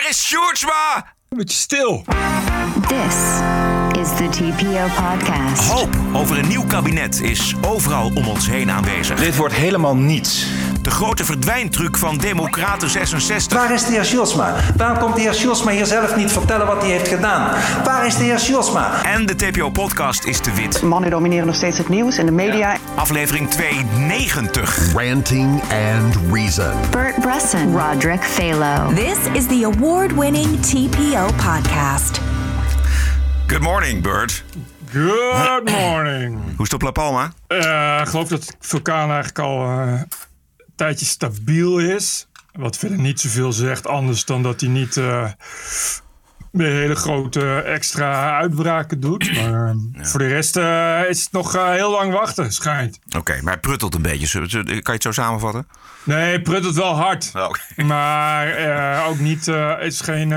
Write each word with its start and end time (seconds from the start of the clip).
Waar 0.00 0.08
is 0.08 0.26
Sjoerdsma? 0.26 1.14
Een 1.28 1.36
beetje 1.38 1.58
stil. 1.58 2.04
This 2.88 3.14
is 4.00 4.16
the 4.16 4.28
TPO 4.30 4.86
podcast. 5.02 5.70
Hoop 5.70 5.96
over 6.12 6.38
een 6.38 6.48
nieuw 6.48 6.64
kabinet 6.66 7.20
is 7.20 7.54
overal 7.60 8.10
om 8.14 8.28
ons 8.28 8.48
heen 8.48 8.70
aanwezig. 8.70 9.18
Dit 9.18 9.36
wordt 9.36 9.54
helemaal 9.54 9.96
niets. 9.96 10.46
De 10.82 10.90
grote 10.90 11.24
verdwijntruc 11.24 11.96
van 11.96 12.18
Democraten 12.18 12.90
66. 12.90 13.58
Waar 13.58 13.72
is 13.72 13.84
de 13.84 13.90
heer 13.90 14.04
Sjoelsma? 14.04 14.54
Waarom 14.76 14.98
komt 14.98 15.14
de 15.14 15.20
heer 15.20 15.34
Sjoelsma 15.34 15.70
hier 15.70 15.86
zelf 15.86 16.16
niet 16.16 16.32
vertellen 16.32 16.66
wat 16.66 16.82
hij 16.82 16.90
heeft 16.90 17.08
gedaan? 17.08 17.50
Waar 17.84 18.06
is 18.06 18.16
de 18.16 18.24
heer 18.24 18.38
Sjoelsma? 18.38 19.04
En 19.04 19.26
de 19.26 19.36
TPO-podcast 19.36 20.24
is 20.24 20.40
te 20.40 20.52
wit. 20.52 20.82
Mannen 20.82 21.10
domineren 21.10 21.46
nog 21.46 21.54
steeds 21.54 21.78
het 21.78 21.88
nieuws 21.88 22.16
en 22.18 22.26
de 22.26 22.32
media. 22.32 22.76
Aflevering 22.94 23.50
290. 23.50 24.92
Ranting 24.94 25.62
and 25.62 26.18
Reason. 26.32 26.72
Bert 26.90 27.20
Bresson, 27.20 27.76
Roderick 27.78 28.22
Phalo. 28.22 28.94
This 28.94 29.18
is 29.32 29.46
the 29.46 29.70
award 29.74 30.12
winning 30.14 30.60
TPO 30.60 31.26
podcast. 31.26 32.20
Good 33.46 33.62
morning, 33.62 34.02
Bert. 34.02 34.44
Good 34.92 35.70
morning. 35.70 36.34
Hoe 36.56 36.66
is 36.66 36.70
het 36.70 36.72
op 36.72 36.82
La 36.82 36.90
Palma? 36.90 37.32
Eh, 37.46 38.00
ik 38.02 38.08
geloof 38.08 38.28
dat 38.28 38.42
de 38.42 38.52
vulkaan 38.60 39.08
eigenlijk 39.10 39.38
al 39.38 39.62
eh, 39.62 40.00
tijdje 40.86 41.06
stabiel 41.06 41.78
is. 41.78 42.26
Wat 42.52 42.76
verder 42.76 42.98
niet 42.98 43.20
zoveel 43.20 43.52
zegt, 43.52 43.86
anders 43.86 44.24
dan 44.24 44.42
dat 44.42 44.60
hij 44.60 44.70
niet 44.70 44.96
meer 46.50 46.72
hele 46.72 46.94
grote 46.94 47.54
extra 47.60 48.38
uitbraken 48.38 49.00
doet. 49.00 49.32
Maar 49.34 49.68
eh, 49.68 50.04
voor 50.04 50.18
de 50.18 50.26
rest 50.26 50.56
eh, 50.56 51.00
is 51.08 51.20
het 51.22 51.32
nog 51.32 51.54
eh, 51.54 51.70
heel 51.70 51.90
lang 51.90 52.12
wachten, 52.12 52.52
schijnt. 52.52 52.98
Oké, 53.16 53.38
maar 53.42 53.52
hij 53.52 53.60
pruttelt 53.60 53.94
een 53.94 54.02
beetje. 54.02 54.48
Kan 54.62 54.64
je 54.82 54.90
het 54.92 55.02
zo 55.02 55.12
samenvatten? 55.12 55.66
Nee, 56.04 56.40
pruttelt 56.40 56.74
wel 56.74 56.94
hard. 56.94 57.32
Oké. 57.34 57.60
Maar 57.84 59.06
ook 59.06 59.18
niet, 59.18 59.46
het 59.46 59.92
is 59.92 60.00
geen, 60.00 60.28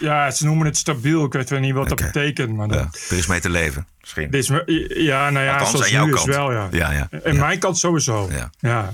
ja, 0.00 0.30
ze 0.30 0.44
noemen 0.44 0.66
het 0.66 0.76
stabiel. 0.76 1.24
Ik 1.24 1.32
weet 1.32 1.50
wel 1.50 1.60
niet 1.60 1.74
wat 1.74 1.88
dat 1.88 2.00
betekent. 2.00 2.56
Maar 2.56 2.68
Ja, 2.68 2.74
dan, 2.74 2.90
er 3.10 3.16
is 3.16 3.26
mee 3.26 3.40
te 3.40 3.50
leven, 3.50 3.86
misschien. 4.00 4.30
is, 4.30 4.46
ja, 4.88 5.30
nou 5.30 5.44
ja, 5.44 5.52
Althans, 5.52 5.70
zoals 5.70 5.84
aan 5.84 5.90
jouw 5.92 6.04
nu 6.06 6.12
is 6.12 6.16
kant. 6.16 6.34
wel, 6.34 6.52
ja. 6.52 6.68
Ja, 6.70 6.92
ja. 6.92 7.08
En 7.22 7.36
mijn 7.36 7.58
kant 7.58 7.78
sowieso. 7.78 8.30
Ja. 8.58 8.92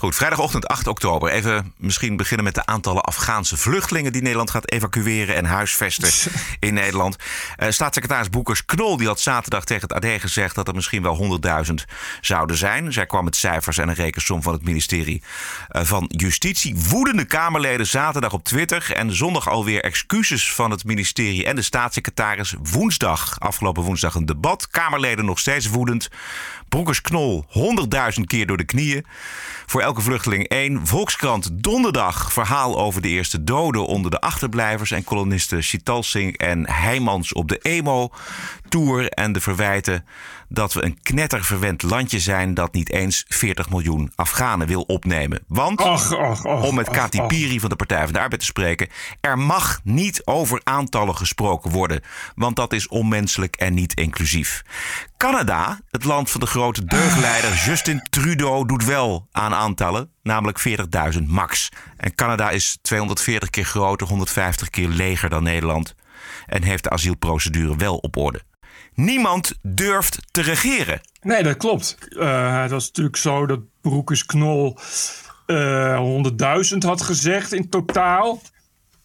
Goed, 0.00 0.14
vrijdagochtend 0.14 0.66
8 0.66 0.86
oktober. 0.86 1.30
Even 1.30 1.72
misschien 1.76 2.16
beginnen 2.16 2.44
met 2.44 2.54
de 2.54 2.66
aantallen 2.66 3.02
Afghaanse 3.02 3.56
vluchtelingen 3.56 4.12
die 4.12 4.22
Nederland 4.22 4.50
gaat 4.50 4.70
evacueren 4.70 5.34
en 5.34 5.44
huisvesten 5.44 6.32
in 6.68 6.74
Nederland. 6.74 7.16
Eh, 7.56 7.70
staatssecretaris 7.70 8.30
Boekers 8.30 8.64
Knol 8.64 8.96
die 8.96 9.06
had 9.06 9.20
zaterdag 9.20 9.64
tegen 9.64 9.88
het 9.88 10.04
AD 10.04 10.20
gezegd 10.20 10.54
dat 10.54 10.68
er 10.68 10.74
misschien 10.74 11.02
wel 11.02 11.40
100.000 11.66 11.74
zouden 12.20 12.56
zijn. 12.56 12.92
Zij 12.92 13.06
kwam 13.06 13.24
met 13.24 13.36
cijfers 13.36 13.78
en 13.78 13.88
een 13.88 13.94
rekensom 13.94 14.42
van 14.42 14.52
het 14.52 14.64
ministerie 14.64 15.22
eh, 15.68 15.82
van 15.84 16.10
Justitie. 16.16 16.76
Woedende 16.88 17.24
Kamerleden 17.24 17.86
zaterdag 17.86 18.32
op 18.32 18.44
Twitter 18.44 18.92
en 18.92 19.14
zondag 19.14 19.48
alweer 19.48 19.82
excuses 19.84 20.52
van 20.52 20.70
het 20.70 20.84
ministerie 20.84 21.44
en 21.44 21.56
de 21.56 21.62
staatssecretaris. 21.62 22.54
Woensdag, 22.62 23.40
afgelopen 23.40 23.82
woensdag 23.82 24.14
een 24.14 24.26
debat. 24.26 24.68
Kamerleden 24.68 25.24
nog 25.24 25.38
steeds 25.38 25.68
woedend. 25.68 26.08
Broekers 26.68 27.00
Knol 27.00 27.46
100.000 28.16 28.20
keer 28.26 28.46
door 28.46 28.56
de 28.56 28.64
knieën. 28.64 29.06
Voor 29.66 29.82
elke 29.88 30.00
vluchteling 30.00 30.48
één. 30.48 30.86
Volkskrant 30.86 31.50
donderdag 31.52 32.32
verhaal 32.32 32.78
over 32.78 33.02
de 33.02 33.08
eerste 33.08 33.44
doden 33.44 33.86
onder 33.86 34.10
de 34.10 34.20
achterblijvers. 34.20 34.90
En 34.90 35.04
kolonisten 35.04 35.62
Chital 35.62 36.02
Singh 36.02 36.34
en 36.36 36.70
Heijmans 36.70 37.32
op 37.32 37.48
de 37.48 37.58
emo-tour. 37.58 39.08
En 39.08 39.32
de 39.32 39.40
verwijten 39.40 40.04
dat 40.48 40.72
we 40.72 40.84
een 40.84 40.98
knetterverwend 41.02 41.82
landje 41.82 42.18
zijn 42.18 42.54
dat 42.54 42.72
niet 42.72 42.90
eens 42.90 43.24
40 43.28 43.70
miljoen 43.70 44.12
Afghanen 44.14 44.66
wil 44.66 44.82
opnemen. 44.82 45.44
Want 45.46 45.80
Och, 45.80 46.12
och, 46.12 46.44
och, 46.44 46.62
om 46.62 46.74
met 46.74 46.90
Kati. 46.90 47.22
Piri 47.22 47.60
van 47.60 47.68
de 47.68 47.76
Partij 47.76 48.04
van 48.04 48.12
de 48.12 48.20
Arbeid 48.20 48.40
te 48.40 48.46
spreken. 48.46 48.88
Er 49.20 49.38
mag 49.38 49.80
niet 49.84 50.22
over 50.24 50.60
aantallen 50.64 51.16
gesproken 51.16 51.70
worden, 51.70 52.00
want 52.34 52.56
dat 52.56 52.72
is 52.72 52.88
onmenselijk 52.88 53.56
en 53.56 53.74
niet 53.74 53.94
inclusief. 53.94 54.62
Canada, 55.18 55.80
het 55.90 56.04
land 56.04 56.30
van 56.30 56.40
de 56.40 56.46
grote 56.46 56.84
deugdleider 56.84 57.54
Justin 57.54 58.02
Trudeau, 58.10 58.66
doet 58.66 58.84
wel 58.84 59.28
aan 59.32 59.54
aantallen, 59.54 60.10
namelijk 60.22 60.60
40.000 61.14 61.22
max. 61.26 61.68
En 61.96 62.14
Canada 62.14 62.50
is 62.50 62.78
240 62.82 63.50
keer 63.50 63.64
groter, 63.64 64.06
150 64.06 64.70
keer 64.70 64.88
leger 64.88 65.28
dan 65.28 65.42
Nederland 65.42 65.94
en 66.46 66.62
heeft 66.62 66.82
de 66.82 66.90
asielprocedure 66.90 67.76
wel 67.76 67.96
op 67.96 68.16
orde. 68.16 68.42
Niemand 68.94 69.52
durft 69.62 70.18
te 70.30 70.42
regeren. 70.42 71.00
Nee, 71.20 71.42
dat 71.42 71.56
klopt. 71.56 71.96
Eh, 72.18 72.60
het 72.62 72.70
was 72.70 72.86
natuurlijk 72.86 73.16
zo 73.16 73.46
dat 73.46 73.60
Broekers 73.80 74.26
Knol 74.26 74.78
eh 75.46 75.98
100.000 76.72 76.78
had 76.78 77.02
gezegd 77.02 77.52
in 77.52 77.68
totaal. 77.68 78.40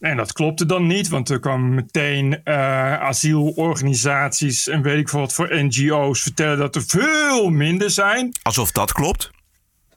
En 0.04 0.18
dat 0.18 0.34
klopte 0.34 0.66
dan 0.66 0.88
niet, 0.88 1.08
want 1.10 1.30
er 1.30 1.40
kwamen 1.40 1.74
meteen 1.76 2.44
eh, 2.44 3.00
asielorganisaties 3.02 4.68
en 4.68 4.82
weet 4.82 4.98
ik 5.00 5.10
veel 5.10 5.20
wat 5.20 5.34
voor 5.34 5.48
NGO's 5.64 6.22
vertellen 6.22 6.58
dat 6.58 6.76
er 6.76 6.84
veel 6.88 7.50
minder 7.50 7.90
zijn. 7.90 8.32
Alsof 8.42 8.72
dat 8.72 8.92
klopt. 8.92 9.32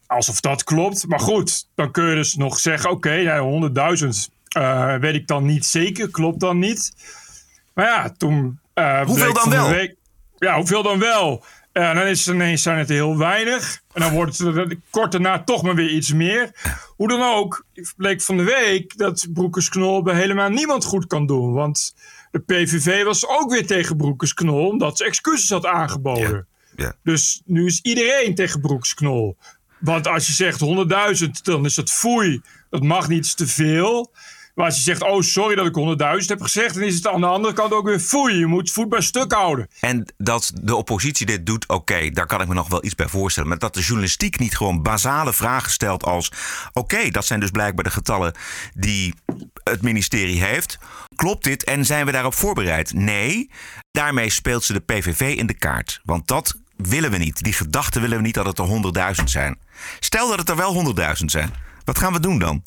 Alsof 0.07 0.41
dat 0.41 0.65
klopt. 0.65 1.07
Maar 1.07 1.21
goed, 1.21 1.69
dan 1.75 1.91
kun 1.91 2.05
je 2.09 2.15
dus 2.15 2.35
nog 2.35 2.59
zeggen: 2.59 2.91
oké, 2.91 3.13
ja, 3.13 3.39
100.000 3.99 4.09
eh, 4.49 4.95
weet 4.97 5.15
ik 5.15 5.27
dan 5.27 5.45
niet 5.45 5.65
zeker, 5.67 6.11
klopt 6.11 6.41
dan 6.41 6.59
niet. 6.59 6.93
Maar 7.75 7.87
ja, 7.87 8.11
toen. 8.17 8.59
eh, 8.75 9.01
Hoeveel 9.07 9.33
dan 9.33 9.51
wel? 9.51 9.69
week- 9.69 9.95
ja, 10.39 10.57
hoeveel 10.57 10.83
dan 10.83 10.99
wel? 10.99 11.45
Ja, 11.77 11.95
dan 11.95 12.07
is 12.07 12.27
het 12.27 12.35
ineens 12.35 12.63
zijn 12.63 12.79
het 12.79 12.89
heel 12.89 13.19
weinig. 13.19 13.83
En 13.93 14.01
dan 14.01 14.13
wordt 14.13 14.39
het 14.39 14.57
er 14.57 14.77
kort 14.91 15.13
daarna 15.13 15.43
toch 15.43 15.63
maar 15.63 15.75
weer 15.75 15.91
iets 15.91 16.13
meer. 16.13 16.51
Hoe 16.97 17.09
dan 17.09 17.23
ook, 17.23 17.67
bleek 17.97 18.23
van 18.23 18.37
de 18.37 18.43
week 18.43 18.97
dat 18.99 19.27
Broekers 19.33 19.69
Knol 19.69 20.03
bij 20.03 20.15
helemaal 20.15 20.49
niemand 20.49 20.85
goed 20.85 21.07
kan 21.07 21.27
doen. 21.27 21.53
Want 21.53 21.95
de 22.31 22.39
PVV 22.39 23.05
was 23.05 23.29
ook 23.29 23.51
weer 23.51 23.67
tegen 23.67 23.97
Broekers 23.97 24.35
Knol, 24.35 24.69
omdat 24.69 24.97
ze 24.97 25.05
excuses 25.05 25.51
had 25.51 25.67
aangeboden. 25.67 26.47
Ja. 26.77 26.95
Dus 27.03 27.43
nu 27.45 27.67
is 27.67 27.81
iedereen 27.81 28.35
tegen 28.35 28.61
Broeksknol. 28.61 29.37
Want 29.79 30.07
als 30.07 30.27
je 30.27 30.33
zegt 30.33 30.61
100.000, 31.25 31.31
dan 31.43 31.65
is 31.65 31.75
dat 31.75 31.91
foei. 31.91 32.41
Dat 32.71 32.83
mag 32.83 33.09
niet 33.09 33.37
te 33.37 33.47
veel. 33.47 34.13
Maar 34.57 34.67
als 34.67 34.77
je 34.77 34.83
zegt, 34.83 35.03
oh 35.03 35.21
sorry 35.21 35.55
dat 35.55 35.67
ik 35.67 35.99
100.000 36.23 36.27
heb 36.27 36.43
gezegd, 36.43 36.75
dan 36.75 36.83
is 36.83 36.95
het 36.95 37.07
aan 37.07 37.21
de 37.21 37.27
andere 37.27 37.55
kant 37.55 37.73
ook 37.73 37.87
weer 37.87 38.01
foei. 38.01 38.39
Je 38.39 38.47
moet 38.47 38.71
voet 38.71 38.89
bij 38.89 39.01
stuk 39.01 39.33
houden. 39.33 39.69
En 39.81 40.15
dat 40.17 40.53
de 40.63 40.75
oppositie 40.75 41.27
dit 41.27 41.47
doet, 41.47 41.69
oké, 41.69 42.11
daar 42.11 42.27
kan 42.27 42.41
ik 42.41 42.49
me 42.49 42.55
nog 42.55 42.69
wel 42.69 42.85
iets 42.85 42.95
bij 42.95 43.09
voorstellen. 43.09 43.49
Maar 43.49 43.59
dat 43.59 43.75
de 43.75 43.81
journalistiek 43.81 44.39
niet 44.39 44.57
gewoon 44.57 44.83
basale 44.83 45.33
vragen 45.33 45.71
stelt 45.71 46.05
als... 46.05 46.33
oké, 46.73 47.11
dat 47.11 47.27
zijn 47.27 47.41
dus 47.41 47.51
blijkbaar 47.51 47.85
de 47.85 47.91
getallen 47.91 48.35
die 48.75 49.15
het 49.65 49.83
ministerie 49.83 50.43
heeft. 50.43 50.79
Klopt 51.17 51.45
dit 51.45 51.65
en 51.65 51.85
zijn 51.85 52.07
we 52.07 52.13
daarop 52.13 52.35
voorbereid? 52.35 52.93
Nee, 52.93 53.51
daarmee 53.91 54.31
speelt 54.31 54.65
ze 54.65 54.73
de 54.73 54.81
PVV 54.81 55.37
in 55.37 55.47
de 55.47 55.55
kaart. 55.55 56.01
Want 56.05 56.29
dat 56.29 56.57
willen 56.77 57.11
we 57.11 57.17
niet. 57.17 57.43
Die 57.43 57.53
gedachte 57.53 58.01
willen 58.01 58.17
we 58.17 58.23
niet 58.23 58.35
dat 58.35 58.47
het 58.47 58.59
er 58.59 59.15
100.000 59.19 59.25
zijn. 59.25 59.59
Stel 60.01 60.29
dat 60.29 60.39
het 60.39 60.49
er 60.49 60.57
wel 60.57 60.95
100.000 60.99 61.25
zijn. 61.25 61.51
Wat 61.85 61.99
gaan 61.99 62.13
we 62.13 62.21
doen 62.21 62.39
dan? 62.39 62.63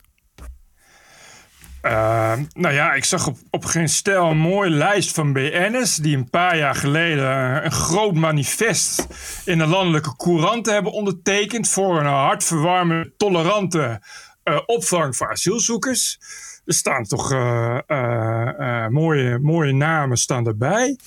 Eh, 1.81 2.33
nou 2.53 2.73
ja, 2.73 2.93
ik 2.93 3.03
zag 3.03 3.27
op, 3.27 3.37
op 3.49 3.65
geen 3.65 3.89
stel 3.89 4.29
een 4.29 4.37
mooie 4.37 4.69
lijst 4.69 5.11
van 5.11 5.33
BN'ers... 5.33 5.95
die 5.95 6.17
een 6.17 6.29
paar 6.29 6.57
jaar 6.57 6.75
geleden 6.75 7.65
een 7.65 7.71
groot 7.71 8.15
manifest 8.15 9.07
in 9.45 9.57
de 9.57 9.65
landelijke 9.65 10.15
couranten 10.15 10.73
hebben 10.73 10.91
ondertekend... 10.91 11.69
voor 11.69 11.99
een 11.99 12.05
hartverwarmende, 12.05 13.13
tolerante 13.17 14.01
eh, 14.49 14.59
opvang 14.65 15.15
voor 15.15 15.29
asielzoekers. 15.29 16.19
Er 16.65 16.73
staan 16.73 17.03
toch 17.03 17.31
eh, 17.31 17.79
eh, 17.87 18.87
mooie, 18.87 19.39
mooie 19.39 19.73
namen 19.73 20.17
staan 20.17 20.47
erbij. 20.47 20.97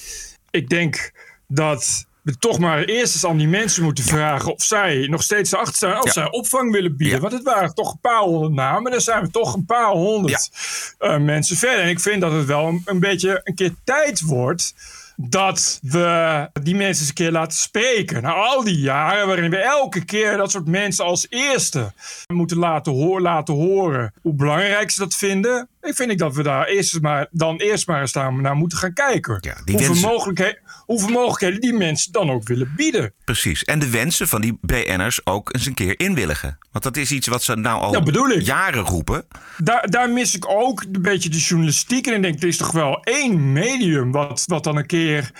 Ik 0.50 0.68
denk 0.68 1.12
dat 1.46 2.06
toch 2.38 2.58
maar 2.58 2.84
eerst 2.84 3.14
eens 3.14 3.24
aan 3.26 3.36
die 3.36 3.48
mensen 3.48 3.82
moeten 3.82 4.04
vragen... 4.04 4.52
of 4.52 4.62
zij 4.62 5.06
nog 5.10 5.22
steeds 5.22 5.52
erachter 5.52 5.94
als 5.94 6.04
Ja. 6.04 6.12
zij 6.12 6.30
opvang 6.30 6.72
willen 6.72 6.96
bieden. 6.96 7.16
Ja. 7.16 7.20
Want 7.22 7.32
het 7.32 7.42
waren 7.42 7.74
toch 7.74 7.92
een 7.92 8.00
paar 8.00 8.20
honderd 8.20 8.52
namen. 8.52 8.90
Dan 8.92 9.00
zijn 9.00 9.22
we 9.22 9.30
toch 9.30 9.54
een 9.54 9.64
paar 9.66 9.90
honderd 9.90 10.50
eh, 10.98 11.18
mensen 11.18 11.56
verder. 11.56 11.80
En 11.84 11.88
ik 11.88 12.00
vind 12.00 12.20
dat 12.20 12.32
het 12.32 12.46
wel 12.46 12.66
een, 12.68 12.82
een 12.84 13.00
beetje 13.00 13.40
een 13.44 13.54
keer 13.54 13.74
tijd 13.84 14.20
wordt 14.20 14.74
dat 15.16 15.78
we 15.82 16.48
die 16.62 16.74
mensen 16.74 17.00
eens 17.00 17.08
een 17.08 17.14
keer 17.14 17.30
laten 17.30 17.58
spreken. 17.58 18.22
Na 18.22 18.32
al 18.32 18.64
die 18.64 18.78
jaren 18.78 19.26
waarin 19.26 19.50
we 19.50 19.56
elke 19.56 20.04
keer 20.04 20.36
dat 20.36 20.50
soort 20.50 20.66
mensen 20.66 21.04
als 21.04 21.26
eerste 21.30 21.92
moeten 22.26 22.58
laten, 22.58 22.92
hoor, 22.92 23.20
laten 23.20 23.54
horen 23.54 24.12
hoe 24.22 24.34
belangrijk 24.34 24.90
ze 24.90 24.98
dat 24.98 25.14
vinden. 25.14 25.68
Ik 25.82 25.94
vind 25.94 26.10
ik 26.10 26.18
dat 26.18 26.34
we 26.34 26.42
daar 26.42 26.66
eerst 26.66 27.00
maar, 27.00 27.26
dan 27.30 27.56
eerst 27.56 27.86
maar 27.86 28.00
eens 28.00 28.12
naar, 28.12 28.54
moeten 28.54 28.78
gaan 28.78 28.92
kijken. 28.92 29.38
Ja, 29.40 29.56
hoeveel, 29.64 29.88
wensen- 29.88 30.08
mogelijkheden, 30.08 30.58
hoeveel 30.84 31.08
mogelijkheden 31.08 31.60
die 31.60 31.72
mensen 31.72 32.12
dan 32.12 32.30
ook 32.30 32.48
willen 32.48 32.72
bieden. 32.76 33.12
Precies. 33.24 33.64
En 33.64 33.78
de 33.78 33.90
wensen 33.90 34.28
van 34.28 34.40
die 34.40 34.58
BN'ers 34.60 35.26
ook 35.26 35.54
eens 35.54 35.66
een 35.66 35.74
keer 35.74 35.98
inwilligen. 36.00 36.58
Want 36.72 36.84
dat 36.84 36.96
is 36.96 37.10
iets 37.10 37.26
wat 37.26 37.42
ze 37.42 37.56
nou 37.56 37.80
al 37.80 38.38
jaren 38.38 38.82
roepen. 38.84 39.24
Daar, 39.56 39.90
daar 39.90 40.10
mis 40.10 40.34
ik 40.34 40.48
ook 40.48 40.82
een 40.92 41.02
beetje 41.02 41.28
de 41.28 41.38
journalistiek. 41.38 42.06
En 42.06 42.14
ik 42.14 42.22
denk, 42.22 42.42
er 42.42 42.48
is 42.48 42.56
toch 42.56 42.72
wel 42.72 43.02
één 43.02 43.52
medium 43.52 44.12
wat, 44.12 44.42
wat 44.46 44.64
dan 44.64 44.76
een 44.76 44.86
keer, 44.86 45.30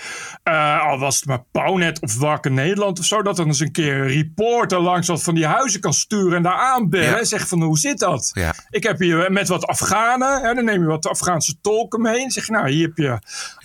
eh, 0.43 0.87
al 0.87 0.99
was 0.99 1.15
het 1.15 1.25
maar 1.25 1.43
Pownet 1.51 2.01
of 2.01 2.17
Wakker 2.17 2.51
Nederland 2.51 2.99
of 2.99 3.05
zo, 3.05 3.21
dat 3.21 3.35
dan 3.35 3.47
eens 3.47 3.59
een 3.59 3.71
keer 3.71 3.95
een 3.95 4.07
reporter 4.07 4.79
langs 4.79 5.07
wat 5.07 5.23
van 5.23 5.35
die 5.35 5.45
huizen 5.45 5.79
kan 5.79 5.93
sturen 5.93 6.37
en 6.37 6.43
daar 6.43 6.59
aanbellen 6.59 7.07
Ja. 7.09 7.19
en 7.19 7.25
zeggen 7.25 7.49
van 7.49 7.61
hoe 7.61 7.77
zit 7.77 7.99
dat? 7.99 8.31
Ja. 8.33 8.53
Ik 8.69 8.83
heb 8.83 8.99
hier 8.99 9.31
met 9.31 9.47
wat 9.47 9.65
Afghanen 9.65 10.32
halen. 10.33 10.49
En 10.49 10.55
dan 10.55 10.65
neem 10.65 10.81
je 10.81 10.87
wat 10.87 11.07
Afghaanse 11.07 11.55
tolken 11.61 12.01
mee. 12.01 12.23
En 12.23 12.31
zeg 12.31 12.45
je, 12.45 12.51
nou, 12.51 12.69
hier 12.69 12.87
heb 12.87 12.97
je 12.97 13.19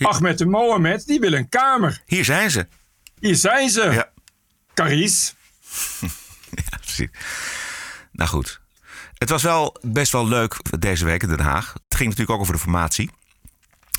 Ahmed 0.05 0.41
en 0.41 0.49
Mohammed. 0.49 1.05
Die 1.05 1.19
willen 1.19 1.39
een 1.39 1.49
kamer. 1.49 2.01
Hier 2.05 2.25
zijn 2.25 2.51
ze. 2.51 2.67
Hier 3.19 3.35
zijn 3.35 3.69
ze. 3.69 3.81
Ja. 3.91 4.09
Caries. 4.73 5.33
Ja, 6.51 6.77
precies. 6.77 7.09
Nou 8.11 8.29
goed. 8.29 8.61
Het 9.13 9.29
was 9.29 9.43
wel 9.43 9.77
best 9.81 10.11
wel 10.11 10.27
leuk 10.27 10.55
deze 10.79 11.05
week 11.05 11.23
in 11.23 11.29
Den 11.29 11.39
Haag. 11.39 11.73
Het 11.73 11.95
ging 11.95 12.09
natuurlijk 12.09 12.29
ook 12.29 12.39
over 12.39 12.53
de 12.53 12.59
formatie. 12.59 13.09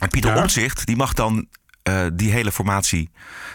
En 0.01 0.09
Pieter 0.09 0.35
Ja. 0.35 0.41
Omtzigt, 0.41 0.87
die 0.87 0.97
mag 0.97 1.13
dan 1.13 1.49
eh, 1.83 2.07
die 2.13 2.33
hele 2.33 2.53
formatie 2.53 3.11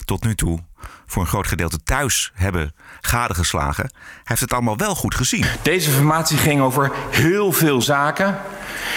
tot 0.06 0.24
nu 0.24 0.36
toe 0.36 0.60
voor 1.06 1.22
een 1.22 1.28
groot 1.28 1.48
gedeelte 1.48 1.84
thuis 1.84 2.32
hebben 2.34 2.74
gadegeslagen. 3.02 3.92
Heeft 4.24 4.42
het 4.42 4.54
allemaal 4.54 4.78
wel 4.78 4.96
goed 4.96 5.16
gezien. 5.16 5.46
Deze 5.62 5.92
formatie 5.92 6.38
ging 6.38 6.62
over 6.62 6.92
heel 7.12 7.52
veel 7.52 7.82
zaken 7.82 8.38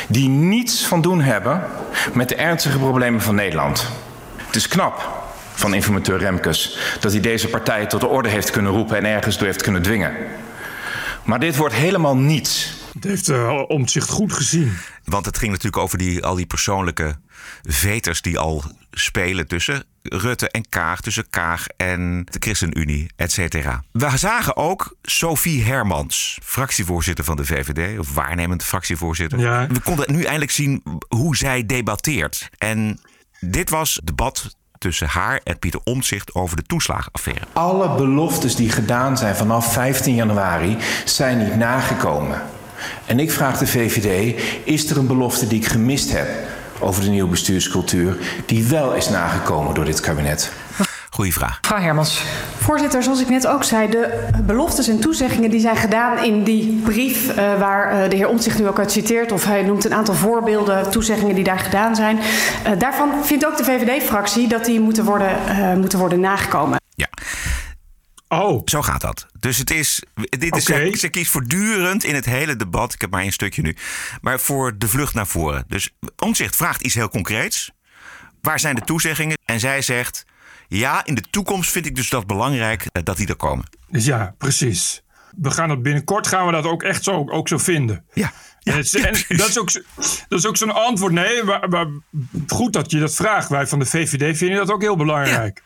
die 0.08 0.28
niets 0.28 0.86
van 0.86 1.00
doen 1.00 1.20
hebben 1.20 1.64
met 2.12 2.28
de 2.28 2.34
ernstige 2.34 2.78
problemen 2.78 3.20
van 3.20 3.34
Nederland. 3.34 3.88
Het 4.36 4.56
is 4.56 4.68
knap 4.68 5.26
van 5.54 5.74
informateur 5.74 6.18
Remkes 6.18 6.78
dat 7.00 7.12
hij 7.12 7.20
deze 7.20 7.48
partij 7.48 7.86
tot 7.86 8.00
de 8.00 8.06
orde 8.06 8.28
heeft 8.28 8.50
kunnen 8.50 8.72
roepen 8.72 8.96
en 8.96 9.04
ergens 9.04 9.38
door 9.38 9.46
heeft 9.46 9.62
kunnen 9.62 9.82
dwingen. 9.82 10.16
Maar 11.22 11.40
dit 11.40 11.56
wordt 11.56 11.74
helemaal 11.74 12.16
niets. 12.16 12.76
Het 12.92 13.04
heeft 13.04 13.28
uh, 13.28 13.62
Omtzigt 13.66 14.08
goed 14.08 14.32
gezien. 14.32 14.76
Want 15.04 15.26
het 15.26 15.38
ging 15.38 15.50
natuurlijk 15.50 15.82
over 15.82 15.98
die, 15.98 16.24
al 16.24 16.34
die 16.34 16.46
persoonlijke 16.46 17.16
veters 17.62 18.22
die 18.22 18.38
al 18.38 18.64
spelen 18.90 19.46
tussen 19.46 19.84
Rutte 20.02 20.48
en 20.50 20.68
Kaag, 20.68 21.00
tussen 21.00 21.30
Kaag 21.30 21.66
en 21.76 22.26
de 22.30 22.36
ChristenUnie, 22.40 23.10
et 23.16 23.32
cetera. 23.32 23.82
We 23.92 24.16
zagen 24.16 24.56
ook 24.56 24.96
Sophie 25.02 25.64
Hermans, 25.64 26.38
fractievoorzitter 26.42 27.24
van 27.24 27.36
de 27.36 27.44
VVD, 27.44 27.98
of 27.98 28.14
waarnemend 28.14 28.64
fractievoorzitter. 28.64 29.38
Ja. 29.38 29.66
We 29.66 29.80
konden 29.80 30.12
nu 30.12 30.22
eindelijk 30.22 30.50
zien 30.50 30.82
hoe 31.08 31.36
zij 31.36 31.66
debatteert. 31.66 32.48
En 32.58 33.00
dit 33.40 33.70
was 33.70 33.94
het 33.94 34.06
debat 34.06 34.56
tussen 34.78 35.08
haar 35.08 35.40
en 35.44 35.58
Pieter 35.58 35.80
Omtzigt 35.84 36.34
over 36.34 36.56
de 36.56 36.62
toeslagenaffaire. 36.62 37.44
Alle 37.52 37.94
beloftes 37.96 38.56
die 38.56 38.70
gedaan 38.70 39.18
zijn 39.18 39.36
vanaf 39.36 39.72
15 39.72 40.14
januari 40.14 40.76
zijn 41.04 41.38
niet 41.38 41.56
nagekomen. 41.56 42.42
En 43.06 43.18
ik 43.18 43.30
vraag 43.30 43.58
de 43.58 43.66
VVD: 43.66 44.40
is 44.64 44.90
er 44.90 44.98
een 44.98 45.06
belofte 45.06 45.46
die 45.46 45.58
ik 45.58 45.66
gemist 45.66 46.12
heb 46.12 46.28
over 46.80 47.02
de 47.02 47.10
nieuwe 47.10 47.30
bestuurscultuur, 47.30 48.16
die 48.46 48.64
wel 48.64 48.94
is 48.94 49.08
nagekomen 49.08 49.74
door 49.74 49.84
dit 49.84 50.00
kabinet? 50.00 50.52
Goeie 51.10 51.32
vraag. 51.32 51.58
Mevrouw 51.60 51.80
Hermans. 51.80 52.22
Voorzitter, 52.58 53.02
zoals 53.02 53.20
ik 53.20 53.28
net 53.28 53.46
ook 53.46 53.64
zei, 53.64 53.90
de 53.90 54.28
beloftes 54.42 54.88
en 54.88 55.00
toezeggingen 55.00 55.50
die 55.50 55.60
zijn 55.60 55.76
gedaan 55.76 56.24
in 56.24 56.44
die 56.44 56.80
brief 56.84 57.30
uh, 57.30 57.36
waar 57.36 57.92
uh, 57.92 58.10
de 58.10 58.16
heer 58.16 58.28
Omtzigt 58.28 58.58
nu 58.58 58.68
ook 58.68 58.78
uit 58.78 58.92
citeert, 58.92 59.32
of 59.32 59.44
hij 59.44 59.62
noemt 59.62 59.84
een 59.84 59.94
aantal 59.94 60.14
voorbeelden, 60.14 60.90
toezeggingen 60.90 61.34
die 61.34 61.44
daar 61.44 61.58
gedaan 61.58 61.96
zijn. 61.96 62.18
Uh, 62.18 62.72
daarvan 62.78 63.10
vindt 63.24 63.46
ook 63.46 63.56
de 63.56 63.64
VVD-fractie 63.64 64.48
dat 64.48 64.64
die 64.64 64.80
moeten 64.80 65.04
worden, 65.04 65.30
moeten 65.78 65.98
worden 65.98 66.20
nagekomen. 66.20 66.80
Ja. 66.94 67.08
Oh. 68.28 68.62
Zo 68.64 68.82
gaat 68.82 69.00
dat. 69.00 69.26
Dus 69.40 69.58
het 69.58 69.70
is. 69.70 70.02
Dit 70.14 70.56
is 70.56 70.70
Oké. 70.70 70.90
ze, 70.90 70.98
ze 70.98 71.08
kiest 71.08 71.30
voortdurend 71.30 72.04
in 72.04 72.14
het 72.14 72.24
hele 72.24 72.56
debat. 72.56 72.94
Ik 72.94 73.00
heb 73.00 73.10
maar 73.10 73.22
één 73.22 73.32
stukje 73.32 73.62
nu. 73.62 73.76
Maar 74.20 74.40
voor 74.40 74.78
de 74.78 74.88
vlucht 74.88 75.14
naar 75.14 75.26
voren. 75.26 75.64
Dus 75.68 75.90
Omtzigt 76.16 76.56
vraagt 76.56 76.82
iets 76.82 76.94
heel 76.94 77.08
concreets. 77.08 77.70
Waar 78.40 78.60
zijn 78.60 78.74
de 78.74 78.80
toezeggingen? 78.80 79.38
En 79.44 79.60
zij 79.60 79.82
zegt. 79.82 80.24
Ja, 80.68 81.04
in 81.04 81.14
de 81.14 81.24
toekomst 81.30 81.70
vind 81.70 81.86
ik 81.86 81.94
dus 81.94 82.08
dat 82.08 82.26
belangrijk 82.26 82.86
eh, 82.92 83.02
dat 83.02 83.16
die 83.16 83.26
er 83.26 83.36
komen. 83.36 83.64
Dus 83.88 84.04
ja, 84.04 84.34
precies. 84.38 85.02
We 85.36 85.50
gaan 85.50 85.68
dat 85.68 85.82
binnenkort 85.82 86.26
gaan 86.26 86.46
we 86.46 86.52
dat 86.52 86.64
ook 86.64 86.82
echt 86.82 87.04
zo, 87.04 87.24
ook 87.30 87.48
zo 87.48 87.58
vinden. 87.58 88.04
Ja. 88.12 88.32
En, 88.62 88.76
het, 88.76 88.94
en 88.94 89.36
dat 89.36 89.48
is 89.48 89.58
ook, 89.58 89.72
dat 90.28 90.38
is 90.38 90.46
ook 90.46 90.56
zo'n 90.56 90.74
antwoord. 90.74 91.12
Nee, 91.12 91.42
maar, 91.42 91.68
maar 91.68 91.86
goed 92.46 92.72
dat 92.72 92.90
je 92.90 92.98
dat 92.98 93.14
vraagt. 93.14 93.48
Wij 93.48 93.66
van 93.66 93.78
de 93.78 93.86
VVD 93.86 94.36
vinden 94.36 94.56
dat 94.56 94.70
ook 94.70 94.82
heel 94.82 94.96
belangrijk. 94.96 95.62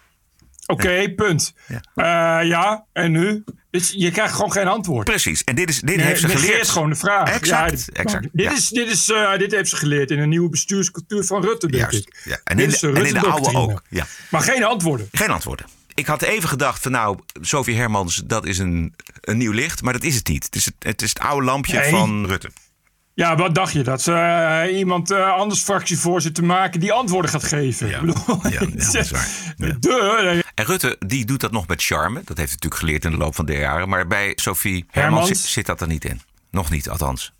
Oké, 0.66 1.12
punt. 1.16 1.54
Ja. 1.68 2.40
Eh, 2.40 2.48
ja, 2.48 2.84
en 2.92 3.12
nu? 3.12 3.44
Dus 3.70 3.92
je 3.96 4.10
krijgt 4.10 4.34
gewoon 4.34 4.52
geen 4.52 4.66
antwoord. 4.68 5.04
Precies. 5.04 5.44
En 5.44 5.54
dit, 5.54 5.68
is, 5.68 5.80
dit 5.80 5.96
Nee, 5.96 6.04
heeft 6.06 6.20
ze 6.20 6.28
geleerd. 6.28 6.68
gewoon 6.68 6.90
de 6.90 6.96
vraag. 6.96 7.28
Exact, 7.30 7.70
Ja, 7.70 7.76
dit- 7.76 7.90
exact, 7.92 8.26
Dit, 8.32 8.52
is, 8.52 8.68
dit, 8.68 8.90
is, 8.90 9.10
eh, 9.10 9.38
dit 9.38 9.52
heeft 9.52 9.68
ze 9.68 9.76
geleerd 9.76 10.10
in 10.10 10.18
een 10.18 10.28
nieuwe 10.28 10.48
bestuurscultuur 10.48 11.24
van 11.24 11.42
Rutte, 11.42 11.66
denk 11.70 11.82
Juist. 11.90 12.06
ik. 12.06 12.20
Ja. 12.24 12.40
En, 12.44 12.56
Dit 12.56 12.66
in 12.66 12.70
de, 12.80 12.86
en 12.86 13.06
in 13.06 13.12
de 13.12 13.18
Rutte-doctrine. 13.20 13.58
oude 13.58 13.72
ook. 13.72 13.82
Ja. 13.88 14.06
Maar 14.30 14.40
geen 14.42 14.64
antwoorden. 14.64 15.08
Geen 15.12 15.30
antwoorden. 15.30 15.66
Ik 15.94 16.06
had 16.06 16.22
even 16.22 16.48
gedacht 16.48 16.82
van 16.82 16.92
nou, 16.92 17.18
Sophie 17.40 17.76
Hermans, 17.76 18.22
dat 18.26 18.46
is 18.46 18.58
een, 18.58 18.94
een 19.20 19.36
nieuw 19.36 19.52
licht. 19.52 19.82
Maar 19.82 19.92
dat 19.92 20.02
is 20.02 20.14
het 20.14 20.28
niet. 20.28 20.44
Het 20.44 20.54
is 20.56 20.64
het, 20.64 20.74
het, 20.78 21.02
is 21.02 21.08
het 21.08 21.18
oude 21.18 21.44
lampje 21.46 21.78
Nee. 21.78 21.90
van 21.90 22.26
Rutte. 22.26 22.50
Ja, 23.14 23.36
wat 23.36 23.54
dacht 23.54 23.72
je? 23.72 23.82
Dat 23.82 24.02
ze 24.02 24.12
eh, 24.12 24.78
iemand 24.78 25.10
eh, 25.10 25.32
anders 25.32 25.60
fractievoorzitter 25.62 26.44
maken 26.44 26.80
die 26.80 26.92
antwoorden 26.92 27.30
gaat 27.30 27.44
geven? 27.44 27.88
Ja. 27.88 28.00
Ja, 28.04 28.50
ja, 28.50 28.60
dat 28.74 28.94
is 28.94 29.10
waar. 29.10 29.28
Ja. 29.56 29.76
De, 29.80 30.44
En 30.54 30.64
Rutte, 30.64 30.96
die 31.06 31.24
doet 31.24 31.40
dat 31.40 31.52
nog 31.52 31.66
met 31.66 31.82
charme. 31.82 32.14
Dat 32.24 32.36
heeft 32.36 32.50
hij 32.50 32.58
natuurlijk 32.60 32.80
geleerd 32.80 33.04
in 33.04 33.10
de 33.10 33.16
loop 33.16 33.34
van 33.34 33.46
de 33.46 33.52
jaren. 33.52 33.88
Maar 33.88 34.06
bij 34.06 34.32
Sophie 34.34 34.84
Hermans, 34.90 35.20
Hermans? 35.20 35.28
Zit, 35.28 35.50
zit 35.50 35.66
dat 35.66 35.80
er 35.80 35.86
niet 35.86 36.04
in. 36.04 36.20
Nog 36.50 36.70
niet, 36.70 36.88
althans. 36.88 37.32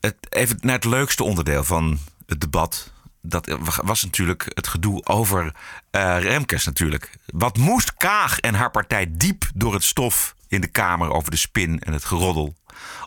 Het, 0.00 0.16
even 0.28 0.56
naar 0.60 0.74
het 0.74 0.84
leukste 0.84 1.24
onderdeel 1.24 1.64
van 1.64 1.98
het 2.26 2.40
debat. 2.40 2.92
Dat 3.22 3.58
was 3.82 4.02
natuurlijk 4.02 4.50
het 4.54 4.66
gedoe 4.66 5.04
over 5.04 5.54
eh, 5.90 6.16
Remkes 6.20 6.64
natuurlijk. 6.64 7.10
Wat 7.26 7.56
moest 7.56 7.94
Kaag 7.94 8.38
en 8.38 8.54
haar 8.54 8.70
partij 8.70 9.06
diep 9.10 9.44
door 9.54 9.74
het 9.74 9.84
stof 9.84 10.34
in 10.48 10.60
de 10.60 10.66
Kamer 10.66 11.10
over 11.10 11.30
de 11.30 11.36
spin 11.36 11.78
en 11.80 11.92
het 11.92 12.04
geroddel. 12.04 12.54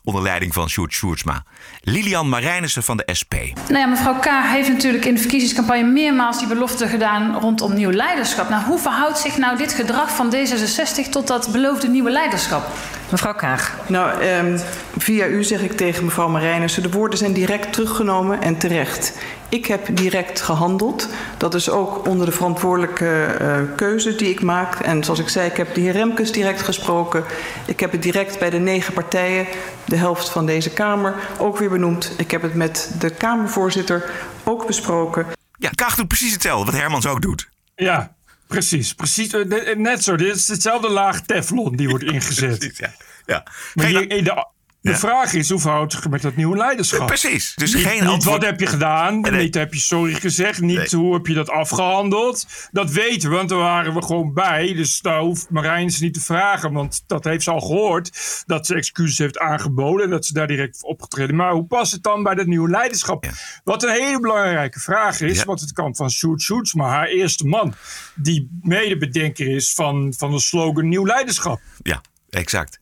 Onder 0.03 0.23
leiding 0.23 0.53
van 0.53 0.69
Sjoerd 0.69 0.93
Sjoerdsma. 0.93 1.43
Lilian 1.81 2.29
Marijnissen 2.29 2.83
van 2.83 2.97
de 2.97 3.15
SP. 3.19 3.33
Nou 3.67 3.79
ja, 3.79 3.85
mevrouw 3.85 4.19
K. 4.19 4.25
heeft 4.29 4.69
natuurlijk 4.69 5.05
in 5.05 5.13
de 5.13 5.19
verkiezingscampagne 5.19 5.83
meermaals 5.83 6.37
die 6.39 6.47
belofte 6.47 6.87
gedaan 6.87 7.39
rondom 7.39 7.73
nieuw 7.73 7.91
leiderschap. 7.91 8.49
Nou, 8.49 8.63
hoe 8.63 8.79
verhoudt 8.79 9.19
zich 9.19 9.37
nou 9.37 9.57
dit 9.57 9.73
gedrag 9.73 10.15
van 10.15 10.35
D66 10.35 11.09
tot 11.09 11.27
dat 11.27 11.51
beloofde 11.51 11.87
nieuwe 11.87 12.11
leiderschap? 12.11 12.67
Mevrouw 13.11 13.35
Kaag. 13.35 13.77
Nou, 13.87 14.21
ehm, 14.21 14.59
via 14.97 15.25
u 15.25 15.43
zeg 15.43 15.61
ik 15.61 15.71
tegen 15.71 16.05
mevrouw 16.05 16.27
Marijnissen... 16.27 16.83
de 16.83 16.89
woorden 16.89 17.17
zijn 17.17 17.33
direct 17.33 17.73
teruggenomen 17.73 18.41
en 18.41 18.57
terecht. 18.57 19.17
Ik 19.49 19.65
heb 19.65 19.95
direct 19.95 20.41
gehandeld. 20.41 21.07
Dat 21.37 21.53
is 21.53 21.69
ook 21.69 22.07
onder 22.07 22.25
de 22.25 22.31
verantwoordelijke 22.31 23.23
eh, 23.23 23.57
keuze 23.75 24.15
die 24.15 24.29
ik 24.29 24.41
maak. 24.41 24.79
En 24.79 25.03
zoals 25.03 25.19
ik 25.19 25.29
zei, 25.29 25.49
ik 25.49 25.57
heb 25.57 25.73
de 25.73 25.81
heer 25.81 25.91
Remkes 25.91 26.31
direct 26.31 26.61
gesproken. 26.61 27.23
Ik 27.65 27.79
heb 27.79 27.91
het 27.91 28.01
direct 28.01 28.39
bij 28.39 28.49
de 28.49 28.59
negen 28.59 28.93
partijen, 28.93 29.47
de 29.85 29.95
helft 29.97 30.29
van 30.29 30.45
deze 30.45 30.69
Kamer, 30.69 31.15
ook 31.37 31.57
weer 31.57 31.69
benoemd. 31.69 32.13
Ik 32.17 32.31
heb 32.31 32.41
het 32.41 32.53
met 32.53 32.95
de 32.99 33.09
Kamervoorzitter 33.09 34.11
ook 34.43 34.67
besproken. 34.67 35.25
Ja, 35.57 35.69
Kaag 35.69 35.95
doet 35.95 36.07
precies 36.07 36.33
hetzelfde 36.33 36.71
wat 36.71 36.81
Hermans 36.81 37.07
ook 37.07 37.21
doet. 37.21 37.49
ja, 37.75 38.14
precies. 38.59 38.93
precies 38.93 39.33
eh, 39.33 39.75
net 39.75 40.03
zo. 40.03 40.15
Dit 40.15 40.35
is 40.35 40.47
hetzelfde 40.47 40.89
laag 40.89 41.21
teflon 41.21 41.75
die 41.75 41.89
wordt 41.89 42.03
ingezet. 42.13 42.77
Ja. 42.77 42.93
ja. 43.25 43.43
Maar 43.73 43.85
Geen- 43.85 44.07
je- 44.15 44.23
de, 44.23 44.47
de 44.85 44.91
Ja. 44.91 44.97
vraag 44.97 45.33
is, 45.33 45.49
hoe 45.49 45.59
verhoudt 45.59 45.91
zich 45.93 46.09
met 46.09 46.21
dat 46.21 46.35
nieuwe 46.35 46.57
leiderschap? 46.57 47.07
Precies. 47.07 47.53
Dus 47.55 47.73
Niet, 47.73 47.83
geen 47.85 47.99
niet 48.01 48.09
antwoord. 48.09 48.37
wat 48.37 48.45
heb 48.45 48.59
je 48.59 48.65
gedaan, 48.65 49.19
Nee. 49.19 49.43
niet 49.43 49.55
heb 49.55 49.73
je 49.73 49.79
sorry 49.79 50.13
gezegd, 50.13 50.61
niet 50.61 50.77
Nee. 50.91 51.01
hoe 51.01 51.13
heb 51.13 51.27
je 51.27 51.33
dat 51.33 51.49
afgehandeld. 51.49 52.45
Dat 52.71 52.91
weten 52.91 53.29
we, 53.29 53.35
want 53.35 53.49
daar 53.49 53.57
waren 53.57 53.93
we 53.93 54.01
gewoon 54.03 54.33
bij. 54.33 54.73
Dus 54.73 54.99
daar 55.01 55.19
hoeft 55.19 55.49
Marijn 55.49 55.89
ze 55.91 56.03
niet 56.03 56.13
te 56.13 56.21
vragen, 56.21 56.73
want 56.73 57.03
dat 57.07 57.23
heeft 57.23 57.43
ze 57.43 57.51
al 57.51 57.59
gehoord. 57.61 58.43
Dat 58.45 58.65
ze 58.65 58.75
excuses 58.75 59.17
heeft 59.17 59.37
aangeboden 59.39 60.03
en 60.05 60.11
dat 60.11 60.25
ze 60.25 60.33
daar 60.33 60.47
direct 60.47 60.83
op 60.83 60.93
opgetreden. 60.95 61.35
Maar 61.35 61.51
hoe 61.51 61.65
past 61.65 61.91
het 61.91 62.03
dan 62.03 62.23
bij 62.23 62.35
dat 62.35 62.45
nieuwe 62.45 62.69
leiderschap? 62.69 63.23
Ja. 63.23 63.31
Wat 63.63 63.83
een 63.83 63.89
hele 63.89 64.19
belangrijke 64.19 64.79
vraag 64.79 65.21
is, 65.21 65.37
Ja. 65.37 65.45
want 65.45 65.59
het 65.61 65.71
kan 65.71 65.95
van 65.95 66.09
Sjoerd 66.11 66.41
Sjoerdsma, 66.41 66.87
haar 66.87 67.07
eerste 67.07 67.47
man, 67.47 67.73
die 68.15 68.49
medebedenker 68.61 69.47
is 69.55 69.73
van, 69.73 70.13
van 70.17 70.31
de 70.31 70.39
slogan 70.39 70.87
Nieuw 70.87 71.05
Leiderschap. 71.05 71.59
Ja, 71.83 72.01
exact. 72.35 72.79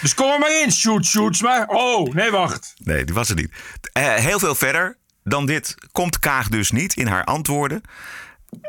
Dus 0.00 0.14
kom 0.14 0.30
er 0.30 0.38
maar 0.38 0.62
in, 0.62 0.72
Sjoerd 0.72 1.06
Sjoerdsma. 1.06 1.64
Oh, 1.68 2.14
nee, 2.14 2.30
wacht. 2.30 2.74
Nee, 2.78 3.04
die 3.04 3.14
was 3.14 3.28
er 3.28 3.34
niet. 3.34 3.50
Eh, 3.92 4.14
heel 4.14 4.38
veel 4.38 4.54
verder 4.54 4.96
dan 5.24 5.46
dit 5.46 5.74
komt 5.92 6.18
Kaag 6.18 6.48
dus 6.48 6.70
niet 6.70 6.94
in 6.94 7.06
haar 7.06 7.24
antwoorden. 7.24 7.82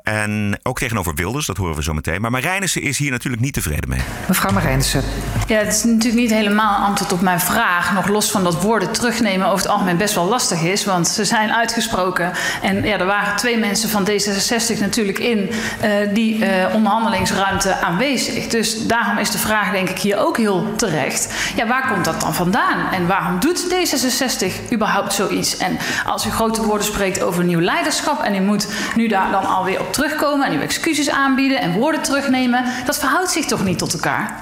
En 0.04 0.60
ook 0.64 0.78
tegenover 0.80 1.16
Wilders, 1.16 1.46
dat 1.46 1.58
horen 1.58 1.76
we 1.76 1.84
zo 1.84 1.94
meteen. 1.94 2.22
Maar 2.22 2.32
Marijnissen 2.32 2.82
is 2.82 2.98
hier 2.98 3.12
natuurlijk 3.12 3.42
niet 3.42 3.54
tevreden 3.54 3.90
mee. 3.90 4.00
Mevrouw 4.28 4.52
Marijnissen. 4.52 5.04
Ja, 5.48 5.58
het 5.58 5.74
is 5.74 5.84
natuurlijk 5.84 6.16
niet 6.16 6.32
helemaal 6.32 6.86
antwoord 6.86 7.12
op 7.12 7.22
mijn 7.22 7.40
vraag. 7.40 7.94
Nog 7.94 8.08
los 8.08 8.32
van 8.32 8.44
dat 8.44 8.62
woorden 8.62 8.92
terugnemen 8.92 9.48
over 9.48 9.60
het 9.60 9.68
algemeen 9.68 9.98
best 9.98 10.16
wel 10.16 10.26
lastig 10.26 10.62
is. 10.62 10.86
Want 10.86 11.08
ze 11.08 11.26
zijn 11.26 11.54
uitgesproken. 11.54 12.32
En 12.62 12.84
ja, 12.84 13.00
er 13.00 13.06
waren 13.06 13.36
twee 13.36 13.58
mensen 13.58 13.90
van 13.90 14.08
D66 14.10 14.80
natuurlijk 14.80 15.20
in 15.20 15.50
eh, 15.82 15.92
die 16.14 16.46
eh, 16.46 16.76
onderhandelingsruimte 16.76 17.76
aanwezig. 17.82 18.48
Dus 18.48 18.88
daarom 18.88 19.18
is 19.18 19.32
de 19.32 19.38
vraag 19.38 19.72
denk 19.72 19.90
ik 19.90 20.00
hier 20.00 20.18
ook 20.18 20.38
heel 20.38 20.76
terecht. 20.76 21.34
Ja, 21.56 21.68
waar 21.68 21.88
komt 21.92 22.06
dat 22.06 22.22
dan 22.22 22.34
vandaan? 22.34 22.92
En 22.92 23.08
waarom 23.08 23.40
doet 23.40 23.74
D66 23.74 24.72
überhaupt 24.74 25.14
zoiets? 25.14 25.58
En 25.58 25.78
als 26.06 26.26
u 26.26 26.30
grote 26.30 26.64
woorden 26.64 26.88
spreekt 26.88 27.22
over 27.22 27.44
nieuw 27.44 27.62
leiderschap... 27.62 28.22
en 28.22 28.36
u 28.36 28.40
moet 28.40 28.68
nu 28.96 29.08
daar 29.08 29.32
dan 29.32 29.46
alweer 29.46 29.73
op 29.80 29.94
terugkomen... 29.94 30.48
en 30.48 30.54
uw 30.54 30.62
excuses 30.62 31.10
aanbieden 31.10 31.62
en 31.62 31.74
woorden 31.74 32.02
terugnemen... 32.02 32.66
dat 32.86 33.00
verhoudt 33.00 33.32
zich 33.32 33.46
toch 33.46 33.64
niet 33.64 33.78
tot 33.78 33.94
elkaar? 33.94 34.40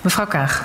Mevrouw 0.00 0.26
Kaag. 0.26 0.64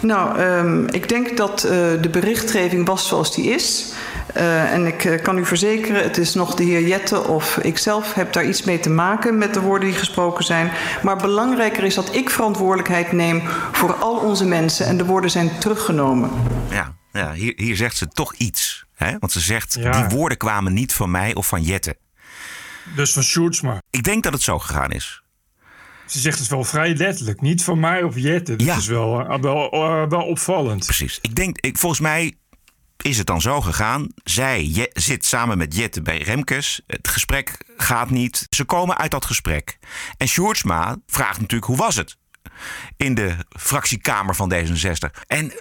Nou, 0.00 0.38
ehm, 0.38 0.86
ik 0.86 1.08
denk 1.08 1.36
dat 1.36 1.64
eh, 1.64 1.70
de 2.00 2.08
berichtgeving 2.10 2.86
was 2.86 3.08
zoals 3.08 3.34
die 3.34 3.50
is. 3.50 3.92
Uh, 4.36 4.72
en 4.72 4.86
ik 4.86 5.04
uh, 5.04 5.22
kan 5.22 5.38
u 5.38 5.44
verzekeren, 5.44 6.02
het 6.02 6.16
is 6.16 6.34
nog 6.34 6.54
de 6.54 6.64
heer 6.64 6.86
Jette 6.86 7.22
of 7.24 7.58
ikzelf 7.62 8.14
heb 8.14 8.32
daar 8.32 8.44
iets 8.44 8.62
mee 8.62 8.80
te 8.80 8.90
maken 8.90 9.38
met 9.38 9.54
de 9.54 9.60
woorden 9.60 9.88
die 9.88 9.98
gesproken 9.98 10.44
zijn. 10.44 10.70
Maar 11.02 11.16
belangrijker 11.16 11.84
is 11.84 11.94
dat 11.94 12.14
ik 12.14 12.30
verantwoordelijkheid 12.30 13.12
neem 13.12 13.42
voor 13.72 13.94
al 13.94 14.16
onze 14.16 14.46
mensen 14.46 14.86
en 14.86 14.96
de 14.96 15.04
woorden 15.04 15.30
zijn 15.30 15.58
teruggenomen. 15.58 16.30
Ja, 16.70 16.94
ja 17.12 17.32
hier, 17.32 17.52
hier 17.56 17.76
zegt 17.76 17.96
ze 17.96 18.08
toch 18.08 18.34
iets. 18.34 18.86
Hè? 18.94 19.18
Want 19.18 19.32
ze 19.32 19.40
zegt, 19.40 19.76
ja. 19.80 19.90
die 19.90 20.16
woorden 20.16 20.38
kwamen 20.38 20.72
niet 20.72 20.92
van 20.92 21.10
mij 21.10 21.34
of 21.34 21.46
van 21.46 21.62
Jette. 21.62 21.96
Dus 22.94 23.12
van 23.12 23.22
Sjoerdsma. 23.22 23.82
Ik 23.90 24.02
denk 24.02 24.22
dat 24.22 24.32
het 24.32 24.42
zo 24.42 24.58
gegaan 24.58 24.90
is. 24.90 25.22
Ze 26.06 26.18
zegt 26.18 26.38
het 26.38 26.48
wel 26.48 26.64
vrij 26.64 26.94
letterlijk. 26.94 27.40
Niet 27.40 27.64
van 27.64 27.80
mij 27.80 28.02
of 28.02 28.16
Jette. 28.16 28.56
Dat 28.56 28.66
ja. 28.66 28.76
is 28.76 28.86
wel, 28.86 29.40
wel, 29.40 29.74
uh, 29.74 30.08
wel 30.08 30.22
opvallend. 30.22 30.84
Precies. 30.84 31.18
Ik 31.20 31.34
denk, 31.34 31.58
ik, 31.58 31.78
volgens 31.78 32.00
mij 32.00 32.34
is 32.96 33.18
het 33.18 33.26
dan 33.26 33.40
zo 33.40 33.60
gegaan. 33.60 34.06
Zij 34.24 34.66
je, 34.66 34.90
zit 34.92 35.24
samen 35.24 35.58
met 35.58 35.76
Jette 35.76 36.02
bij 36.02 36.18
Remkes. 36.18 36.80
Het 36.86 37.08
gesprek 37.08 37.64
gaat 37.76 38.10
niet. 38.10 38.46
Ze 38.50 38.64
komen 38.64 38.96
uit 38.96 39.10
dat 39.10 39.24
gesprek. 39.24 39.78
En 40.16 40.28
Sjoerdsma 40.28 40.96
vraagt 41.06 41.40
natuurlijk 41.40 41.70
hoe 41.70 41.76
was 41.76 41.96
het? 41.96 42.16
In 42.96 43.14
de 43.14 43.36
fractiekamer 43.48 44.34
van 44.34 44.52
D66. 44.54 45.24
En 45.26 45.52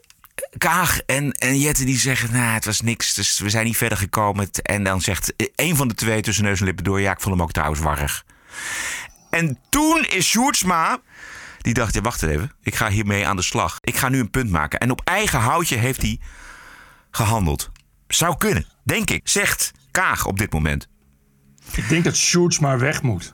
Kaag 0.58 1.00
en, 1.00 1.32
en 1.32 1.60
Jette 1.60 1.86
die 1.86 1.98
zeggen, 1.98 2.32
nou, 2.32 2.54
het 2.54 2.65
was 2.65 2.82
niks, 2.82 3.13
dus 3.13 3.39
we 3.39 3.50
zijn 3.50 3.65
niet 3.65 3.77
verder 3.77 3.98
gekomen. 3.98 4.50
En 4.51 4.84
dan 4.84 5.01
zegt 5.01 5.34
een 5.56 5.75
van 5.75 5.88
de 5.88 5.94
twee 5.94 6.22
tussen 6.22 6.44
neus 6.44 6.60
en 6.60 6.65
lippen 6.65 6.84
door, 6.84 7.01
ja, 7.01 7.12
ik 7.12 7.22
vond 7.22 7.36
hem 7.36 7.44
ook 7.44 7.51
trouwens 7.51 7.82
warrig. 7.82 8.25
En 9.30 9.60
toen 9.70 10.06
is 10.10 10.25
Sjoerdsma, 10.25 11.00
die 11.62 11.74
dacht, 11.74 11.94
ja, 11.94 12.01
wacht 12.01 12.24
even, 12.24 12.51
ik 12.62 12.75
ga 12.75 12.89
hiermee 12.89 13.27
aan 13.27 13.36
de 13.36 13.42
slag. 13.42 13.77
Ik 13.82 13.96
ga 13.96 14.10
nu 14.10 14.20
een 14.20 14.30
punt 14.30 14.50
maken. 14.50 14.80
En 14.80 14.92
op 14.92 15.01
eigen 15.04 15.39
houtje 15.39 15.77
heeft 15.77 16.01
hij 16.01 16.20
gehandeld. 17.12 17.72
Zou 18.08 18.38
kunnen, 18.38 18.65
denk 18.84 19.10
ik, 19.10 19.27
zegt 19.27 19.72
Kaag 19.92 20.25
op 20.25 20.38
dit 20.38 20.54
moment. 20.54 20.88
Ik 21.72 21.89
denk 21.89 22.04
dat 22.04 22.15
Sjoerdsma 22.15 22.77
weg 22.77 23.01
moet. 23.01 23.32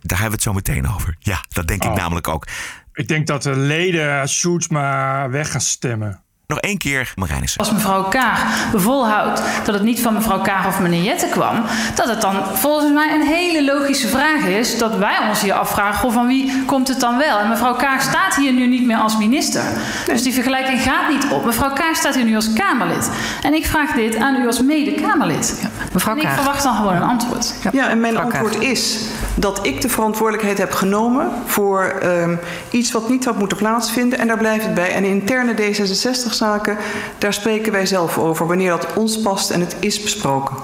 Daar 0.00 0.20
hebben 0.20 0.26
we 0.26 0.34
het 0.34 0.42
zo 0.42 0.52
meteen 0.52 0.88
over. 0.88 1.16
Ja, 1.18 1.44
dat 1.48 1.68
denk 1.68 1.84
oh. 1.84 1.90
ik 1.90 1.96
namelijk 1.96 2.28
ook. 2.28 2.46
Ik 2.94 3.08
denk 3.08 3.26
dat 3.26 3.42
de 3.42 3.56
leden 3.56 4.28
Sjoerdsma 4.28 5.28
weg 5.30 5.50
gaan 5.50 5.60
stemmen. 5.60 6.22
Nog 6.52 6.60
één 6.60 6.78
keer, 6.78 7.12
Marijnissen. 7.16 7.60
Als 7.60 7.72
mevrouw 7.72 8.02
Kaag 8.02 8.44
volhoudt 8.74 9.42
dat 9.64 9.74
het 9.74 9.82
niet 9.82 10.00
van 10.00 10.14
mevrouw 10.14 10.40
Kaag 10.40 10.66
of 10.66 10.80
meneer 10.80 11.02
Jette 11.02 11.26
kwam, 11.26 11.62
dat 11.94 12.08
het 12.08 12.20
dan 12.20 12.36
volgens 12.54 12.92
mij 12.92 13.14
een 13.14 13.26
hele 13.26 13.64
logische 13.64 14.08
vraag 14.08 14.44
is 14.44 14.78
dat 14.78 14.96
wij 14.96 15.16
ons 15.28 15.40
hier 15.40 15.52
afvragen 15.52 16.12
van 16.12 16.26
wie 16.26 16.64
komt 16.64 16.88
het 16.88 17.00
dan 17.00 17.18
wel. 17.18 17.38
En 17.38 17.48
mevrouw 17.48 17.74
Kaag 17.74 18.02
staat 18.02 18.34
hier 18.34 18.52
nu 18.52 18.66
niet 18.66 18.86
meer 18.86 18.96
als 18.96 19.16
minister. 19.18 19.62
Dus 20.06 20.22
die 20.22 20.32
vergelijking 20.32 20.80
gaat 20.80 21.08
niet 21.08 21.26
op. 21.30 21.44
Mevrouw 21.44 21.72
Kaag 21.72 21.96
staat 21.96 22.14
hier 22.14 22.24
nu 22.24 22.34
als 22.34 22.52
Kamerlid. 22.52 23.10
En 23.42 23.54
ik 23.54 23.66
vraag 23.66 23.92
dit 23.92 24.16
aan 24.16 24.42
u 24.42 24.46
als 24.46 24.62
mede-Kamerlid. 24.62 25.58
Ja. 25.62 25.68
Mevrouw 25.92 26.14
en 26.14 26.22
ik 26.22 26.28
verwacht 26.28 26.62
dan 26.62 26.74
gewoon 26.76 26.94
een 26.94 27.02
antwoord. 27.02 27.54
Ja, 27.62 27.70
ja 27.72 27.88
en 27.88 28.00
mijn 28.00 28.12
mevrouw 28.12 28.30
antwoord 28.30 28.58
Kaag. 28.58 28.70
is 28.70 28.98
dat 29.34 29.66
ik 29.66 29.80
de 29.80 29.88
verantwoordelijkheid 29.88 30.58
heb 30.58 30.72
genomen 30.72 31.30
voor 31.46 31.94
um, 32.04 32.38
iets 32.70 32.92
wat 32.92 33.08
niet 33.08 33.24
had 33.24 33.38
moeten 33.38 33.56
plaatsvinden. 33.56 34.18
En 34.18 34.26
daar 34.26 34.38
blijft 34.38 34.64
het 34.64 34.74
bij. 34.74 34.92
En 34.92 35.04
interne 35.04 35.54
D66 35.54 36.32
zaken, 36.42 36.76
daar 37.18 37.32
spreken 37.32 37.72
wij 37.72 37.86
zelf 37.86 38.18
over. 38.18 38.46
Wanneer 38.46 38.70
dat 38.70 38.94
ons 38.94 39.20
past 39.22 39.50
en 39.50 39.60
het 39.60 39.76
is 39.80 40.02
besproken. 40.02 40.56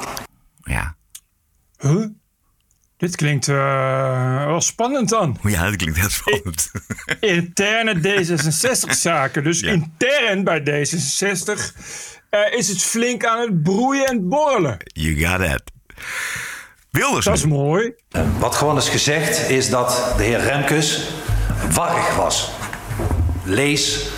Ja. 0.62 0.97
Huh? 1.78 2.06
Dit 2.97 3.16
klinkt 3.16 3.47
uh, 3.47 4.47
wel 4.47 4.61
spannend 4.61 5.08
dan. 5.08 5.38
Ja, 5.54 5.64
dat 5.64 5.76
klinkt 5.76 5.99
heel 5.99 6.08
spannend. 6.08 6.70
Interne 7.20 7.94
D66-zaken. 7.94 9.44
Dus 9.44 9.61
ja. 9.70 9.70
intern 9.70 10.44
bij 10.44 10.61
D66 10.61 11.50
uh, 12.30 12.58
is 12.58 12.68
het 12.68 12.82
flink 12.82 13.25
aan 13.25 13.40
het 13.40 13.62
broeien 13.62 14.06
en 14.06 14.28
borrelen. 14.28 14.76
You 14.85 15.26
got 15.26 15.40
it. 15.40 15.62
Wilders. 16.90 17.25
Dat 17.25 17.37
is 17.37 17.47
mooi. 17.47 17.94
Wat 18.38 18.54
gewoon 18.54 18.76
is 18.76 18.88
gezegd 18.88 19.50
is 19.50 19.70
dat 19.70 20.14
de 20.16 20.23
heer 20.23 20.40
Remkes 20.40 21.08
warrig 21.70 22.16
was. 22.16 22.50
Lees 23.44 24.11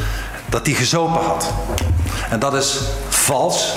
dat 0.50 0.66
hij 0.66 0.75
gezopen 0.75 1.21
had. 1.21 1.52
En 2.30 2.38
dat 2.38 2.54
is 2.54 2.80
vals, 3.09 3.76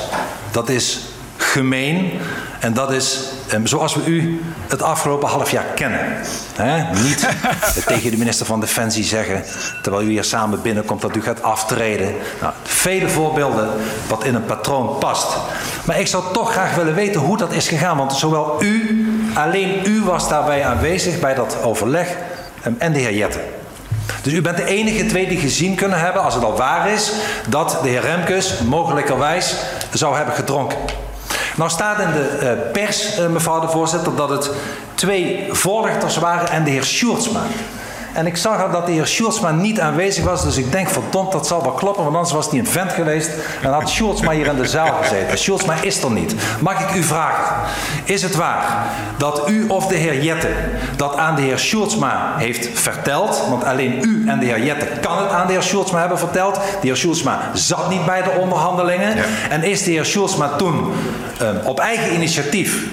dat 0.52 0.70
is 0.70 1.00
gemeen 1.38 2.12
en 2.60 2.74
dat 2.74 2.92
is 2.92 3.20
um, 3.54 3.68
zoals 3.68 3.96
we 3.96 4.06
u 4.06 4.42
het 4.68 4.82
afgelopen 4.82 5.30
half 5.30 5.52
jaar 5.52 5.66
kennen. 5.76 6.00
He? 6.56 7.02
Niet 7.04 7.28
tegen 7.86 8.12
de 8.12 8.18
minister 8.18 8.46
van 8.46 8.60
Defensie 8.60 9.04
zeggen, 9.04 9.44
terwijl 9.82 10.04
u 10.04 10.10
hier 10.10 10.24
samen 10.24 10.62
binnenkomt, 10.62 11.02
dat 11.02 11.16
u 11.16 11.22
gaat 11.22 11.44
aftreden. 11.44 12.14
Nou, 12.42 12.54
vele 12.64 13.10
voorbeelden 13.10 13.70
wat 14.08 14.24
in 14.24 14.36
een 14.36 14.46
patroon 14.46 14.98
past. 14.98 15.38
Maar 15.86 16.00
ik 16.00 16.08
zou 16.08 16.24
toch 16.34 16.52
graag 16.52 16.76
willen 16.76 16.96
weten 16.96 17.22
hoe 17.22 17.38
dat 17.38 17.52
is 17.52 17.68
gegaan. 17.68 17.98
Want 17.98 18.14
zowel 18.14 18.64
u, 18.64 19.08
alleen 19.34 19.82
u 19.86 20.02
was 20.02 20.30
daarbij 20.30 20.66
aanwezig 20.66 21.20
bij 21.20 21.34
dat 21.34 21.58
overleg 21.64 22.18
um, 22.66 22.76
en 22.80 22.94
de 22.94 23.00
heer 23.00 23.14
Jetten. 23.14 23.42
Dus 24.24 24.34
u 24.34 24.42
bent 24.42 24.58
de 24.58 24.66
enige 24.66 25.06
twee 25.06 25.28
die 25.28 25.40
gezien 25.40 25.76
kunnen 25.76 26.00
hebben, 26.00 26.22
als 26.22 26.34
het 26.34 26.44
al 26.44 26.58
waar 26.58 26.90
is, 26.90 27.12
dat 27.50 27.80
de 27.82 27.90
heer 27.90 28.02
Remkes 28.02 28.60
mogelijkerwijs 28.60 29.56
zou 29.94 30.16
hebben 30.16 30.34
gedronken. 30.34 30.78
Nou 31.56 31.70
staat 31.70 32.00
in 32.00 32.12
de 32.12 32.40
uh, 32.42 32.72
pers, 32.72 33.20
uh, 33.20 33.28
mevrouw 33.28 33.60
de 33.60 33.68
voorzitter, 33.68 34.16
dat 34.16 34.30
het 34.30 34.50
twee 34.96 35.48
voorlichters 35.52 36.18
waren 36.18 36.50
en 36.50 36.64
de 36.64 36.70
heer 36.70 36.84
Sjoerdsma. 36.84 37.42
En 38.14 38.26
ik 38.26 38.38
zag 38.38 38.72
dat 38.72 38.86
de 38.86 38.92
heer 38.92 39.08
Sjoerdsma 39.08 39.52
niet 39.52 39.80
aanwezig 39.80 40.24
was. 40.24 40.44
Dus 40.44 40.58
ik 40.58 40.72
denk, 40.72 40.90
verdomd, 40.90 41.32
dat 41.32 41.48
zal 41.48 41.62
wel 41.62 41.72
kloppen. 41.72 42.04
Want 42.04 42.16
anders 42.16 42.34
was 42.34 42.50
hij 42.50 42.60
een 42.60 42.68
vent 42.68 42.92
geweest. 42.92 43.30
En 43.62 43.72
had 43.72 43.90
Sjoerdsma 43.90 44.32
hier 44.32 44.48
in 44.48 44.56
de 44.56 44.68
zaal 44.68 44.94
gezeten. 45.02 45.38
Sjoerdsma 45.38 45.74
is 45.82 46.04
er 46.04 46.12
niet. 46.12 46.36
Mag 46.60 46.90
ik 46.90 46.96
u 46.96 47.04
vragen. 47.04 47.56
Is 48.04 48.22
het 48.22 48.36
waar 48.36 48.86
dat 49.18 49.50
u 49.50 49.68
of 49.68 49.88
de 49.88 49.96
heer 49.96 50.24
Jette 50.24 50.50
dat 50.96 51.18
aan 51.18 51.36
de 51.36 51.42
heer 51.42 51.60
Sjoerdsma 51.60 52.34
heeft 52.38 52.80
verteld? 52.80 53.44
Want 53.50 53.64
alleen 53.64 54.00
u 54.02 54.24
en 54.28 54.40
de 54.40 54.46
heer 54.46 54.64
Jette 54.64 54.88
kan 55.02 55.18
het 55.18 55.32
aan 55.32 55.48
de 55.48 55.54
heer 55.54 55.64
Sjoerdsma 55.64 56.00
hebben 56.00 56.20
verteld. 56.20 56.56
De 56.56 56.62
heer 56.82 56.96
Sjoerdsma 56.96 57.40
zat 57.54 57.90
niet 57.90 58.06
bij 58.06 58.24
de 58.24 58.32
onderhandelingen. 58.40 59.16
Ja. 59.16 59.24
En 59.50 59.64
is 59.64 59.84
de 59.84 59.92
heer 59.92 60.06
Sjoerdsma 60.06 60.48
toen 60.48 60.94
um, 61.42 61.60
op 61.66 61.80
eigen 61.80 62.14
initiatief 62.14 62.86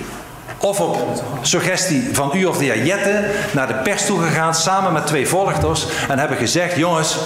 of 0.61 0.81
op 0.81 0.97
suggestie 1.41 2.09
van 2.13 2.31
u 2.35 2.45
of 2.45 2.59
de 2.59 2.65
heer 2.65 2.85
Jette 2.85 3.25
naar 3.53 3.67
de 3.67 3.75
pers 3.75 4.07
toe 4.07 4.23
gegaan 4.23 4.55
samen 4.55 4.93
met 4.93 5.07
twee 5.07 5.29
volgers 5.29 5.87
en 6.09 6.19
hebben 6.19 6.37
gezegd: 6.37 6.77
jongens, 6.77 7.19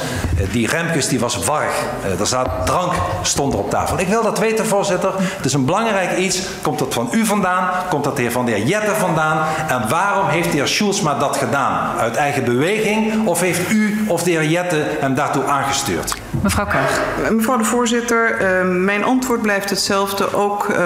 die 0.51 0.67
Remkes 0.67 1.09
die 1.09 1.21
was 1.21 1.45
warrig. 1.45 1.75
Er 2.21 2.27
zat 2.27 2.49
drank 2.65 2.93
stond 3.23 3.53
er 3.53 3.59
op 3.59 3.71
tafel. 3.71 3.99
Ik 3.99 4.09
wil 4.09 4.23
dat 4.23 4.39
weten, 4.39 4.67
voorzitter. 4.67 5.13
Het 5.19 5.45
is 5.45 5.53
een 5.53 5.65
belangrijk 5.65 6.17
iets. 6.17 6.43
Komt 6.63 6.79
dat 6.79 6.95
van 6.95 7.09
u 7.13 7.27
vandaan? 7.27 7.71
Komt 7.89 8.05
dat 8.05 8.21
van 8.29 8.45
de 8.45 8.53
heer 8.53 8.67
Jette 8.67 8.95
vandaan? 8.95 9.47
En 9.69 9.89
waarom 9.89 10.29
heeft 10.29 10.51
de 10.51 10.57
heer 10.57 10.69
Schulzma 10.69 11.15
dat 11.19 11.37
gedaan? 11.37 11.99
Uit 11.99 12.17
eigen 12.17 12.45
beweging? 12.45 13.27
Of 13.27 13.41
heeft 13.41 13.71
u 13.71 14.05
of 14.09 14.23
de 14.23 14.31
heer 14.31 14.45
Jette 14.45 14.83
hem 15.01 15.15
daartoe 15.15 15.45
aangestuurd? 15.45 16.15
Mevrouw 16.31 16.67
Kaag. 16.67 17.01
Mevrouw 17.31 17.57
de 17.57 17.65
voorzitter, 17.65 18.41
uh, 18.41 18.75
mijn 18.85 19.05
antwoord 19.05 19.43
blijft 19.43 19.71
hetzelfde. 19.71 20.35
Ook 20.35 20.69
uh, 20.69 20.77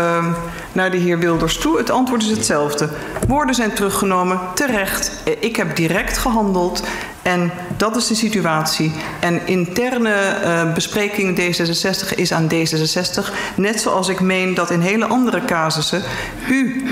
naar 0.73 0.91
de 0.91 0.97
heer 0.97 1.19
Wilders 1.19 1.59
toe. 1.59 1.79
Het 1.79 1.91
antwoord 1.91 2.23
is 2.23 2.31
hetzelfde. 2.31 2.89
Woorden 3.29 3.55
zijn 3.55 3.73
teruggenomen, 3.73 4.41
terecht. 4.55 5.11
Ik 5.41 5.57
heb 5.57 5.77
direct 5.77 6.19
gehandeld. 6.19 6.83
En 7.23 7.51
dat 7.77 7.97
is 7.97 8.07
de 8.07 8.15
situatie. 8.15 8.93
En 9.21 9.47
interne 9.47 10.15
uh, 10.45 10.73
bespreking 10.75 11.41
D66 11.41 12.15
is 12.15 12.33
aan 12.33 12.49
D66. 12.55 13.33
Net 13.55 13.81
zoals 13.81 14.09
ik 14.09 14.21
meen 14.21 14.55
dat 14.55 14.71
in 14.71 14.81
hele 14.81 15.07
andere 15.07 15.45
casussen 15.45 16.03
u 16.49 16.85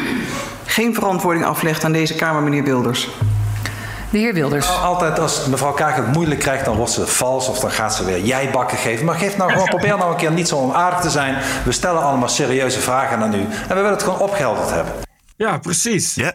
geen 0.65 0.95
verantwoording 0.95 1.45
aflegt 1.45 1.85
aan 1.85 1.93
deze 1.93 2.15
Kamer, 2.15 2.43
meneer 2.43 2.65
Wilders. 2.65 3.09
De 4.17 4.23
heer 4.23 4.35
Wilders. 4.35 4.69
Altijd 4.69 5.19
als 5.19 5.47
mevrouw 5.47 5.73
Kaag 5.73 5.97
het 5.97 6.13
moeilijk 6.13 6.41
krijgt, 6.41 6.65
dan 6.65 6.77
wordt 6.77 6.93
ze 6.93 7.07
vals 7.07 7.49
of 7.49 7.61
dan 7.61 7.71
gaat 7.71 7.95
ze 7.95 8.05
weer 8.05 8.21
jijbakken 8.21 8.79
geven. 8.79 9.05
Maar 9.05 9.15
geef 9.15 9.37
nou 9.37 9.53
gewoon, 9.53 9.69
probeer 9.69 9.97
nou 9.99 10.11
een 10.11 10.17
keer 10.17 10.33
niet 10.33 10.49
zo 10.49 10.57
onaardig 10.57 11.01
te 11.01 11.11
zijn. 11.11 11.37
We 11.65 11.73
stellen 11.73 12.03
allemaal 12.03 12.29
serieuze 12.29 12.81
vragen 12.81 13.19
aan 13.19 13.35
u. 13.35 13.41
En 13.41 13.69
we 13.69 13.75
willen 13.75 13.91
het 13.91 14.03
gewoon 14.03 14.19
opgehelderd 14.19 14.71
hebben. 14.71 14.93
Ja, 15.37 15.59
precies. 15.59 16.15
Ja. 16.15 16.33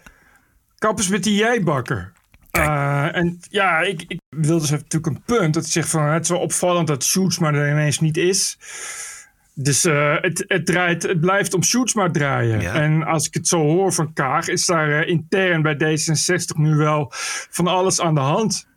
Kappers 0.77 1.07
met 1.07 1.23
die 1.23 1.35
jijbakker. 1.35 2.11
Uh, 2.51 3.15
en 3.15 3.39
ja, 3.49 3.79
ik, 3.79 4.03
ik 4.07 4.19
wilde 4.29 4.61
dus 4.61 4.69
natuurlijk 4.69 5.05
een 5.05 5.23
punt. 5.25 5.53
Dat 5.53 5.65
ik 5.65 5.71
zeg 5.71 5.87
van 5.87 6.03
het 6.03 6.23
is 6.23 6.29
wel 6.29 6.39
opvallend 6.39 6.87
dat 6.87 7.03
Shoots 7.03 7.39
maar 7.39 7.53
er 7.53 7.71
ineens 7.71 7.99
niet 7.99 8.17
is. 8.17 8.57
Dus 9.63 9.85
uh, 9.85 10.15
het, 10.21 10.43
het, 10.47 10.65
draait, 10.65 11.03
het 11.03 11.19
blijft 11.19 11.53
om 11.53 11.63
Sjoerdsma 11.63 12.11
draaien. 12.11 12.61
Ja. 12.61 12.73
En 12.73 13.03
als 13.03 13.27
ik 13.27 13.33
het 13.33 13.47
zo 13.47 13.57
hoor 13.57 13.93
van 13.93 14.13
Kaag, 14.13 14.47
is 14.47 14.65
daar 14.65 14.89
uh, 14.89 15.07
intern 15.07 15.61
bij 15.61 15.75
D66 15.75 16.57
nu 16.57 16.75
wel 16.75 17.11
van 17.49 17.67
alles 17.67 18.01
aan 18.01 18.13
de 18.13 18.19
hand. 18.19 18.69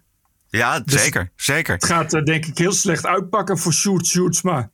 Ja, 0.48 0.80
Dus- 0.80 1.02
zeker. 1.02 1.30
Zeker. 1.36 1.74
Het 1.74 1.84
gaat 1.84 2.14
eh, 2.14 2.22
denk 2.22 2.46
ik 2.46 2.58
heel 2.58 2.72
slecht 2.72 3.06
uitpakken 3.06 3.58
voor 3.58 3.72
Sjoerd 3.72 4.06
Sjoerdsma. 4.06 4.70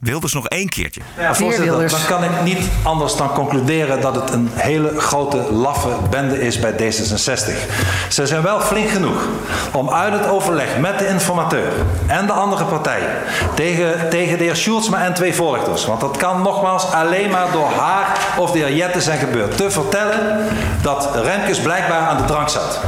Wilders 0.00 0.32
nog 0.32 0.48
één 0.48 0.68
keertje. 0.68 1.00
Ja, 1.18 1.34
voorzitter, 1.34 1.88
dan 1.88 2.06
kan 2.08 2.24
ik 2.24 2.30
niet 2.42 2.68
anders 2.82 3.16
dan 3.16 3.32
concluderen 3.32 4.00
dat 4.00 4.14
het 4.14 4.30
een 4.30 4.50
hele 4.54 5.00
grote 5.00 5.36
laffe 5.52 5.88
bende 6.10 6.40
is 6.40 6.58
bij 6.58 6.72
D66. 6.72 7.70
Ze 8.08 8.26
zijn 8.26 8.42
wel 8.42 8.60
flink 8.60 8.88
genoeg 8.88 9.28
om 9.72 9.90
uit 9.90 10.12
het 10.12 10.28
overleg 10.28 10.78
met 10.78 10.98
de 10.98 11.08
informateur 11.08 11.72
en 12.06 12.26
de 12.26 12.32
andere 12.32 12.64
partijen 12.64 13.10
tegen, 13.54 14.08
tegen 14.10 14.38
de 14.38 14.44
heer 14.44 14.56
Sjoerdsma 14.56 15.04
en 15.04 15.14
twee 15.14 15.34
voorlichters, 15.34 15.86
want 15.86 16.00
dat 16.00 16.16
kan 16.16 16.42
nogmaals 16.42 16.92
alleen 16.92 17.30
maar 17.30 17.52
door 17.52 17.70
haar 17.70 18.18
of 18.38 18.50
de 18.50 18.58
heer 18.58 18.76
Jette 18.76 19.00
zijn 19.00 19.18
gebeurd, 19.18 19.56
te 19.56 19.70
vertellen 19.70 20.46
dat 20.82 21.08
Remkes 21.14 21.60
blijkbaar 21.60 22.08
aan 22.08 22.16
de 22.16 22.24
drank 22.24 22.48
zat. 22.48 22.80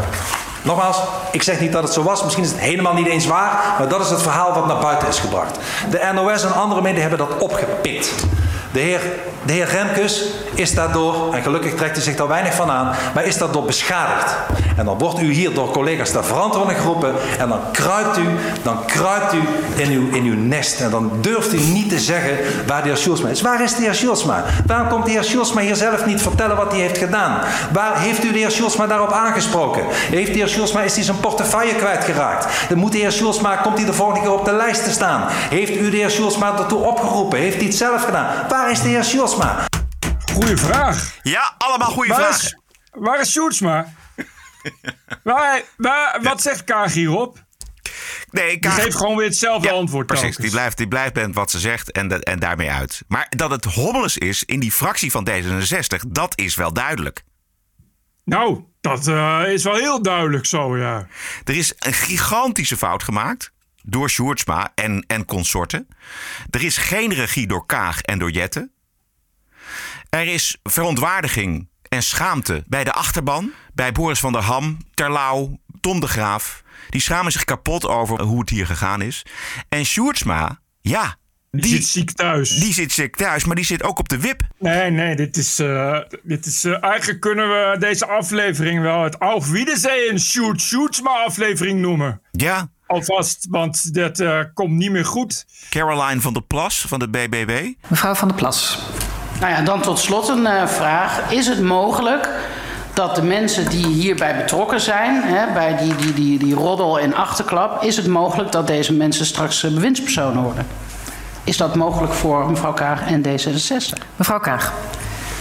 Nogmaals, 0.62 0.98
ik 1.32 1.42
zeg 1.42 1.60
niet 1.60 1.72
dat 1.72 1.82
het 1.82 1.92
zo 1.92 2.02
was. 2.02 2.22
Misschien 2.22 2.44
is 2.44 2.50
het 2.50 2.60
helemaal 2.60 2.94
niet 2.94 3.06
eens 3.06 3.26
waar. 3.26 3.74
Maar 3.78 3.88
dat 3.88 4.00
is 4.00 4.10
het 4.10 4.22
verhaal 4.22 4.54
wat 4.54 4.66
naar 4.66 4.78
buiten 4.78 5.08
is 5.08 5.18
gebracht. 5.18 5.58
De 5.90 6.10
NOS 6.14 6.44
en 6.44 6.54
andere 6.54 6.82
media 6.82 7.00
hebben 7.00 7.18
dat 7.18 7.38
opgepikt. 7.38 8.14
De 8.72 8.80
heer, 8.80 9.00
de 9.42 9.52
heer 9.52 9.68
Remkes 9.68 10.24
is 10.54 10.74
daardoor, 10.74 11.34
en 11.34 11.42
gelukkig 11.42 11.74
trekt 11.74 11.94
hij 11.94 12.04
zich 12.04 12.16
daar 12.16 12.28
weinig 12.28 12.54
van 12.54 12.70
aan, 12.70 12.94
maar 13.14 13.24
is 13.24 13.38
daardoor 13.38 13.64
beschadigd. 13.64 14.34
En 14.76 14.84
dan 14.84 14.98
wordt 14.98 15.20
u 15.20 15.32
hier 15.32 15.54
door 15.54 15.70
collega's 15.70 16.10
ter 16.10 16.24
verantwoording 16.24 16.78
geroepen 16.78 17.14
en 17.38 17.48
dan 17.48 17.60
kruipt 17.72 18.18
u, 18.18 18.26
dan 18.62 18.84
kruipt 18.86 19.34
u 19.34 19.40
in 19.76 19.90
uw, 19.90 20.10
in 20.10 20.24
uw 20.24 20.34
nest. 20.34 20.80
En 20.80 20.90
dan 20.90 21.10
durft 21.20 21.52
u 21.52 21.60
niet 21.60 21.88
te 21.88 22.00
zeggen 22.00 22.38
waar 22.66 22.82
de 22.82 22.88
heer 22.88 22.96
Schulzma 22.96 23.28
is. 23.28 23.40
Waar 23.40 23.62
is 23.62 23.74
de 23.74 23.82
heer 23.82 23.94
Schulzma? 23.94 24.44
Waarom 24.66 24.88
komt 24.88 25.04
de 25.04 25.10
heer 25.10 25.24
Schulzma 25.24 25.60
hier 25.60 25.74
zelf 25.74 26.06
niet 26.06 26.22
vertellen 26.22 26.56
wat 26.56 26.72
hij 26.72 26.80
heeft 26.80 26.98
gedaan? 26.98 27.40
Waar 27.72 28.00
heeft 28.00 28.24
u 28.24 28.32
de 28.32 28.38
heer 28.38 28.50
Schulzma 28.50 28.86
daarop 28.86 29.12
aangesproken? 29.12 29.82
Heeft 29.90 30.32
de 30.32 30.38
heer 30.38 30.48
Schulzma, 30.48 30.80
is 30.80 30.94
hij 30.94 31.04
zijn 31.04 31.20
portefeuille 31.20 31.74
kwijtgeraakt? 31.74 32.46
Dan 32.68 32.78
moet 32.78 32.92
de 32.92 32.98
heer 32.98 33.12
Schulzma, 33.12 33.56
komt 33.56 33.76
hij 33.76 33.86
de 33.86 33.92
volgende 33.92 34.20
keer 34.20 34.32
op 34.32 34.44
de 34.44 34.52
lijst 34.52 34.84
te 34.84 34.90
staan? 34.90 35.24
Heeft 35.28 35.76
u 35.76 35.90
de 35.90 35.96
heer 35.96 36.10
Schulzma 36.10 36.58
ertoe 36.58 36.78
opgeroepen? 36.78 37.38
Heeft 37.38 37.56
hij 37.56 37.66
het 37.66 37.76
zelf 37.76 38.04
gedaan? 38.04 38.26
Is 38.70 38.82
de 38.82 38.88
heer 38.88 39.04
Schulzma? 39.04 39.64
Goeie 40.32 40.56
vraag. 40.56 41.18
Ja, 41.22 41.54
allemaal 41.58 41.90
goede 41.90 42.08
Waar 42.08 42.18
vragen. 42.20 42.44
is, 42.44 42.56
waar 42.92 43.20
is 43.20 43.30
Sjoerdsma? 43.30 43.92
waar, 45.22 45.62
waar, 45.76 46.18
wat 46.22 46.42
zegt 46.42 46.64
Kaag 46.64 46.92
hierop? 46.92 47.44
Nee, 48.30 48.48
Die 48.50 48.58
Kaag- 48.58 48.82
geeft 48.82 48.96
gewoon 48.96 49.16
weer 49.16 49.26
hetzelfde 49.26 49.70
antwoord. 49.70 50.06
Precies, 50.06 50.22
telkens. 50.24 50.42
die 50.44 50.54
blijft, 50.54 50.76
die 50.76 50.88
blijft 50.88 51.12
bij 51.14 51.28
wat 51.32 51.50
ze 51.50 51.58
zegt 51.58 51.92
en, 51.92 52.08
dat- 52.08 52.22
en 52.22 52.38
daarmee 52.38 52.70
uit. 52.70 53.02
Maar 53.08 53.26
dat 53.36 53.50
het 53.50 53.64
hommeles 53.64 54.18
is 54.18 54.44
in 54.44 54.60
die 54.60 54.72
fractie 54.72 55.10
van 55.10 55.28
D66, 55.30 56.08
dat 56.08 56.38
is 56.38 56.54
wel 56.54 56.72
duidelijk. 56.72 57.22
Nou, 58.24 58.64
dat 58.80 59.06
eh, 59.06 59.42
is 59.46 59.64
wel 59.64 59.74
heel 59.74 60.02
duidelijk 60.02 60.46
zo, 60.46 60.76
ja. 60.78 61.06
Er 61.44 61.56
is 61.56 61.72
een 61.78 61.92
gigantische 61.92 62.76
fout 62.76 63.02
gemaakt 63.02 63.51
door 63.82 64.10
Sjoerdsma 64.10 64.72
en, 64.74 65.04
en 65.06 65.24
consorten. 65.24 65.88
Er 66.50 66.64
is 66.64 66.76
geen 66.76 67.12
regie 67.12 67.46
door 67.46 67.66
Kaag 67.66 68.00
en 68.00 68.18
door 68.18 68.30
Jette. 68.30 68.70
Er 70.10 70.26
is 70.26 70.56
verontwaardiging 70.62 71.68
en 71.88 72.02
schaamte 72.02 72.64
bij 72.66 72.84
de 72.84 72.92
achterban. 72.92 73.52
Bij 73.74 73.92
Boris 73.92 74.20
van 74.20 74.32
der 74.32 74.42
Ham, 74.42 74.76
Terlouw, 74.94 75.58
Tom 75.80 76.00
de 76.00 76.06
Graaf. 76.08 76.62
Die 76.90 77.00
schamen 77.00 77.32
zich 77.32 77.44
kapot 77.44 77.86
over 77.86 78.22
hoe 78.22 78.40
het 78.40 78.50
hier 78.50 78.66
gegaan 78.66 79.02
is. 79.02 79.22
En 79.68 79.84
Sjoerdsma, 79.84 80.60
ja... 80.80 81.20
Die, 81.50 81.70
zit 81.70 81.84
ziek 81.84 82.10
thuis. 82.10 82.50
Die 82.50 82.72
zit 82.72 82.92
ziek 82.92 83.16
thuis, 83.16 83.44
maar 83.44 83.56
die 83.56 83.64
zit 83.64 83.82
ook 83.82 83.98
op 83.98 84.08
de 84.08 84.18
wip. 84.18 84.42
Nee, 84.58 84.90
nee, 84.90 85.16
dit 85.16 85.36
is. 85.36 85.58
eh, 85.58 85.98
dit 86.22 86.46
is 86.46 86.64
eh, 86.64 86.82
eigenlijk 86.84 87.20
kunnen 87.20 87.48
we 87.48 87.76
deze 87.78 88.06
aflevering 88.06 88.80
wel 88.80 89.02
het 89.02 89.18
Auf 89.18 89.48
Wiedersehen 89.48 90.20
Shoot 90.20 90.60
Shootsma 90.60 91.10
aflevering 91.24 91.80
noemen. 91.80 92.20
Ja. 92.30 92.70
Alvast, 92.92 93.46
want 93.50 93.94
dat 93.94 94.20
eh, 94.20 94.38
komt 94.54 94.72
niet 94.72 94.90
meer 94.90 95.04
goed. 95.04 95.46
Caroline 95.70 96.20
van 96.20 96.32
der 96.32 96.42
Plas 96.42 96.84
van 96.88 96.98
de 96.98 97.08
BBB. 97.08 97.72
Mevrouw 97.88 98.14
van 98.14 98.28
der 98.28 98.36
Plas. 98.36 98.78
Nou 99.40 99.52
ja, 99.52 99.62
dan 99.62 99.80
tot 99.80 99.98
slot 99.98 100.28
een 100.28 100.46
eh, 100.46 100.66
vraag. 100.66 101.32
Is 101.32 101.46
het 101.46 101.62
mogelijk 101.62 102.28
dat 102.92 103.14
de 103.14 103.22
mensen 103.22 103.70
die 103.70 103.86
hierbij 103.86 104.36
betrokken 104.36 104.80
zijn, 104.80 105.22
hè, 105.22 105.52
bij 105.52 105.76
die, 105.76 105.96
die, 105.96 106.14
die, 106.14 106.38
die 106.38 106.54
roddel 106.54 106.98
en 106.98 107.14
achterklap, 107.14 107.82
is 107.82 107.96
het 107.96 108.06
mogelijk 108.06 108.52
dat 108.52 108.66
deze 108.66 108.92
mensen 108.92 109.26
straks 109.26 109.64
eh, 109.64 109.74
bewindspersonen 109.74 110.42
worden? 110.42 110.66
Is 111.44 111.56
dat 111.56 111.74
mogelijk 111.74 112.12
voor 112.12 112.50
mevrouw 112.50 112.72
Kaag 112.72 113.06
en 113.06 113.22
D66? 113.22 113.98
Mevrouw 114.16 114.40
Kaag. 114.40 114.72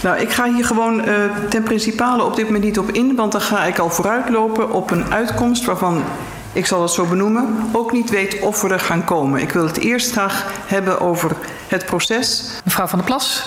Nou, 0.02 0.18
ik 0.18 0.30
ga 0.30 0.52
hier 0.52 0.64
gewoon 0.64 1.04
eh, 1.04 1.14
ten 1.48 1.62
principale 1.62 2.24
op 2.24 2.36
dit 2.36 2.44
moment 2.44 2.64
niet 2.64 2.78
op 2.78 2.90
in, 2.90 3.16
want 3.16 3.32
dan 3.32 3.40
ga 3.40 3.64
ik 3.64 3.78
al 3.78 3.90
vooruitlopen 3.90 4.72
op 4.72 4.90
een 4.90 5.12
uitkomst 5.12 5.64
waarvan 5.64 6.04
ik 6.52 6.66
zal 6.66 6.82
het 6.82 6.90
zo 6.90 7.06
benoemen, 7.06 7.70
ook 7.72 7.92
niet 7.92 8.10
weet 8.10 8.40
of 8.40 8.62
we 8.62 8.68
er 8.68 8.80
gaan 8.80 9.04
komen. 9.04 9.40
Ik 9.40 9.50
wil 9.50 9.66
het 9.66 9.78
eerst 9.78 10.12
graag 10.12 10.44
hebben 10.66 11.00
over 11.00 11.36
het 11.68 11.86
proces. 11.86 12.60
Mevrouw 12.64 12.86
van 12.86 12.98
der 12.98 13.06
Plas. 13.06 13.46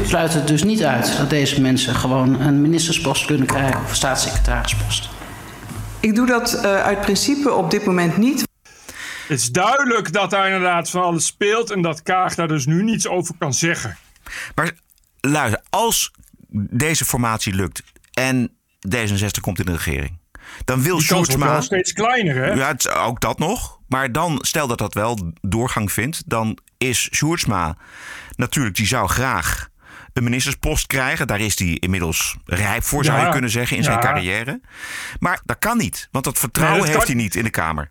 U 0.00 0.06
sluit 0.06 0.34
het 0.34 0.46
dus 0.46 0.62
niet 0.62 0.84
uit 0.84 1.16
dat 1.16 1.30
deze 1.30 1.60
mensen 1.60 1.94
gewoon 1.94 2.40
een 2.40 2.60
ministerspost 2.60 3.24
kunnen 3.26 3.46
krijgen 3.46 3.80
of 3.80 3.88
een 3.90 3.96
staatssecretarispost? 3.96 5.08
Ik 6.00 6.14
doe 6.14 6.26
dat 6.26 6.52
eh, 6.52 6.82
uit 6.82 7.00
principe 7.00 7.52
op 7.52 7.70
dit 7.70 7.84
moment 7.84 8.16
niet. 8.16 8.48
Het 9.28 9.38
is 9.38 9.50
duidelijk 9.50 10.12
dat 10.12 10.30
daar 10.30 10.46
inderdaad 10.46 10.90
van 10.90 11.02
alles 11.02 11.26
speelt 11.26 11.70
en 11.70 11.82
dat 11.82 12.02
Kaag 12.02 12.34
daar 12.34 12.48
dus 12.48 12.66
nu 12.66 12.82
niets 12.82 13.08
over 13.08 13.34
kan 13.38 13.54
zeggen. 13.54 13.96
Maar 14.54 14.72
luister, 15.20 15.62
als 15.70 16.12
deze 16.70 17.04
formatie 17.04 17.54
lukt 17.54 17.82
en 18.12 18.50
D66 18.96 19.40
komt 19.40 19.58
in 19.58 19.66
de 19.66 19.72
regering, 19.72 20.19
dan 20.64 20.82
wil 20.82 21.00
Sjoerdsma... 21.00 21.50
wel 21.52 21.62
steeds 21.62 21.92
kleiner, 21.92 22.34
hè? 22.36 22.52
Ja, 22.52 22.66
het, 22.68 22.94
ook 22.94 23.20
dat 23.20 23.38
nog. 23.38 23.78
Maar 23.88 24.12
dan, 24.12 24.38
stel 24.40 24.66
dat 24.66 24.78
dat 24.78 24.94
wel 24.94 25.32
doorgang 25.40 25.92
vindt, 25.92 26.22
dan 26.26 26.58
is 26.78 27.08
Sjoerdsma 27.14 27.76
natuurlijk, 28.36 28.76
die 28.76 28.86
zou 28.86 29.08
graag 29.08 29.68
een 30.12 30.24
ministerspost 30.24 30.86
krijgen. 30.86 31.26
Daar 31.26 31.40
is 31.40 31.58
hij 31.58 31.68
inmiddels 31.68 32.36
rijp 32.44 32.82
voor, 32.82 33.04
zou 33.04 33.18
Ja, 33.18 33.24
je 33.26 33.32
kunnen 33.32 33.50
zeggen, 33.50 33.76
in 33.76 33.84
zijn 33.84 34.00
carrière. 34.00 34.60
Maar 35.18 35.40
dat 35.44 35.58
kan 35.58 35.76
niet, 35.76 36.08
want 36.10 36.24
dat 36.24 36.38
vertrouwen 36.38 36.78
Nee, 36.82 36.86
dat 36.86 36.94
heeft 36.94 37.06
kan- 37.06 37.14
hij 37.16 37.24
niet 37.24 37.34
in 37.34 37.44
de 37.44 37.50
Kamer. 37.50 37.90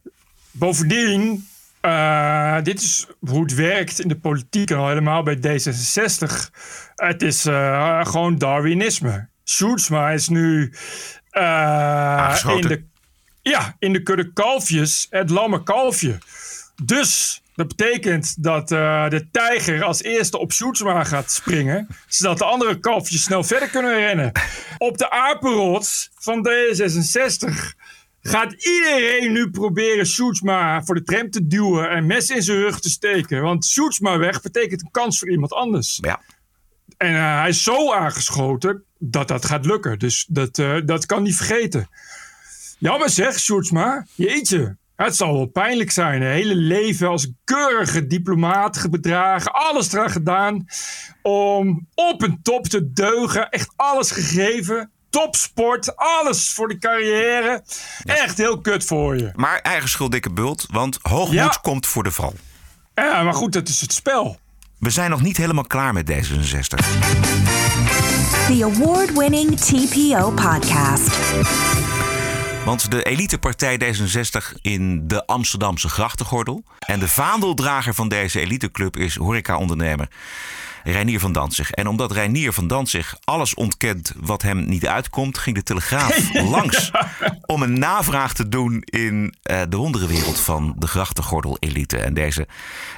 Bovendien, 0.51 1.47
eh, 1.81 2.57
dit 2.63 2.81
is 2.81 3.07
hoe 3.19 3.41
het 3.41 3.53
werkt 3.55 3.99
in 3.99 4.07
de 4.07 4.17
politiek 4.17 4.69
en 4.71 4.77
al 4.77 4.87
helemaal 4.87 5.23
bij 5.23 5.35
D66. 5.35 6.49
Het 6.95 7.21
is 7.21 7.45
eh, 7.45 8.05
gewoon 8.05 8.37
Darwinisme. 8.37 9.27
Sjoerdsma 9.45 10.09
is 10.09 10.27
nu. 10.27 10.73
In, 12.55 12.67
de, 12.67 12.83
ja, 13.41 13.75
in 13.79 13.93
de 13.93 14.03
kudde 14.03 14.33
kalfjes 14.33 15.07
het 15.09 15.29
lamme 15.29 15.63
kalfje. 15.63 16.17
Dus 16.83 17.41
dat 17.55 17.67
betekent 17.67 18.43
dat 18.43 18.71
eh, 18.71 19.09
de 19.09 19.27
tijger 19.31 19.83
als 19.83 20.03
eerste 20.03 20.37
op 20.37 20.51
Sjoerdsma 20.51 21.03
gaat 21.03 21.31
springen, 21.31 21.87
zodat 22.07 22.37
de 22.37 22.45
andere 22.45 22.79
kalfjes 22.79 23.23
snel 23.23 23.43
verder 23.43 23.69
kunnen 23.69 23.95
rennen. 23.95 24.31
Op 24.77 24.97
de 24.97 25.11
apenrots 25.11 26.11
van 26.15 26.47
D66 26.49 27.77
gaat 28.21 28.51
iedereen 28.53 29.31
nu 29.31 29.49
proberen 29.49 30.05
Sjoerdsma 30.05 30.83
voor 30.83 30.95
de 30.95 31.03
tram 31.03 31.29
te 31.29 31.47
duwen 31.47 31.89
en 31.89 32.05
mes 32.05 32.29
in 32.29 32.43
zijn 32.43 32.57
rug 32.57 32.79
te 32.79 32.89
steken. 32.89 33.41
Want 33.41 33.65
Sjoerdsma 33.65 34.17
weg 34.17 34.41
betekent 34.41 34.81
een 34.81 34.91
kans 34.91 35.19
voor 35.19 35.29
iemand 35.29 35.53
anders. 35.53 35.97
Ja. 36.01 36.21
En 36.97 37.15
eh, 37.15 37.39
hij 37.39 37.49
is 37.49 37.63
zo 37.63 37.93
aangeschoten 37.93 38.83
dat 38.97 39.27
dat 39.27 39.45
gaat 39.45 39.65
lukken. 39.65 39.99
Dus 39.99 40.25
dat, 40.29 40.57
eh, 40.57 40.75
dat 40.85 41.05
kan 41.05 41.23
niet 41.23 41.35
vergeten. 41.35 41.87
Jammer 42.79 43.09
zeg, 43.09 43.39
Sjoerdsma. 43.39 44.05
Jeetje. 44.15 44.77
Het 44.95 45.15
zal 45.15 45.33
wel 45.33 45.45
pijnlijk 45.45 45.91
zijn. 45.91 46.21
Een 46.21 46.31
hele 46.31 46.55
leven 46.55 47.07
als 47.07 47.31
keurige 47.43 48.07
diplomaat 48.07 48.87
bedragen. 48.89 49.51
Alles 49.53 49.93
eraan 49.93 50.09
gedaan 50.09 50.65
om 51.21 51.87
op 51.95 52.21
een 52.21 52.39
top 52.41 52.67
te 52.67 52.91
deugen. 52.93 53.49
Echt 53.49 53.73
alles 53.75 54.11
gegeven. 54.11 54.91
Topsport. 55.09 55.95
Alles 55.95 56.51
voor 56.53 56.67
de 56.67 56.77
carrière. 56.77 57.63
Echt 58.03 58.37
heel 58.37 58.61
kut 58.61 58.83
voor 58.85 59.17
je. 59.17 59.31
Maar 59.35 59.59
eigen 59.59 59.89
schuld, 59.89 60.11
dikke 60.11 60.31
bult, 60.33 60.65
want 60.71 60.99
hoogmoed 61.01 61.33
Ja. 61.35 61.59
komt 61.61 61.87
voor 61.87 62.03
de 62.03 62.11
val. 62.11 62.33
Ja, 62.95 63.23
maar 63.23 63.33
goed, 63.33 63.53
dat 63.53 63.67
is 63.67 63.81
het 63.81 63.93
spel. 63.93 64.39
We 64.79 64.89
zijn 64.89 65.09
nog 65.09 65.21
niet 65.21 65.37
helemaal 65.37 65.63
klaar 65.63 65.93
met 65.93 66.11
D66. 66.11 66.77
The 68.47 68.71
award 68.75 69.17
winning 69.17 69.59
TPO 69.59 70.31
podcast. 70.31 71.17
Want 72.65 72.91
de 72.91 73.03
elitepartij 73.03 73.79
D66 73.83 74.61
in 74.61 75.07
de 75.07 75.25
Amsterdamse 75.25 75.89
grachtengordel. 75.89 76.63
En 76.79 76.99
de 76.99 77.07
vaandeldrager 77.07 77.93
van 77.93 78.07
deze 78.07 78.39
eliteclub 78.39 78.97
is 78.97 79.15
horecaondernemer 79.15 80.09
Reinier 80.83 81.19
van 81.19 81.31
Danzig. 81.31 81.71
En 81.71 81.87
omdat 81.87 82.11
Reinier 82.11 82.53
van 82.53 82.67
Danzig 82.67 83.17
alles 83.23 83.53
ontkent 83.53 84.13
wat 84.17 84.41
hem 84.41 84.65
niet 84.65 84.87
uitkomt, 84.87 85.37
ging 85.37 85.55
de 85.55 85.63
Telegraaf 85.63 86.33
langs 86.55 86.91
om 87.45 87.61
een 87.61 87.79
navraag 87.79 88.33
te 88.33 88.49
doen 88.49 88.81
in 88.81 89.35
uh, 89.51 89.61
de 89.69 89.77
wonderenwereld 89.77 90.39
van 90.39 90.75
de 90.77 90.87
grachtengordel-elite. 90.87 91.97
En 91.97 92.13
deze 92.13 92.47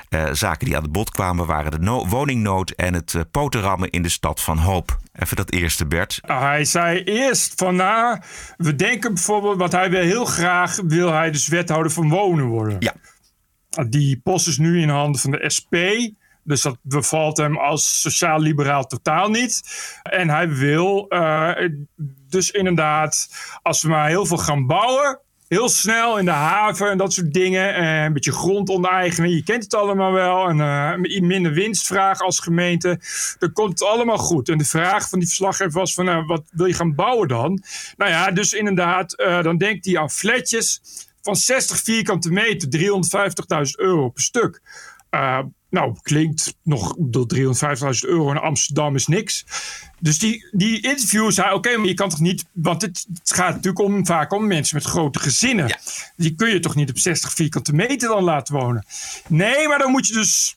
uh, 0.09 0.29
zaken 0.31 0.65
die 0.65 0.75
aan 0.75 0.83
het 0.83 0.91
bod 0.91 1.11
kwamen 1.11 1.45
waren 1.45 1.71
de 1.71 1.79
no 1.79 2.07
woningnood 2.07 2.69
en 2.69 2.93
het 2.93 3.13
uh, 3.13 3.21
potenrammen 3.31 3.89
in 3.89 4.01
de 4.01 4.09
stad 4.09 4.41
van 4.41 4.57
Hoop. 4.57 4.97
Even 5.13 5.35
dat 5.35 5.51
eerste, 5.51 5.85
Bert. 5.85 6.19
Hij 6.21 6.65
zei 6.65 7.03
eerst 7.03 7.53
van 7.55 7.75
nou, 7.75 8.19
we 8.57 8.75
denken 8.75 9.13
bijvoorbeeld, 9.13 9.57
wat 9.57 9.71
hij 9.71 9.89
wil 9.89 10.01
heel 10.01 10.25
graag, 10.25 10.79
wil 10.87 11.11
hij 11.11 11.31
dus 11.31 11.47
wethouder 11.47 11.91
van 11.91 12.09
wonen 12.09 12.45
worden. 12.45 12.75
Ja. 12.79 12.93
Die 13.89 14.19
post 14.23 14.47
is 14.47 14.57
nu 14.57 14.81
in 14.81 14.89
handen 14.89 15.21
van 15.21 15.31
de 15.31 15.49
SP. 15.57 15.75
Dus 16.51 16.61
dat 16.61 16.77
bevalt 16.81 17.37
hem 17.37 17.57
als 17.57 18.01
sociaal-liberaal 18.01 18.83
totaal 18.83 19.29
niet. 19.29 19.61
En 20.03 20.29
hij 20.29 20.49
wil 20.49 21.05
uh, 21.09 21.51
dus 22.29 22.51
inderdaad, 22.51 23.29
als 23.61 23.81
we 23.81 23.89
maar 23.89 24.07
heel 24.07 24.25
veel 24.25 24.37
gaan 24.37 24.65
bouwen, 24.65 25.19
heel 25.47 25.69
snel 25.69 26.17
in 26.17 26.25
de 26.25 26.31
haven 26.31 26.89
en 26.89 26.97
dat 26.97 27.13
soort 27.13 27.33
dingen. 27.33 27.81
Uh, 27.81 28.03
een 28.03 28.13
beetje 28.13 28.31
grond 28.31 28.69
onteigenen. 28.69 29.29
Je 29.29 29.43
kent 29.43 29.63
het 29.63 29.73
allemaal 29.73 30.11
wel. 30.11 30.47
En 30.47 30.57
uh, 30.57 31.21
minder 31.21 31.53
winstvraag 31.53 32.19
als 32.19 32.39
gemeente. 32.39 32.99
Dan 33.39 33.53
komt 33.53 33.79
het 33.79 33.83
allemaal 33.83 34.17
goed. 34.17 34.49
En 34.49 34.57
de 34.57 34.65
vraag 34.65 35.09
van 35.09 35.19
die 35.19 35.27
verslaggever 35.27 35.79
was 35.79 35.93
van... 35.93 36.07
Uh, 36.07 36.27
wat 36.27 36.43
wil 36.51 36.65
je 36.65 36.73
gaan 36.73 36.95
bouwen 36.95 37.27
dan? 37.27 37.63
Nou 37.97 38.11
ja, 38.11 38.31
dus 38.31 38.53
inderdaad, 38.53 39.15
dan 39.17 39.57
denkt 39.57 39.85
hij 39.85 39.97
aan 39.97 40.11
flatjes 40.11 40.81
van 41.21 41.35
60 41.35 41.77
vierkante 41.77 42.31
meter. 42.31 42.69
350.000 42.77 43.71
euro 43.75 44.09
per 44.09 44.23
stuk. 44.23 44.61
Nou, 45.71 45.95
klinkt 46.01 46.55
nog... 46.63 46.95
350.000 46.97 47.01
euro 47.99 48.31
in 48.31 48.37
Amsterdam 48.37 48.95
is 48.95 49.07
niks. 49.07 49.45
Dus 49.99 50.19
die, 50.19 50.47
die 50.51 50.81
interview 50.81 51.31
zei: 51.31 51.53
Oké, 51.53 51.77
maar 51.77 51.87
je 51.87 51.93
kan 51.93 52.09
toch 52.09 52.19
niet. 52.19 52.45
Want 52.51 52.81
het, 52.81 53.05
het, 53.13 53.33
gaat 53.33 53.53
natuurlijk 53.55 53.79
om, 53.85 54.05
vaak 54.05 54.33
om 54.33 54.47
mensen 54.47 54.75
met 54.75 54.85
grote 54.85 55.19
gezinnen. 55.19 55.67
Ja. 55.67 55.77
Die 56.15 56.35
kun 56.35 56.49
je 56.49 56.59
toch 56.59 56.75
niet 56.75 56.89
op 56.89 56.97
60 56.97 57.33
vierkante 57.33 57.73
meter 57.73 58.09
dan 58.09 58.23
laten 58.23 58.55
wonen? 58.55 58.85
Nee, 59.27 59.67
maar 59.67 59.79
dan 59.79 59.91
moet 59.91 60.07
je 60.07 60.13
dus. 60.13 60.55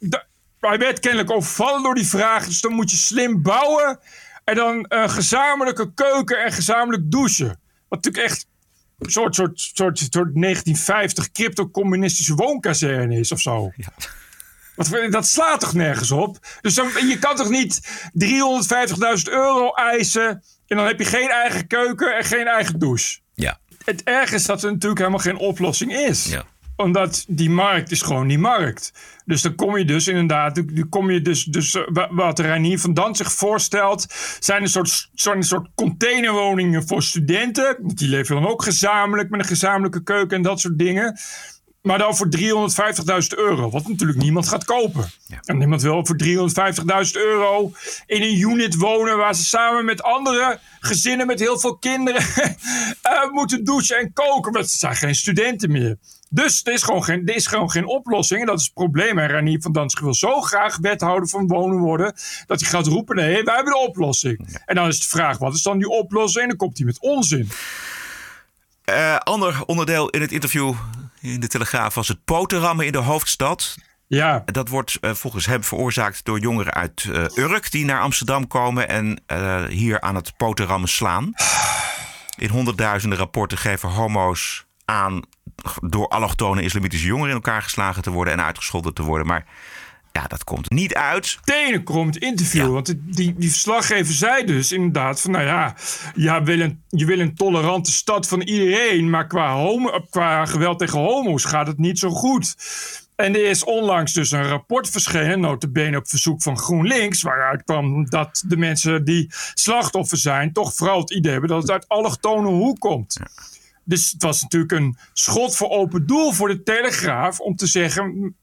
Hij 0.60 0.78
werd 0.78 1.00
kennelijk 1.00 1.30
overvallen 1.30 1.82
door 1.82 1.94
die 1.94 2.06
vraag. 2.06 2.46
Dus 2.46 2.60
dan 2.60 2.72
moet 2.72 2.90
je 2.90 2.96
slim 2.96 3.42
bouwen. 3.42 3.98
En 4.44 4.54
dan 4.54 4.84
een 4.88 5.10
gezamenlijke 5.10 5.94
keuken 5.94 6.44
en 6.44 6.52
gezamenlijk 6.52 7.10
douchen. 7.10 7.60
Wat 7.88 8.04
natuurlijk 8.04 8.24
echt 8.24 8.46
een 8.98 9.10
soort, 9.10 9.34
soort, 9.34 9.60
soort, 9.60 9.98
soort 9.98 10.12
1950 10.12 11.32
crypto-communistische 11.32 12.34
woonkazerne 12.34 13.18
is 13.18 13.32
of 13.32 13.40
zo. 13.40 13.72
Ja. 13.76 13.92
Want 14.74 15.12
dat 15.12 15.26
slaat 15.26 15.60
toch 15.60 15.74
nergens 15.74 16.10
op? 16.10 16.38
Dus 16.60 16.74
dan, 16.74 16.88
je 17.08 17.18
kan 17.18 17.36
toch 17.36 17.50
niet 17.50 17.80
350.000 18.18 19.32
euro 19.32 19.72
eisen 19.74 20.42
en 20.66 20.76
dan 20.76 20.86
heb 20.86 20.98
je 20.98 21.04
geen 21.04 21.30
eigen 21.30 21.66
keuken 21.66 22.16
en 22.16 22.24
geen 22.24 22.46
eigen 22.46 22.78
douche? 22.78 23.18
Ja. 23.34 23.58
Het 23.84 24.02
erg 24.02 24.32
is 24.32 24.46
dat 24.46 24.62
er 24.62 24.72
natuurlijk 24.72 24.98
helemaal 24.98 25.18
geen 25.18 25.36
oplossing 25.36 25.92
is. 25.92 26.24
Ja. 26.24 26.44
Omdat 26.76 27.24
die 27.28 27.50
markt 27.50 27.90
is 27.90 28.02
gewoon 28.02 28.28
die 28.28 28.38
markt. 28.38 28.92
Dus 29.24 29.42
dan 29.42 29.54
kom 29.54 29.78
je 29.78 29.84
dus 29.84 30.08
inderdaad, 30.08 30.54
dan 30.54 30.88
kom 30.88 31.10
je 31.10 31.22
dus, 31.22 31.44
dus 31.44 31.76
wat 32.10 32.38
Reinier 32.38 32.78
van 32.78 32.94
Dant 32.94 33.16
zich 33.16 33.32
voorstelt, 33.32 34.06
zijn 34.38 34.62
een 34.62 34.68
soort, 34.68 35.08
zijn 35.14 35.36
een 35.36 35.42
soort 35.42 35.68
containerwoningen 35.74 36.86
voor 36.86 37.02
studenten. 37.02 37.76
Die 37.80 38.08
leven 38.08 38.34
dan 38.34 38.46
ook 38.46 38.62
gezamenlijk 38.62 39.30
met 39.30 39.40
een 39.40 39.46
gezamenlijke 39.46 40.02
keuken 40.02 40.36
en 40.36 40.42
dat 40.42 40.60
soort 40.60 40.78
dingen. 40.78 41.18
Maar 41.84 41.98
dan 41.98 42.16
voor 42.16 42.28
350.000 42.36 43.38
euro. 43.38 43.70
Wat 43.70 43.88
natuurlijk 43.88 44.18
niemand 44.18 44.48
gaat 44.48 44.64
kopen. 44.64 45.10
Ja. 45.26 45.38
En 45.44 45.58
niemand 45.58 45.82
wil 45.82 46.06
voor 46.06 46.16
350.000 46.24 47.10
euro 47.12 47.72
in 48.06 48.22
een 48.22 48.38
unit 48.38 48.76
wonen. 48.76 49.16
waar 49.16 49.34
ze 49.34 49.44
samen 49.44 49.84
met 49.84 50.02
andere 50.02 50.58
gezinnen 50.80 51.26
met 51.26 51.40
heel 51.40 51.58
veel 51.58 51.76
kinderen. 51.76 52.22
uh, 52.22 53.30
moeten 53.38 53.64
douchen 53.64 53.98
en 53.98 54.12
koken. 54.12 54.52
Want 54.52 54.70
ze 54.70 54.78
zijn 54.78 54.96
geen 54.96 55.14
studenten 55.14 55.70
meer. 55.70 55.98
Dus 56.30 56.60
er 56.64 56.72
is 56.72 56.82
gewoon 56.82 57.04
geen, 57.04 57.26
er 57.26 57.34
is 57.34 57.46
gewoon 57.46 57.70
geen 57.70 57.86
oplossing. 57.86 58.40
En 58.40 58.46
dat 58.46 58.58
is 58.58 58.64
het 58.64 58.74
probleem. 58.74 59.18
En 59.18 59.28
Ranier 59.28 59.60
van 59.60 59.72
Dansk 59.72 59.98
wil 59.98 60.14
zo 60.14 60.40
graag 60.40 60.76
wethouder 60.76 61.28
van 61.28 61.46
wonen 61.46 61.78
worden. 61.78 62.14
dat 62.46 62.60
hij 62.60 62.68
gaat 62.68 62.86
roepen: 62.86 63.16
nee, 63.16 63.42
wij 63.42 63.54
hebben 63.54 63.72
de 63.72 63.78
oplossing. 63.78 64.44
Ja. 64.46 64.62
En 64.66 64.74
dan 64.74 64.88
is 64.88 65.00
de 65.00 65.08
vraag: 65.08 65.38
wat 65.38 65.54
is 65.54 65.62
dan 65.62 65.78
die 65.78 65.88
oplossing? 65.88 66.42
En 66.42 66.48
dan 66.48 66.58
komt 66.58 66.76
hij 66.76 66.86
met 66.86 67.00
onzin. 67.00 67.48
Uh, 68.90 69.16
ander 69.16 69.62
onderdeel 69.66 70.08
in 70.10 70.20
het 70.20 70.32
interview 70.32 70.74
in 71.24 71.40
de 71.40 71.48
Telegraaf 71.48 71.94
was 71.94 72.08
het 72.08 72.24
potenrammen 72.24 72.86
in 72.86 72.92
de 72.92 72.98
hoofdstad. 72.98 73.76
Ja. 74.06 74.42
Dat 74.44 74.68
wordt 74.68 74.98
uh, 75.00 75.10
volgens 75.10 75.46
hem 75.46 75.64
veroorzaakt 75.64 76.24
door 76.24 76.38
jongeren 76.38 76.74
uit 76.74 77.04
uh, 77.04 77.24
Urk 77.34 77.70
die 77.70 77.84
naar 77.84 78.00
Amsterdam 78.00 78.46
komen 78.46 78.88
en 78.88 79.22
uh, 79.32 79.64
hier 79.64 80.00
aan 80.00 80.14
het 80.14 80.36
potenrammen 80.36 80.88
slaan. 80.88 81.32
In 82.36 82.48
honderdduizenden 82.48 83.18
rapporten 83.18 83.58
geven 83.58 83.88
homo's 83.88 84.64
aan 84.84 85.22
door 85.82 86.08
allochtone 86.08 86.62
islamitische 86.62 87.06
jongeren 87.06 87.28
in 87.28 87.34
elkaar 87.34 87.62
geslagen 87.62 88.02
te 88.02 88.10
worden 88.10 88.32
en 88.32 88.44
uitgescholden 88.44 88.94
te 88.94 89.02
worden. 89.02 89.26
Maar 89.26 89.46
ja, 90.20 90.26
dat 90.26 90.44
komt 90.44 90.70
niet 90.70 90.94
uit. 90.94 91.38
Tenenkrommend 91.44 92.16
interview. 92.16 92.62
Ja. 92.62 92.68
Want 92.68 92.94
die, 92.98 93.34
die 93.36 93.50
verslaggever 93.50 94.14
zei 94.14 94.44
dus 94.44 94.72
inderdaad 94.72 95.20
van... 95.20 95.30
nou 95.30 95.44
ja, 95.44 95.76
ja 96.14 96.42
wil 96.42 96.60
een, 96.60 96.82
je 96.88 97.04
wil 97.04 97.18
een 97.18 97.34
tolerante 97.34 97.92
stad 97.92 98.28
van 98.28 98.40
iedereen... 98.40 99.10
maar 99.10 99.26
qua, 99.26 99.54
homo, 99.54 100.06
qua 100.10 100.46
geweld 100.46 100.78
tegen 100.78 100.98
homo's 100.98 101.44
gaat 101.44 101.66
het 101.66 101.78
niet 101.78 101.98
zo 101.98 102.10
goed. 102.10 102.54
En 103.16 103.34
er 103.34 103.44
is 103.44 103.64
onlangs 103.64 104.12
dus 104.12 104.30
een 104.30 104.48
rapport 104.48 104.88
verschenen... 104.88 105.40
notabene 105.40 105.96
op 105.96 106.08
verzoek 106.08 106.42
van 106.42 106.58
GroenLinks... 106.58 107.22
waaruit 107.22 107.64
kwam 107.64 108.10
dat 108.10 108.44
de 108.46 108.56
mensen 108.56 109.04
die 109.04 109.30
slachtoffer 109.54 110.18
zijn... 110.18 110.52
toch 110.52 110.74
vooral 110.74 111.00
het 111.00 111.10
idee 111.10 111.32
hebben 111.32 111.50
dat 111.50 111.62
het 111.62 111.70
uit 111.70 111.88
allochtone 111.88 112.48
hoek 112.48 112.78
komt. 112.80 113.16
Ja. 113.20 113.28
Dus 113.84 114.10
het 114.10 114.22
was 114.22 114.42
natuurlijk 114.42 114.72
een 114.72 114.96
schot 115.12 115.56
voor 115.56 115.68
open 115.68 116.06
doel 116.06 116.32
voor 116.32 116.48
de 116.48 116.62
Telegraaf... 116.62 117.40
om 117.40 117.56
te 117.56 117.66
zeggen 117.66 118.34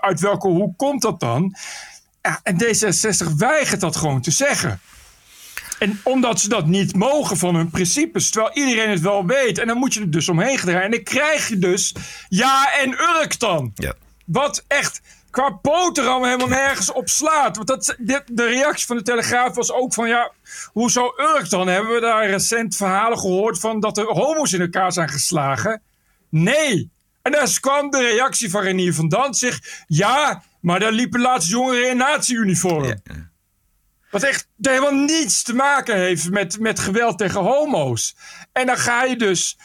uit 0.00 0.20
welke 0.20 0.48
hoek 0.48 0.78
komt 0.78 1.02
dat 1.02 1.20
dan? 1.20 1.56
Ja, 2.22 2.40
en 2.42 2.64
D66 2.64 3.36
weigert 3.36 3.80
dat 3.80 3.96
gewoon 3.96 4.20
te 4.20 4.30
zeggen. 4.30 4.80
En 5.78 6.00
omdat 6.04 6.40
ze 6.40 6.48
dat 6.48 6.66
niet 6.66 6.96
mogen 6.96 7.36
van 7.36 7.54
hun 7.54 7.70
principes, 7.70 8.30
terwijl 8.30 8.54
iedereen 8.54 8.90
het 8.90 9.00
wel 9.00 9.26
weet. 9.26 9.58
En 9.58 9.66
dan 9.66 9.78
moet 9.78 9.94
je 9.94 10.00
er 10.00 10.10
dus 10.10 10.28
omheen 10.28 10.56
draaien. 10.56 10.82
En 10.82 10.90
dan 10.90 11.02
krijg 11.02 11.48
je 11.48 11.58
dus 11.58 11.94
ja 12.28 12.72
en 12.78 12.92
Urk 12.92 13.38
dan. 13.38 13.72
Ja. 13.74 13.94
Wat 14.26 14.64
echt 14.66 15.00
qua 15.30 15.58
boterham 15.62 16.24
helemaal 16.24 16.48
nergens 16.48 16.92
op 16.92 17.08
slaat. 17.08 17.56
Want 17.56 17.68
dat, 17.68 17.96
de, 17.98 18.22
de 18.26 18.46
reactie 18.46 18.86
van 18.86 18.96
de 18.96 19.02
Telegraaf 19.02 19.54
was 19.54 19.72
ook 19.72 19.94
van... 19.94 20.08
ja, 20.08 20.32
hoezo 20.72 21.12
Urk 21.16 21.50
dan? 21.50 21.68
Hebben 21.68 21.94
we 21.94 22.00
daar 22.00 22.30
recent 22.30 22.76
verhalen 22.76 23.18
gehoord 23.18 23.58
van... 23.58 23.80
dat 23.80 23.98
er 23.98 24.04
homo's 24.04 24.52
in 24.52 24.60
elkaar 24.60 24.92
zijn 24.92 25.08
geslagen? 25.08 25.82
Nee, 26.28 26.90
en 27.22 27.32
daar 27.32 27.58
kwam 27.60 27.90
de 27.90 27.98
reactie 27.98 28.50
van 28.50 28.62
Renier 28.62 28.94
van 28.94 29.08
Danzig. 29.08 29.84
Ja, 29.86 30.42
maar 30.60 30.80
daar 30.80 30.92
liepen 30.92 31.20
laatst 31.20 31.50
jongeren 31.50 31.90
in 31.90 31.96
nazi-uniform. 31.96 32.84
Ja. 32.84 32.96
Wat 34.10 34.22
echt 34.22 34.48
helemaal 34.60 34.94
niets 34.94 35.42
te 35.42 35.54
maken 35.54 35.96
heeft 35.96 36.30
met, 36.30 36.60
met 36.60 36.78
geweld 36.78 37.18
tegen 37.18 37.40
homo's. 37.40 38.16
En 38.52 38.66
dan 38.66 38.76
ga 38.76 39.04
je 39.04 39.16
dus 39.16 39.58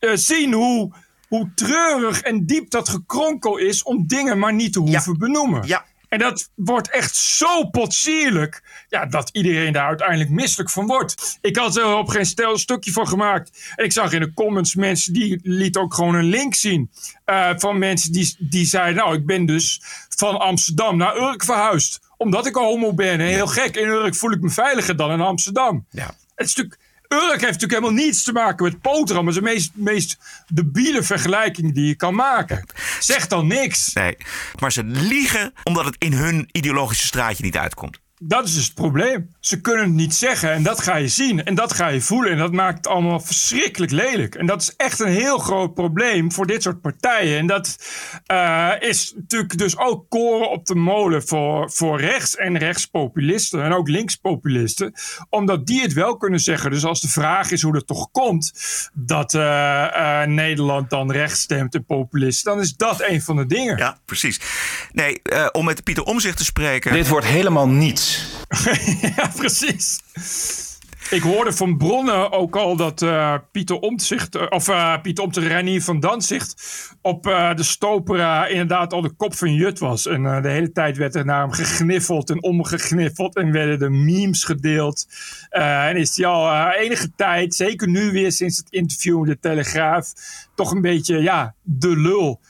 uh, 0.00 0.10
zien 0.14 0.52
hoe, 0.52 0.92
hoe 1.28 1.50
treurig 1.54 2.20
en 2.20 2.46
diep 2.46 2.70
dat 2.70 2.88
gekronkel 2.88 3.56
is... 3.56 3.82
om 3.82 4.06
dingen 4.06 4.38
maar 4.38 4.54
niet 4.54 4.72
te 4.72 4.78
hoeven 4.78 5.12
ja. 5.12 5.18
benoemen. 5.18 5.66
Ja. 5.66 5.86
En 6.08 6.18
dat 6.18 6.50
wordt 6.54 6.90
echt 6.90 7.16
zo 7.16 7.64
potsierlijk. 7.64 8.84
Ja, 8.88 9.06
dat 9.06 9.30
iedereen 9.32 9.72
daar 9.72 9.86
uiteindelijk 9.86 10.30
misselijk 10.30 10.70
van 10.70 10.86
wordt. 10.86 11.38
Ik 11.40 11.56
had 11.56 11.76
er 11.76 11.96
op 11.96 12.08
geen 12.08 12.26
stel 12.26 12.52
een 12.52 12.58
stukje 12.58 12.92
van 12.92 13.08
gemaakt. 13.08 13.72
En 13.76 13.84
ik 13.84 13.92
zag 13.92 14.12
in 14.12 14.20
de 14.20 14.34
comments 14.34 14.74
mensen 14.74 15.12
die 15.12 15.40
lieten 15.42 15.80
ook 15.80 15.94
gewoon 15.94 16.14
een 16.14 16.24
link 16.24 16.54
zien. 16.54 16.90
Uh, 17.26 17.50
van 17.56 17.78
mensen 17.78 18.12
die, 18.12 18.36
die 18.38 18.66
zeiden: 18.66 18.96
Nou, 18.96 19.14
ik 19.14 19.26
ben 19.26 19.46
dus 19.46 19.82
van 20.08 20.38
Amsterdam 20.40 20.96
naar 20.96 21.16
Urk 21.16 21.44
verhuisd. 21.44 22.00
Omdat 22.16 22.46
ik 22.46 22.54
homo 22.54 22.94
ben. 22.94 23.20
En 23.20 23.26
heel 23.26 23.46
gek. 23.46 23.76
In 23.76 23.88
Urk 23.88 24.14
voel 24.14 24.32
ik 24.32 24.40
me 24.40 24.50
veiliger 24.50 24.96
dan 24.96 25.10
in 25.10 25.20
Amsterdam. 25.20 25.86
Ja. 25.90 26.14
Het 26.34 26.46
is 26.46 26.54
natuurlijk. 26.54 26.87
Urk 27.08 27.40
heeft 27.40 27.42
natuurlijk 27.42 27.72
helemaal 27.72 28.04
niets 28.04 28.22
te 28.22 28.32
maken 28.32 28.64
met 28.64 28.80
Poteram. 28.80 29.24
Dat 29.24 29.34
is 29.34 29.40
de 29.40 29.46
meest, 29.46 29.70
meest 29.74 30.18
debiele 30.48 31.02
vergelijking 31.02 31.74
die 31.74 31.86
je 31.86 31.94
kan 31.94 32.14
maken. 32.14 32.66
Zeg 33.00 33.26
dan 33.26 33.46
niks. 33.46 33.92
Nee, 33.92 34.16
maar 34.60 34.72
ze 34.72 34.84
liegen 34.84 35.52
omdat 35.64 35.84
het 35.84 35.96
in 35.98 36.12
hun 36.12 36.48
ideologische 36.52 37.06
straatje 37.06 37.44
niet 37.44 37.56
uitkomt. 37.56 38.00
Dat 38.18 38.44
is 38.44 38.54
dus 38.54 38.64
het 38.64 38.74
probleem. 38.74 39.30
Ze 39.40 39.60
kunnen 39.60 39.84
het 39.84 39.94
niet 39.94 40.14
zeggen 40.14 40.52
en 40.52 40.62
dat 40.62 40.82
ga 40.82 40.96
je 40.96 41.08
zien 41.08 41.44
en 41.44 41.54
dat 41.54 41.72
ga 41.72 41.88
je 41.88 42.00
voelen. 42.00 42.32
En 42.32 42.38
dat 42.38 42.52
maakt 42.52 42.76
het 42.76 42.86
allemaal 42.86 43.20
verschrikkelijk 43.20 43.92
lelijk. 43.92 44.34
En 44.34 44.46
dat 44.46 44.62
is 44.62 44.74
echt 44.76 45.00
een 45.00 45.12
heel 45.12 45.38
groot 45.38 45.74
probleem 45.74 46.32
voor 46.32 46.46
dit 46.46 46.62
soort 46.62 46.80
partijen. 46.80 47.38
En 47.38 47.46
dat 47.46 47.76
uh, 48.32 48.72
is 48.78 49.12
natuurlijk 49.16 49.58
dus 49.58 49.78
ook 49.78 50.04
koren 50.08 50.50
op 50.50 50.66
de 50.66 50.74
molen 50.74 51.26
voor, 51.26 51.70
voor 51.72 52.00
rechts 52.00 52.36
en 52.36 52.58
rechtspopulisten 52.58 53.62
en 53.62 53.72
ook 53.72 53.88
linkspopulisten. 53.88 54.94
Omdat 55.30 55.66
die 55.66 55.82
het 55.82 55.92
wel 55.92 56.16
kunnen 56.16 56.40
zeggen. 56.40 56.70
Dus 56.70 56.84
als 56.84 57.00
de 57.00 57.08
vraag 57.08 57.50
is 57.50 57.62
hoe 57.62 57.72
dat 57.72 57.86
toch 57.86 58.10
komt 58.10 58.52
dat 58.94 59.34
uh, 59.34 59.42
uh, 59.42 60.22
Nederland 60.22 60.90
dan 60.90 61.12
rechts 61.12 61.40
stemt 61.40 61.74
en 61.74 61.84
populist, 61.84 62.44
dan 62.44 62.60
is 62.60 62.76
dat 62.76 63.02
een 63.02 63.22
van 63.22 63.36
de 63.36 63.46
dingen. 63.46 63.76
Ja, 63.76 63.98
precies. 64.04 64.40
Nee, 64.92 65.22
om 65.52 65.64
met 65.64 65.84
Pieter 65.84 66.04
Omzicht 66.04 66.36
te 66.36 66.44
spreken. 66.44 66.92
Dit 66.92 67.08
wordt 67.08 67.26
helemaal 67.26 67.68
niets. 67.68 68.07
ja, 69.16 69.30
precies. 69.36 70.00
Ik 71.10 71.22
hoorde 71.22 71.52
van 71.52 71.76
bronnen 71.76 72.32
ook 72.32 72.56
al 72.56 72.76
dat 72.76 73.02
uh, 73.02 73.34
Pieter 73.52 73.78
Omtzigt, 73.78 74.36
uh, 74.36 74.42
of 74.48 74.68
uh, 74.68 75.00
Pieter 75.02 75.24
Omtzigt 75.24 75.46
Reinier 75.46 75.82
van 75.82 76.00
Danzicht 76.00 76.62
op 77.02 77.22
de 77.22 77.62
Stopera 77.62 78.46
inderdaad 78.46 78.92
al 78.92 79.00
de 79.00 79.10
kop 79.10 79.34
van 79.34 79.54
Jut 79.54 79.78
was. 79.78 80.06
En 80.06 80.42
de 80.42 80.48
hele 80.48 80.72
tijd 80.72 80.96
werd 80.96 81.14
er 81.14 81.24
naar 81.24 81.40
hem 81.40 81.50
gegniffeld 81.50 82.30
en 82.30 82.42
omgegniffeld 82.42 83.36
en 83.36 83.52
werden 83.52 83.80
er 83.80 83.92
memes 83.92 84.44
gedeeld. 84.44 85.06
en 85.50 85.96
is 85.96 86.16
hij 86.16 86.26
al 86.26 86.72
enige 86.72 87.10
tijd, 87.16 87.54
zeker 87.54 87.88
nu 87.88 88.10
weer 88.10 88.32
sinds 88.32 88.56
het 88.56 88.70
interview 88.70 89.18
in 89.18 89.30
de 89.30 89.38
Telegraaf, 89.40 90.12
toch 90.54 90.70
een 90.70 90.80
beetje, 90.80 91.22
ja, 91.22 91.54
de 91.62 91.96
lul. 91.96 92.40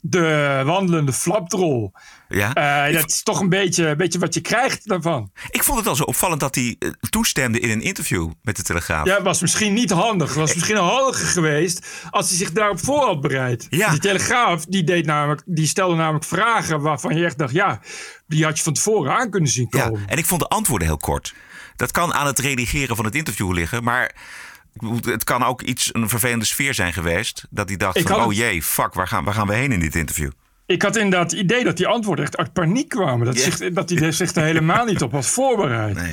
De 0.00 0.62
wandelende 0.64 1.12
flapdrol. 1.12 1.92
Ja. 2.28 2.88
Uh, 2.88 2.94
dat 2.94 3.10
is 3.10 3.22
toch 3.22 3.40
een 3.40 3.48
beetje, 3.48 3.86
een 3.86 3.96
beetje 3.96 4.18
wat 4.18 4.34
je 4.34 4.40
krijgt 4.40 4.88
daarvan. 4.88 5.30
Ik 5.50 5.62
vond 5.62 5.78
het 5.78 5.86
al 5.86 5.96
zo 5.96 6.02
opvallend 6.02 6.40
dat 6.40 6.54
hij 6.54 6.76
uh, 6.78 6.90
toestemde 7.10 7.60
in 7.60 7.70
een 7.70 7.82
interview 7.82 8.30
met 8.42 8.56
de 8.56 8.62
Telegraaf. 8.62 9.06
Ja, 9.06 9.22
was 9.22 9.40
misschien 9.40 9.74
niet 9.74 9.90
handig. 9.90 10.34
was 10.34 10.54
misschien 10.54 10.76
handiger 10.76 11.26
geweest 11.26 11.86
als 12.10 12.28
hij 12.28 12.38
zich 12.38 12.52
daarop 12.52 12.84
voor 12.84 13.04
had 13.04 13.20
bereid. 13.20 13.66
Ja. 13.70 13.90
Die 13.90 14.00
Telegraaf 14.00 14.64
die 14.64 14.84
deed 14.84 15.06
namelijk, 15.06 15.42
die 15.44 15.66
stelde 15.66 15.94
namelijk 15.94 16.24
vragen 16.24 16.80
waarvan 16.80 17.16
je 17.16 17.24
echt 17.24 17.38
dacht, 17.38 17.52
ja, 17.52 17.80
die 18.26 18.44
had 18.44 18.56
je 18.56 18.64
van 18.64 18.72
tevoren 18.72 19.12
aan 19.12 19.30
kunnen 19.30 19.50
zien 19.50 19.68
komen. 19.68 20.00
Ja, 20.00 20.06
en 20.06 20.18
ik 20.18 20.26
vond 20.26 20.40
de 20.40 20.48
antwoorden 20.48 20.88
heel 20.88 20.96
kort. 20.96 21.34
Dat 21.76 21.90
kan 21.90 22.14
aan 22.14 22.26
het 22.26 22.38
redigeren 22.38 22.96
van 22.96 23.04
het 23.04 23.14
interview 23.14 23.52
liggen, 23.52 23.84
maar 23.84 24.14
het 25.04 25.24
kan 25.24 25.44
ook 25.44 25.62
iets, 25.62 25.94
een 25.94 26.08
vervelende 26.08 26.44
sfeer 26.44 26.74
zijn 26.74 26.92
geweest. 26.92 27.46
Dat 27.50 27.68
hij 27.68 27.76
dacht 27.76 28.00
van, 28.00 28.24
oh 28.24 28.32
jee, 28.32 28.62
fuck, 28.62 28.94
waar 28.94 29.08
gaan, 29.08 29.24
waar 29.24 29.34
gaan 29.34 29.46
we 29.46 29.54
heen 29.54 29.72
in 29.72 29.80
dit 29.80 29.94
interview? 29.94 30.30
Ik 30.66 30.82
had 30.82 30.96
inderdaad 30.96 31.30
het 31.30 31.40
idee 31.40 31.64
dat 31.64 31.76
die 31.76 31.86
antwoorden 31.86 32.24
echt 32.24 32.36
uit 32.36 32.52
paniek 32.52 32.88
kwamen. 32.88 33.26
Dat, 33.26 33.38
zich, 33.38 33.72
dat 33.72 33.90
hij 33.90 34.12
zich 34.12 34.34
er 34.34 34.42
helemaal 34.42 34.84
niet 34.84 35.02
op 35.02 35.12
had 35.12 35.26
voorbereid. 35.26 35.94
Nee. 35.94 36.12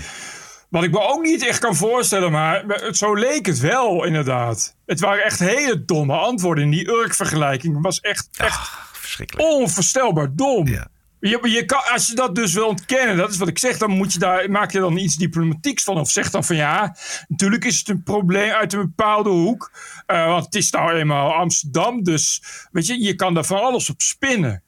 Wat 0.70 0.84
ik 0.84 0.92
me 0.92 1.02
ook 1.02 1.22
niet 1.22 1.48
echt 1.48 1.60
kan 1.60 1.76
voorstellen, 1.76 2.32
maar 2.32 2.66
zo 2.92 3.14
leek 3.14 3.46
het 3.46 3.60
wel 3.60 4.04
inderdaad. 4.06 4.76
Het 4.86 5.00
waren 5.00 5.24
echt 5.24 5.40
hele 5.40 5.86
domme 5.86 6.14
antwoorden. 6.14 6.64
En 6.64 6.70
die 6.70 6.88
Urk-vergelijking 6.88 7.82
was 7.82 8.00
echt, 8.00 8.30
echt 8.38 8.58
Ach, 8.58 8.92
onvoorstelbaar 9.38 10.36
dom. 10.36 10.68
Ja. 10.68 10.88
Je, 11.30 11.50
je 11.50 11.66
kan, 11.66 11.84
als 11.92 12.08
je 12.08 12.16
dat 12.16 12.36
dus 12.36 12.54
wil 12.54 12.68
ontkennen, 12.68 13.18
dat 13.18 13.32
is 13.32 13.38
wat 13.38 13.48
ik 13.48 13.60
zeg, 13.60 13.78
dan 13.78 13.92
moet 13.92 14.14
je 14.14 14.20
daar, 14.20 14.52
maak 14.52 14.72
je 14.72 14.80
dan 14.80 14.98
iets 14.98 15.16
diplomatieks 15.16 15.84
van. 15.84 15.98
Of 15.98 16.10
zeg 16.10 16.30
dan 16.30 16.44
van 16.44 16.56
ja, 16.56 16.96
natuurlijk 17.28 17.66
is 17.66 17.78
het 17.78 17.90
een 17.90 18.04
probleem 18.04 18.52
uit 18.52 18.74
een 18.74 18.80
bepaalde 18.80 19.30
hoek. 19.30 19.72
Uh, 20.08 20.26
want 20.26 20.46
het 20.46 20.56
is 20.56 20.70
nou 20.70 20.94
eenmaal 20.94 21.34
Amsterdam, 21.34 22.04
dus 22.04 22.44
weet 22.72 22.88
je, 22.88 23.04
je 23.04 23.16
kan 23.16 23.34
daar 23.34 23.46
van 23.46 23.62
alles 23.62 23.90
op 23.90 24.02
spinnen. 24.02 24.64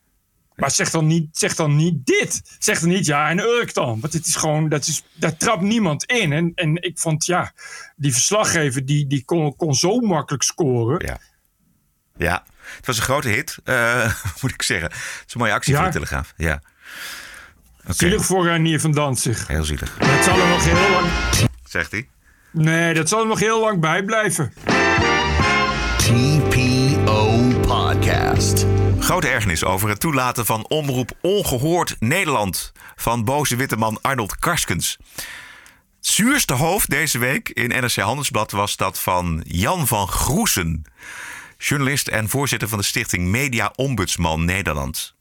Maar 0.56 0.72
zeg 0.72 0.90
dan 0.90 1.08
niet, 1.08 1.38
zeg 1.38 1.56
dan 1.56 1.76
niet 1.76 2.06
dit. 2.06 2.42
Zeg 2.60 2.80
dan 2.80 2.90
niet 2.90 3.06
ja 3.06 3.30
en 3.30 3.40
Urk 3.40 3.74
dan. 3.74 4.00
Want 4.00 4.14
het 4.14 4.28
is 4.28 4.36
gewoon, 4.36 4.70
dat 4.70 4.88
is, 4.88 5.04
daar 5.14 5.38
trapt 5.38 5.62
niemand 5.62 6.04
in. 6.04 6.34
En, 6.34 6.52
en 6.56 6.82
ik 6.82 7.00
vond 7.00 7.26
ja, 7.26 7.54
die 7.96 8.12
verslaggever 8.12 8.86
die, 8.86 9.08
die 9.08 9.26
kon, 9.26 9.56
kon 9.56 9.76
zo 9.76 10.00
makkelijk 10.00 10.44
scoren. 10.44 11.06
Ja. 11.06 11.20
Ja, 12.18 12.46
het 12.78 12.86
was 12.86 12.98
een 12.98 13.04
grote 13.04 13.28
hit, 13.30 13.58
uh, 13.66 14.12
moet 14.42 14.52
ik 14.52 14.62
zeggen. 14.62 14.88
Het 14.92 15.24
is 15.28 15.34
een 15.34 15.40
mooie 15.40 15.54
actie 15.54 15.74
Ja. 15.74 15.78
voor 15.78 15.88
de 15.88 15.94
Telegraaf. 15.94 16.34
Ja. 16.38 16.62
Oké. 17.84 17.94
Zielig 17.94 18.26
voor 18.26 18.46
Ranier 18.48 18.80
van 18.80 18.92
Danzig. 18.92 19.48
Heel 19.48 19.64
zielig. 19.64 19.98
Dat 19.98 20.24
zal 20.24 20.40
er 20.40 20.48
nog 20.48 20.64
heel 20.64 20.90
lang... 20.92 21.08
Zegt 21.68 21.92
hij. 21.92 22.08
Nee, 22.52 22.94
dat 22.94 23.10
zal 23.10 23.20
er 23.20 23.28
nog 23.28 23.40
heel 23.40 23.60
lang 23.60 23.80
bij 23.80 24.04
blijven. 24.04 24.54
TPO 25.98 27.38
Podcast. 27.62 28.66
Grote 29.00 29.28
ergernis 29.28 29.64
over 29.64 29.90
het 29.90 30.00
toelaten 30.00 30.46
van 30.46 30.68
omroep 30.68 31.12
Ongehoord 31.22 31.96
Nederland 32.00 32.72
van 32.96 33.24
boze 33.24 33.56
witte 33.56 33.76
man 33.76 34.00
Arnold 34.02 34.36
Karskens. 34.40 34.98
Het 35.16 35.26
zuurste 36.14 36.54
hoofd 36.54 36.90
deze 36.90 37.18
week 37.18 37.50
in 37.50 37.68
NRC 37.68 37.96
Handelsblad 37.96 38.52
was 38.52 38.76
dat 38.76 39.00
van 39.00 39.44
Jan 39.48 39.88
van 39.88 40.08
Groesen, 40.08 40.84
journalist 41.58 42.08
en 42.08 42.30
voorzitter 42.30 42.68
van 42.68 42.78
de 42.78 42.84
stichting 42.84 43.28
Media 43.28 43.74
Ombudsman 43.76 44.46
Nederland. 44.46 45.16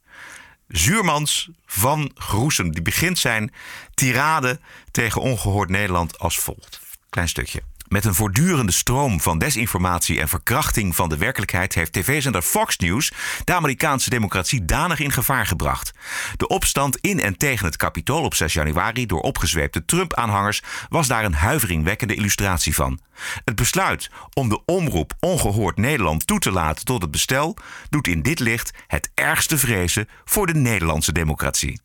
Zuurmans 0.68 1.51
van 1.66 2.11
Groesen, 2.14 2.70
die 2.70 2.83
begint 2.83 3.18
zijn 3.18 3.53
tirade 3.94 4.61
tegen 4.90 5.20
Ongehoord 5.20 5.68
Nederland 5.68 6.18
als 6.18 6.38
volgt. 6.38 6.81
Klein 7.11 7.29
stukje. 7.29 7.62
Met 7.94 8.04
een 8.04 8.14
voortdurende 8.14 8.72
stroom 8.72 9.20
van 9.20 9.38
desinformatie 9.38 10.20
en 10.20 10.28
verkrachting 10.28 10.96
van 10.96 11.09
de 11.09 11.16
werkelijkheid 11.16 11.74
heeft 11.74 11.92
tv-zender 11.92 12.42
Fox 12.42 12.76
News 12.76 13.12
de 13.44 13.54
Amerikaanse 13.54 14.11
democratie 14.11 14.64
danig 14.64 15.00
in 15.00 15.11
gevaar 15.11 15.46
gebracht. 15.46 15.92
De 16.37 16.48
opstand 16.48 16.96
in 16.96 17.20
en 17.20 17.37
tegen 17.37 17.66
het 17.66 17.76
kapitool 17.76 18.22
op 18.22 18.35
6 18.35 18.52
januari 18.52 19.07
door 19.07 19.20
opgezweepte 19.20 19.85
Trump-aanhangers 19.85 20.62
was 20.88 21.07
daar 21.07 21.24
een 21.24 21.35
huiveringwekkende 21.35 22.14
illustratie 22.14 22.74
van. 22.74 23.00
Het 23.44 23.57
besluit 23.57 24.11
om 24.33 24.48
de 24.48 24.64
omroep 24.64 25.12
Ongehoord 25.20 25.76
Nederland 25.76 26.26
toe 26.26 26.38
te 26.38 26.50
laten 26.50 26.85
tot 26.85 27.02
het 27.02 27.11
bestel 27.11 27.57
doet 27.90 28.09
in 28.09 28.22
dit 28.22 28.40
licht 28.40 28.70
het 28.87 29.11
ergste 29.14 29.59
vrezen 29.59 30.09
voor 30.24 30.46
de 30.46 30.54
Nederlandse 30.54 31.12
democratie. 31.12 31.80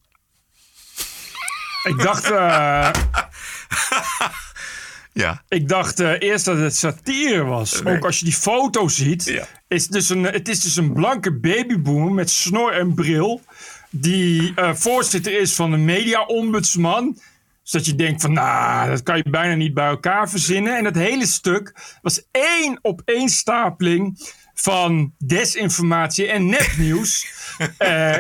Ik 1.84 2.00
dacht, 2.00 2.32
eh, 2.32 2.90
Ja. 5.14 5.44
ik 5.48 5.68
dacht 5.68 6.00
eh, 6.00 6.12
eerst 6.20 6.46
dat 6.46 6.58
het 6.58 6.76
satire 6.76 7.44
was. 7.44 7.82
Nee. 7.82 7.96
Ook 7.96 8.06
als 8.06 8.20
je 8.20 8.26
die 8.26 8.34
foto 8.34 8.88
ziet. 8.88 9.24
Ja. 9.24 9.48
Is 9.68 9.84
het, 9.84 9.92
dus 9.92 10.10
een, 10.10 10.24
het 10.24 10.48
is 10.48 10.62
dus 10.62 10.76
een 10.76 10.94
blanke 10.94 11.34
babyboomer 11.34 12.12
met 12.12 12.30
snor 12.30 12.74
en 12.74 12.94
bril. 12.94 13.42
Die 13.90 14.54
eh, 14.56 14.74
voorzitter 14.74 15.40
is 15.40 15.54
van 15.54 15.72
de 15.72 15.78
media-ombudsman. 15.78 17.18
Dus 17.62 17.72
dat 17.72 17.86
je 17.86 17.96
denkt 17.96 18.22
van, 18.22 18.34
nou, 18.34 18.90
dat 18.90 19.04
kan 19.04 19.18
je 19.18 19.30
bijna 19.30 19.56
niet 19.56 19.74
bij 19.74 19.88
elkaar 19.88 20.30
verzinnen. 20.30 20.78
En 20.78 20.84
dat 20.84 20.96
hele 20.96 21.28
stuk 21.28 21.98
was 22.02 22.22
één 22.32 22.80
op 22.82 23.02
één 23.06 23.30
stapeling 23.30 24.34
van 24.54 25.14
desinformatie 25.18 26.28
en 26.28 26.46
nepnieuws. 26.46 27.28
eh, 27.78 28.18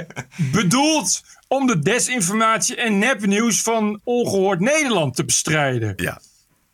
bedoeld 0.51 1.21
om 1.47 1.67
de 1.67 1.79
desinformatie 1.79 2.75
en 2.75 2.99
nepnieuws 2.99 3.61
van 3.61 4.01
ongehoord 4.03 4.59
Nederland 4.59 5.15
te 5.15 5.25
bestrijden. 5.25 5.93
Ja. 5.95 6.21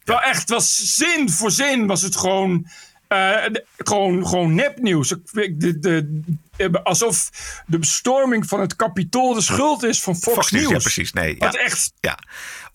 Wel 0.06 0.22
echt, 0.22 0.50
was 0.50 0.76
zin 0.96 1.30
voor 1.30 1.52
zin 1.52 1.88
was 1.88 2.02
het 2.02 2.16
gewoon, 2.16 2.68
de- 3.08 3.66
gewoon, 3.78 4.28
gewoon 4.28 4.56
nepnieuws. 4.56 5.08
De, 5.32 5.56
de, 5.58 5.80
de- 5.80 6.84
alsof 6.84 7.30
de 7.68 7.80
bestorming 7.80 8.48
van 8.48 8.60
het 8.60 8.76
kapitool 8.76 9.34
de 9.34 9.42
schuld 9.42 9.84
is 9.84 10.02
van 10.02 10.16
Fox, 10.16 10.36
Fox 10.36 10.52
News, 10.52 10.70
ja, 10.70 10.78
precies. 10.78 11.14
Nee, 11.14 11.36
ja. 11.40 11.52
echt 11.52 11.92
Ja. 12.00 12.20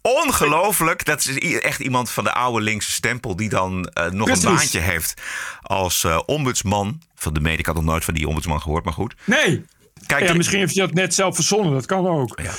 Ongelooflijk. 0.03 1.05
Dat 1.05 1.27
is 1.27 1.59
echt 1.59 1.81
iemand 1.81 2.11
van 2.11 2.25
de 2.25 2.33
oude 2.33 2.61
linkse 2.65 2.91
stempel 2.91 3.37
die 3.37 3.49
dan 3.49 3.85
eh, 3.87 4.11
nog 4.11 4.27
Precies. 4.27 4.45
een 4.45 4.55
baantje 4.55 4.79
heeft 4.81 5.15
als 5.63 6.05
eh, 6.05 6.21
ombudsman. 6.27 7.03
Van 7.15 7.35
de 7.35 7.41
media. 7.41 7.59
Ik 7.59 7.67
had 7.67 7.75
nog 7.75 7.85
nooit 7.85 8.05
van 8.05 8.15
die 8.15 8.29
ombudsman 8.29 8.61
gehoord, 8.61 8.85
maar 8.85 8.93
goed. 8.93 9.15
Nee. 9.25 9.65
Kijk, 10.07 10.27
ja, 10.27 10.35
misschien 10.35 10.59
heeft 10.59 10.77
hij 10.77 10.87
dat 10.87 10.95
net 10.95 11.15
zelf 11.15 11.35
verzonnen. 11.35 11.73
Dat 11.73 11.87
kan 11.87 12.07
ook. 12.07 12.41
Ja. 12.43 12.51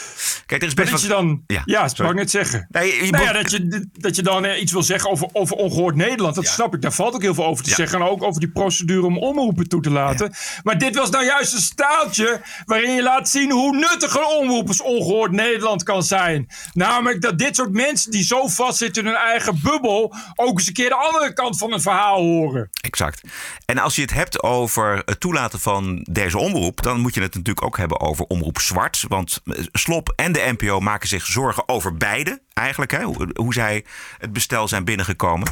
Kijk, 0.46 0.62
er 0.62 0.68
is 0.68 0.74
best 0.74 0.92
dat 0.92 1.02
je 1.02 1.08
wat... 1.08 1.18
dan, 1.18 1.44
ja, 1.48 1.62
Ja, 1.66 1.82
dat 1.82 1.98
wou 1.98 2.10
ik 2.10 2.16
net 2.16 2.32
zeggen. 2.32 2.68
Nee, 2.70 3.06
je 3.06 3.12
Nou 3.12 3.24
ja, 3.24 3.34
dat, 3.34 3.52
je, 3.52 3.90
dat 3.94 4.16
je 4.16 4.22
dan 4.22 4.46
eh, 4.46 4.62
iets 4.62 4.72
wil 4.72 4.84
zeggen 4.84 5.10
over, 5.10 5.28
over 5.34 5.56
ongehoord 5.56 5.96
Nederland, 5.96 6.36
dat 6.36 6.48
snap 6.48 6.74
ik. 6.74 6.82
Daar 6.82 6.92
valt 6.92 7.16
ook 7.16 7.22
heel 7.22 7.34
veel 7.34 7.46
over 7.46 7.64
te 7.64 7.70
zeggen. 7.70 8.00
En 8.00 8.08
ook 8.08 8.24
over 8.24 8.40
die 8.40 8.52
procedure 8.52 9.06
om 9.06 9.18
omroepen 9.18 9.68
toe 9.68 9.82
te 9.82 9.90
laten. 9.90 10.34
Maar 10.64 10.78
dit 10.78 10.96
was 10.96 11.10
nou 11.10 11.26
juist 11.26 11.54
een 11.54 11.60
staaltje 11.60 12.42
waarin 12.66 12.96
je 12.96 13.04
laat 13.04 13.30
zien 13.30 13.52
hoe 13.52 13.76
nuttig 13.76 14.16
een 14.16 14.26
omroep 14.26 14.68
als 14.68 14.82
ongehoord 14.82 15.32
Nederland 15.32 15.84
kan 15.84 16.04
zijn. 16.04 16.48
Namelijk 16.74 17.22
dat 17.22 17.40
dit 17.40 17.56
soort 17.56 17.72
mensen 17.72 18.12
die 18.12 18.24
zo 18.24 18.48
vastzitten 18.48 19.04
in 19.04 19.10
hun 19.10 19.20
eigen 19.20 19.60
bubbel 19.64 20.16
ook 20.36 20.58
eens 20.58 20.68
een 20.68 20.74
keer 20.74 20.90
de 20.90 20.96
andere 20.96 21.34
kant 21.34 21.58
van 21.58 21.72
het 21.72 21.82
verhaal 21.82 22.22
horen. 22.22 22.70
Exact. 22.82 23.22
En 23.66 23.78
als 23.78 23.96
je 23.96 24.02
het 24.02 24.14
hebt 24.14 24.44
over 24.44 25.02
het 25.06 25.20
toelaten 25.20 25.60
van 25.60 26.08
deze 26.10 26.38
omroep, 26.38 26.82
dan 26.82 27.00
moet 27.00 27.14
je 27.14 27.22
het 27.22 27.31
natuurlijk 27.34 27.66
ook 27.66 27.78
hebben 27.78 28.00
over 28.00 28.26
omroep 28.26 28.60
zwart. 28.60 29.06
Want 29.08 29.42
eh, 29.46 29.64
Slop 29.72 30.14
en 30.16 30.32
de 30.32 30.56
NPO 30.58 30.80
maken 30.80 31.08
zich 31.08 31.26
zorgen 31.26 31.70
over 31.70 31.98
beide, 31.98 32.42
eigenlijk, 32.54 32.92
hè, 32.92 33.04
hoe, 33.04 33.30
hoe 33.34 33.54
zij 33.54 33.86
het 34.18 34.34
bestel 34.34 34.68
zijn 34.68 34.86
binnengekomen. 34.86 35.48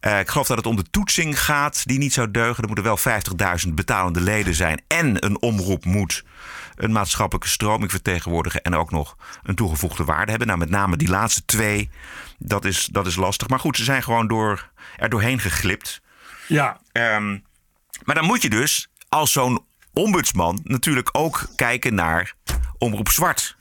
Eh, 0.00 0.18
ik 0.18 0.28
geloof 0.28 0.46
dat 0.46 0.56
het 0.56 0.66
om 0.66 0.76
de 0.76 0.90
toetsing 0.90 1.40
gaat 1.40 1.86
die 1.86 1.98
niet 1.98 2.12
zou 2.12 2.30
deugen. 2.30 2.62
Er 2.62 2.66
moeten 2.66 2.84
wel 2.84 2.98
50.000 3.66 3.74
betalende 3.74 4.20
leden 4.20 4.54
zijn. 4.54 4.82
En 4.86 5.24
een 5.24 5.40
omroep 5.40 5.84
moet 5.84 6.24
een 6.76 6.92
maatschappelijke 6.92 7.48
stroming 7.48 7.90
vertegenwoordigen. 7.90 8.62
En 8.62 8.74
ook 8.74 8.90
nog 8.90 9.16
een 9.42 9.54
toegevoegde 9.54 10.04
waarde 10.04 10.30
hebben. 10.30 10.46
Nou, 10.46 10.58
met 10.58 10.70
name 10.70 10.96
die 10.96 11.08
laatste 11.08 11.44
twee, 11.44 11.90
dat 12.38 12.64
is, 12.64 12.88
dat 12.92 13.06
is 13.06 13.16
lastig. 13.16 13.48
Maar 13.48 13.58
goed, 13.58 13.76
ze 13.76 13.84
zijn 13.84 14.02
gewoon 14.02 14.28
door, 14.28 14.70
er 14.96 15.08
doorheen 15.08 15.40
geglipt. 15.40 16.00
Ja. 16.46 16.80
Ehm, 16.92 17.38
maar 18.04 18.14
dan 18.14 18.24
moet 18.24 18.42
je 18.42 18.50
dus 18.50 18.88
als 19.08 19.32
zo'n 19.32 19.64
ombudsman 19.94 20.60
natuurlijk 20.62 21.08
ook 21.12 21.46
kijken 21.56 21.94
naar 21.94 22.34
Omroep 22.78 23.08
Zwart. 23.08 23.56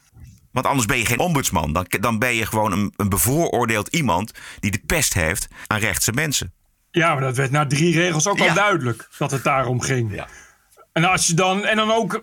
Want 0.51 0.65
anders 0.65 0.85
ben 0.87 0.97
je 0.97 1.05
geen 1.05 1.19
ombudsman. 1.19 1.73
Dan, 1.73 1.85
dan 1.99 2.19
ben 2.19 2.35
je 2.35 2.45
gewoon 2.45 2.71
een, 2.71 2.93
een 2.95 3.09
bevooroordeeld 3.09 3.87
iemand 3.87 4.31
die 4.59 4.71
de 4.71 4.81
pest 4.85 5.13
heeft 5.13 5.47
aan 5.67 5.79
rechtse 5.79 6.11
mensen. 6.11 6.53
Ja, 6.91 7.13
maar 7.13 7.23
dat 7.23 7.35
werd 7.37 7.51
na 7.51 7.65
drie 7.67 7.93
regels 7.93 8.27
ook 8.27 8.37
Ja. 8.37 8.47
al 8.47 8.53
duidelijk 8.55 9.09
dat 9.17 9.31
het 9.31 9.43
daarom 9.43 9.81
ging. 9.81 10.23
En 10.93 11.03
als 11.03 11.27
je 11.27 11.33
dan, 11.33 11.65
en 11.65 11.75
dan 11.75 11.91
ook, 11.91 12.21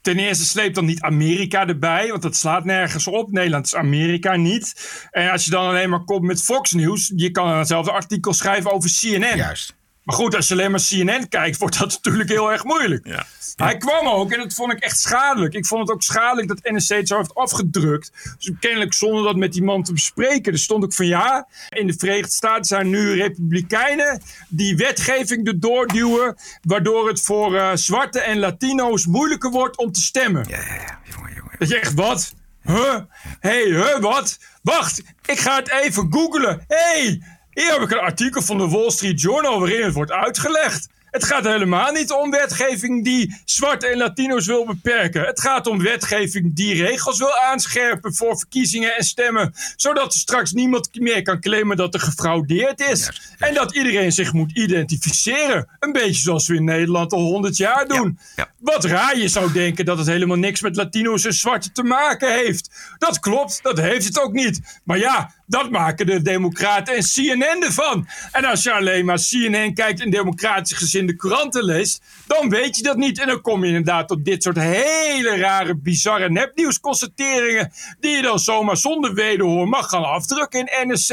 ten 0.00 0.18
eerste 0.18 0.44
sleept 0.44 0.74
dan 0.74 0.84
niet 0.84 1.02
Amerika 1.02 1.66
erbij, 1.66 2.08
want 2.08 2.22
dat 2.22 2.36
slaat 2.36 2.64
nergens 2.64 3.06
op. 3.06 3.30
Nederland 3.30 3.66
is 3.66 3.74
Amerika 3.74 4.36
niet. 4.36 4.74
En 5.10 5.30
als 5.30 5.44
je 5.44 5.50
dan 5.50 5.66
alleen 5.66 5.90
maar 5.90 6.04
komt 6.04 6.22
met 6.22 6.42
Fox 6.42 6.72
News, 6.72 7.12
je 7.16 7.30
kan 7.30 7.48
dan 7.48 7.58
hetzelfde 7.58 7.92
artikel 7.92 8.32
schrijven 8.32 8.72
over 8.72 8.90
CNN. 9.00 9.36
Juist. 9.36 9.76
Maar 10.04 10.16
goed, 10.16 10.34
als 10.36 10.48
je 10.48 10.54
alleen 10.54 10.70
maar 10.70 10.86
CNN 10.88 11.28
kijkt, 11.28 11.58
wordt 11.58 11.78
dat 11.78 12.00
natuurlijk 12.02 12.28
heel 12.28 12.52
erg 12.52 12.64
moeilijk. 12.64 13.06
Ja. 13.06 13.26
Hij 13.56 13.76
kwam 13.76 14.08
ook 14.08 14.32
en 14.32 14.38
dat 14.38 14.54
vond 14.54 14.72
ik 14.72 14.78
echt 14.78 15.00
schadelijk. 15.00 15.54
Ik 15.54 15.66
vond 15.66 15.80
het 15.80 15.90
ook 15.90 16.02
schadelijk 16.02 16.48
dat 16.48 16.58
NSC 16.62 16.88
het 16.88 17.08
zo 17.08 17.16
heeft 17.16 17.34
afgedrukt. 17.34 18.12
Dus 18.38 18.50
kennelijk 18.60 18.92
zonder 18.92 19.22
dat 19.24 19.36
met 19.36 19.52
die 19.52 19.62
man 19.62 19.82
te 19.82 19.92
bespreken. 19.92 20.52
Er 20.52 20.58
stond 20.58 20.84
ook 20.84 20.94
van 20.94 21.06
ja, 21.06 21.48
in 21.68 21.86
de 21.86 21.94
Verenigde 21.98 22.32
Staten 22.32 22.64
zijn 22.64 22.90
nu 22.90 23.14
republikeinen 23.14 24.22
die 24.48 24.76
wetgeving 24.76 25.46
erdoor 25.46 25.86
duwen. 25.86 26.36
Waardoor 26.62 27.08
het 27.08 27.20
voor 27.20 27.56
eh, 27.56 27.70
zwarte 27.74 28.20
en 28.20 28.38
Latino's 28.38 29.06
moeilijker 29.06 29.50
wordt 29.50 29.76
om 29.76 29.92
te 29.92 30.00
stemmen. 30.00 30.44
Ja, 30.48 30.58
ja, 30.58 30.74
ja. 30.74 31.00
Jongen, 31.14 31.34
jongen. 31.34 31.54
Dat 31.58 31.68
je 31.68 31.80
echt 31.80 31.94
wat? 31.94 32.34
Huh? 32.62 32.96
hey, 33.40 33.62
huh, 33.62 33.98
wat? 33.98 34.38
Wacht, 34.62 35.02
ik 35.24 35.38
ga 35.38 35.56
het 35.56 35.70
even 35.70 36.06
googlen. 36.12 36.64
hey, 36.68 37.22
hier 37.54 37.72
heb 37.72 37.80
ik 37.80 37.90
een 37.90 37.98
artikel 37.98 38.42
van 38.42 38.58
de 38.58 38.68
Wall 38.68 38.90
Street 38.90 39.20
Journal 39.20 39.58
waarin 39.58 39.84
het 39.84 39.94
wordt 39.94 40.12
uitgelegd. 40.12 40.88
Het 41.14 41.24
gaat 41.24 41.44
helemaal 41.44 41.92
niet 41.92 42.10
om 42.10 42.30
wetgeving 42.30 43.04
die 43.04 43.40
zwarte 43.44 43.86
en 43.86 43.98
Latino's 43.98 44.46
wil 44.46 44.64
beperken. 44.64 45.22
Het 45.22 45.40
gaat 45.40 45.66
om 45.66 45.82
wetgeving 45.82 46.54
die 46.54 46.82
regels 46.82 47.18
wil 47.18 47.38
aanscherpen 47.38 48.14
voor 48.14 48.38
verkiezingen 48.38 48.96
en 48.96 49.04
stemmen. 49.04 49.54
Zodat 49.76 50.12
er 50.12 50.18
straks 50.18 50.52
niemand 50.52 51.00
meer 51.00 51.22
kan 51.22 51.40
claimen 51.40 51.76
dat 51.76 51.94
er 51.94 52.00
gefraudeerd 52.00 52.80
is. 52.80 53.34
En 53.38 53.54
dat 53.54 53.74
iedereen 53.74 54.12
zich 54.12 54.32
moet 54.32 54.56
identificeren. 54.56 55.68
Een 55.80 55.92
beetje 55.92 56.22
zoals 56.22 56.46
we 56.46 56.54
in 56.54 56.64
Nederland 56.64 57.12
al 57.12 57.20
100 57.20 57.56
jaar 57.56 57.86
doen. 57.86 58.18
ja. 58.36 58.52
Wat 58.58 58.84
raar 58.84 59.18
je 59.18 59.28
zou 59.28 59.52
denken 59.52 59.84
dat 59.84 59.98
het 59.98 60.06
helemaal 60.06 60.36
niks 60.36 60.60
met 60.60 60.76
Latino's 60.76 61.24
en 61.24 61.34
zwarte 61.34 61.72
te 61.72 61.82
maken 61.82 62.32
heeft. 62.32 62.70
Dat 62.98 63.18
klopt, 63.18 63.62
dat 63.62 63.78
heeft 63.78 64.04
het 64.04 64.20
ook 64.20 64.32
niet. 64.32 64.80
Maar 64.84 64.98
ja, 64.98 65.34
dat 65.46 65.70
maken 65.70 66.06
de 66.06 66.22
Democraten 66.22 66.96
en 66.96 67.02
CNN 67.02 67.62
ervan. 67.62 68.08
En 68.32 68.44
als 68.44 68.62
je 68.62 68.72
alleen 68.72 69.04
maar 69.04 69.18
CNN 69.18 69.74
kijkt 69.74 70.00
en 70.00 70.10
democratisch 70.10 70.76
gezinde 70.76 71.16
kranten 71.16 71.64
leest, 71.64 72.02
dan 72.26 72.48
weet 72.48 72.76
je 72.76 72.82
dat 72.82 72.96
niet. 72.96 73.20
En 73.20 73.26
dan 73.26 73.40
kom 73.40 73.60
je 73.60 73.66
inderdaad 73.68 74.08
tot 74.08 74.24
dit 74.24 74.42
soort 74.42 74.58
hele 74.58 75.36
rare, 75.36 75.76
bizarre 75.76 76.30
nepnieuwsconstateringen. 76.30 77.72
die 78.00 78.16
je 78.16 78.22
dan 78.22 78.38
zomaar 78.38 78.76
zonder 78.76 79.14
wederhoor 79.14 79.68
mag 79.68 79.88
gaan 79.88 80.04
afdrukken 80.04 80.60
in 80.60 80.88
NSC. 80.92 81.12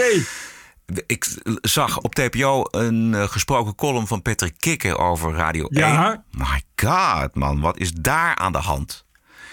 Ik 1.07 1.25
zag 1.61 1.99
op 1.99 2.15
TPO 2.15 2.63
een 2.71 3.13
eh, 3.13 3.23
gesproken 3.23 3.75
column 3.75 4.07
van 4.07 4.21
Patrick 4.21 4.53
Kikken 4.57 4.97
over 4.97 5.33
Radio 5.33 5.65
Ja. 5.69 6.09
1. 6.11 6.23
My 6.31 6.61
god, 6.75 7.35
man. 7.35 7.59
Wat 7.61 7.77
is 7.77 7.91
daar 7.91 8.35
aan 8.35 8.51
de 8.51 8.57
hand? 8.57 9.05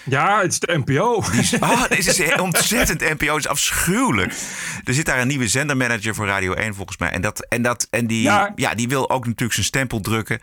Ja, 0.08 0.40
het 0.40 0.52
is 0.52 0.58
de 0.58 0.82
NPO. 0.84 1.22
Die 1.30 1.40
is, 1.40 1.54
oh, 1.58 1.82
dit 1.88 2.06
is 2.06 2.34
ontzettend 2.40 3.00
NPO. 3.00 3.34
Het 3.34 3.44
is 3.44 3.48
afschuwelijk. 3.48 4.32
Er 4.84 4.94
zit 4.94 5.06
daar 5.06 5.20
een 5.20 5.28
nieuwe 5.28 5.48
zendermanager 5.48 6.14
voor 6.14 6.26
Radio 6.26 6.52
1 6.52 6.74
volgens 6.74 6.98
mij. 6.98 7.10
En, 7.10 7.20
dat, 7.20 7.46
en, 7.48 7.62
dat, 7.62 7.86
en 7.90 8.06
die, 8.06 8.22
ja. 8.22 8.52
Ja. 8.56 8.74
die 8.74 8.88
wil 8.88 9.10
ook 9.10 9.24
natuurlijk 9.24 9.52
zijn 9.52 9.66
stempel 9.66 10.00
drukken. 10.00 10.40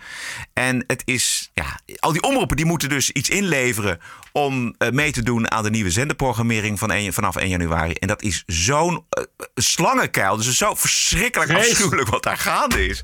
En 0.53 0.83
het 0.87 1.01
is... 1.05 1.51
Ja, 1.53 1.79
al 1.99 2.11
die 2.11 2.21
omroepen 2.21 2.57
die 2.57 2.65
moeten 2.65 2.89
dus 2.89 3.11
iets 3.11 3.29
inleveren... 3.29 3.99
om 4.31 4.75
eh, 4.77 4.89
mee 4.89 5.11
te 5.11 5.23
doen 5.23 5.51
aan 5.51 5.63
de 5.63 5.69
nieuwe 5.69 5.91
zenderprogrammering 5.91 6.79
van 6.79 6.91
1 6.91 7.13
vanaf 7.13 7.35
1 7.35 7.49
januari. 7.49 7.93
En 7.93 8.07
dat 8.07 8.21
is 8.21 8.43
zo'n 8.45 9.05
eh, 9.09 9.23
slangenkuil. 9.55 10.35
Dus 10.35 10.45
het 10.45 10.53
is 10.53 10.59
zo 10.59 10.75
verschrikkelijk 10.75 11.51
afschuwelijk 11.51 12.09
wat 12.09 12.23
daar 12.23 12.37
gaande 12.37 12.87
is. 12.87 13.03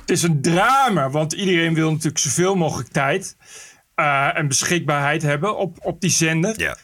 Het 0.00 0.10
is 0.10 0.22
een 0.22 0.42
drama, 0.42 1.10
want 1.10 1.32
iedereen 1.32 1.74
wil 1.74 1.90
natuurlijk 1.90 2.18
zoveel 2.18 2.54
mogelijk 2.54 2.88
tijd 2.88 3.36
eh, 3.98 4.36
en 4.36 4.48
beschikbaarheid 4.48 5.22
hebben 5.22 5.56
op, 5.56 5.76
op 5.80 6.00
die 6.00 6.10
zender. 6.10 6.60
Ja. 6.60 6.76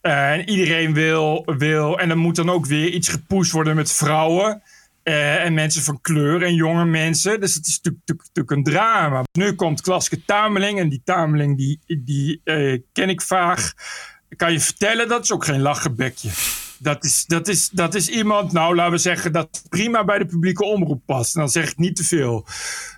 Eh, 0.00 0.32
en 0.32 0.48
iedereen 0.48 0.94
wil, 0.94 1.42
wil, 1.58 1.98
en 1.98 2.08
dan 2.08 2.18
moet 2.18 2.36
dan 2.36 2.50
ook 2.50 2.66
weer 2.66 2.88
iets 2.88 3.08
gepusht 3.08 3.52
worden 3.52 3.76
met 3.76 3.92
vrouwen. 3.92 4.62
eh, 5.02 5.44
en 5.44 5.54
mensen 5.54 5.82
van 5.82 6.00
kleur 6.00 6.42
en 6.42 6.54
jonge 6.54 6.84
mensen. 6.84 7.40
Dus 7.40 7.54
het 7.54 7.66
is 7.66 7.80
natuurlijk- 7.82 8.50
een 8.50 8.62
drama. 8.62 9.22
Nu 9.32 9.52
komt 9.54 9.80
Klaske 9.80 10.24
Tameling. 10.24 10.78
En 10.78 10.88
die 10.88 11.00
Tameling 11.04 11.56
die, 11.56 11.80
die 11.86 12.40
ken 12.92 13.08
ik 13.08 13.22
vaag. 13.22 13.72
Kan 14.36 14.52
je 14.52 14.60
vertellen, 14.60 15.08
dat 15.08 15.22
is 15.22 15.32
ook 15.32 15.44
geen 15.44 15.60
lachenbekje. 15.60 16.30
Dat 16.78 17.04
is, 17.04 17.24
dat, 17.26 17.48
is, 17.48 17.68
dat 17.70 17.94
is 17.94 18.08
iemand, 18.08 18.52
nou 18.52 18.74
laten 18.74 18.92
we 18.92 18.98
zeggen, 18.98 19.32
dat 19.32 19.62
prima 19.68 20.04
bij 20.04 20.18
de 20.18 20.26
publieke 20.26 20.64
omroep 20.64 21.02
past. 21.06 21.34
En 21.34 21.40
dan 21.40 21.50
zeg 21.50 21.70
ik 21.70 21.78
niet 21.78 21.96
te 21.96 22.04
veel. 22.04 22.46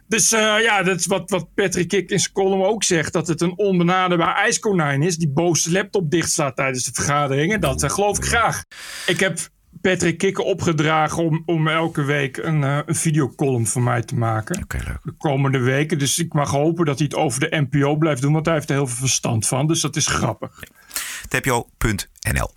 Dus 0.08 0.32
eh, 0.32 0.62
ja, 0.62 0.82
dat 0.82 0.98
is 0.98 1.06
wat, 1.06 1.30
wat 1.30 1.54
Patrick 1.54 1.88
Kik 1.88 2.10
in 2.10 2.20
zijn 2.20 2.32
column 2.32 2.62
ook 2.62 2.84
zegt. 2.84 3.12
Dat 3.12 3.28
het 3.28 3.40
een 3.40 3.58
onbenaderbaar 3.58 4.36
ijskonijn 4.36 5.02
is. 5.02 5.16
Die 5.16 5.28
boos 5.28 5.62
de 5.62 5.72
laptop 5.72 6.10
dichtslaat 6.10 6.56
tijdens 6.56 6.84
de 6.84 6.90
vergaderingen. 6.92 7.60
Dat 7.60 7.82
eh, 7.82 7.90
geloof 7.90 8.16
ik 8.16 8.24
graag. 8.24 8.64
Ik 9.06 9.20
heb 9.20 9.38
Patrick 9.80 10.18
Kikken 10.18 10.44
opgedragen 10.44 11.24
om, 11.24 11.42
om 11.46 11.68
elke 11.68 12.02
week 12.02 12.36
een, 12.36 12.64
eh, 12.64 12.78
een 12.86 12.94
videocolumn 12.94 13.66
voor 13.66 13.82
mij 13.82 14.02
te 14.02 14.14
maken. 14.14 14.62
Oké, 14.62 14.76
leuk. 14.76 15.00
De 15.02 15.14
komende 15.18 15.58
weken. 15.58 15.98
Dus 15.98 16.18
ik 16.18 16.32
mag 16.32 16.50
hopen 16.50 16.84
dat 16.84 16.98
hij 16.98 17.06
het 17.06 17.16
over 17.16 17.40
de 17.40 17.66
NPO 17.70 17.96
blijft 17.96 18.22
doen. 18.22 18.32
Want 18.32 18.46
hij 18.46 18.54
heeft 18.54 18.70
er 18.70 18.76
heel 18.76 18.86
veel 18.86 18.96
verstand 18.96 19.46
van. 19.46 19.66
Dus 19.66 19.80
dat 19.80 19.96
is 19.96 20.06
grappig. 20.06 20.62
tpo.nl 21.28 22.50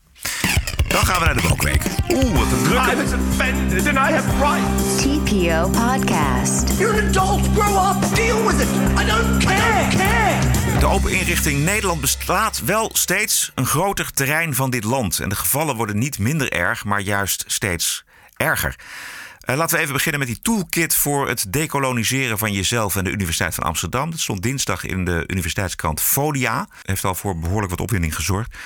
Dan 0.89 1.05
gaan 1.05 1.19
we 1.19 1.25
naar 1.25 1.35
de 1.35 1.47
Wokweek. 1.47 1.83
Oeh, 2.09 2.37
wat 2.37 2.51
een 2.51 2.63
drukke... 2.63 2.95
was 2.95 3.13
offended 3.13 3.87
and 3.87 3.97
I 3.97 4.13
have 4.13 4.29
rights. 4.39 4.95
TPO 5.01 5.69
Podcast. 5.69 6.79
You're 6.79 7.01
an 7.01 7.07
adult. 7.07 7.47
Grow 7.53 7.89
up. 7.89 8.15
Deal 8.15 8.45
with 8.45 8.61
it. 8.61 8.67
I 9.01 9.05
don't 9.05 9.43
care. 9.43 9.87
care. 9.89 10.79
De 10.79 10.85
Open 10.85 11.11
Inrichting 11.11 11.63
Nederland 11.63 12.01
beslaat 12.01 12.61
wel 12.65 12.89
steeds 12.93 13.51
een 13.55 13.65
groter 13.65 14.11
terrein 14.11 14.55
van 14.55 14.69
dit 14.69 14.83
land. 14.83 15.19
En 15.19 15.29
de 15.29 15.35
gevallen 15.35 15.75
worden 15.75 15.97
niet 15.97 16.19
minder 16.19 16.51
erg, 16.51 16.85
maar 16.85 17.01
juist 17.01 17.43
steeds 17.47 18.03
erger. 18.35 18.75
Eh, 19.49 19.55
laten 19.55 19.75
we 19.75 19.81
even 19.81 19.93
beginnen 19.93 20.19
met 20.19 20.29
die 20.29 20.41
toolkit 20.41 20.95
voor 20.95 21.27
het 21.27 21.53
decoloniseren 21.53 22.37
van 22.37 22.53
jezelf 22.53 22.95
en 22.95 23.03
de 23.03 23.11
Universiteit 23.11 23.55
van 23.55 23.63
Amsterdam. 23.63 24.11
Dat 24.11 24.19
stond 24.19 24.41
dinsdag 24.41 24.83
in 24.83 25.05
de 25.05 25.23
universiteitskrant 25.27 26.01
Folia. 26.01 26.67
Heeft 26.81 27.05
al 27.05 27.15
voor 27.15 27.39
behoorlijk 27.39 27.69
wat 27.69 27.81
opwinding 27.81 28.15
gezorgd. 28.15 28.57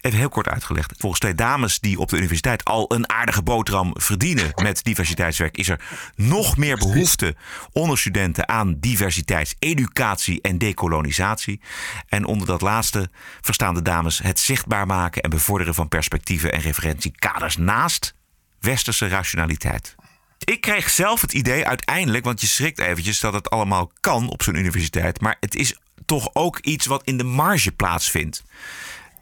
Even 0.00 0.18
heel 0.18 0.28
kort 0.28 0.48
uitgelegd. 0.48 0.94
Volgens 0.98 1.20
twee 1.20 1.34
dames 1.34 1.78
die 1.78 1.98
op 1.98 2.08
de 2.08 2.16
universiteit 2.16 2.64
al 2.64 2.94
een 2.94 3.10
aardige 3.10 3.42
boterham 3.42 3.90
verdienen 3.98 4.50
met 4.62 4.84
diversiteitswerk, 4.84 5.56
is 5.56 5.68
er 5.68 5.80
nog 6.16 6.56
meer 6.56 6.76
behoefte 6.76 7.36
onder 7.72 7.98
studenten 7.98 8.48
aan 8.48 8.76
diversiteitseducatie 8.78 10.40
en 10.40 10.58
dekolonisatie. 10.58 11.60
En 12.08 12.24
onder 12.24 12.46
dat 12.46 12.60
laatste 12.60 13.10
verstaan 13.40 13.74
de 13.74 13.82
dames 13.82 14.18
het 14.18 14.38
zichtbaar 14.38 14.86
maken 14.86 15.22
en 15.22 15.30
bevorderen 15.30 15.74
van 15.74 15.88
perspectieven 15.88 16.52
en 16.52 16.60
referentiekaders 16.60 17.56
naast 17.56 18.14
westerse 18.60 19.08
rationaliteit. 19.08 19.98
Ik 20.44 20.60
kreeg 20.60 20.90
zelf 20.90 21.20
het 21.20 21.32
idee 21.32 21.66
uiteindelijk, 21.66 22.24
want 22.24 22.40
je 22.40 22.46
schrikt 22.46 22.78
eventjes 22.78 23.20
dat 23.20 23.32
het 23.32 23.50
allemaal 23.50 23.90
kan 24.00 24.28
op 24.30 24.42
zo'n 24.42 24.54
universiteit, 24.56 25.20
maar 25.20 25.36
het 25.40 25.54
is 25.54 25.78
toch 26.06 26.30
ook 26.32 26.58
iets 26.58 26.86
wat 26.86 27.02
in 27.04 27.18
de 27.18 27.24
marge 27.24 27.72
plaatsvindt. 27.72 28.42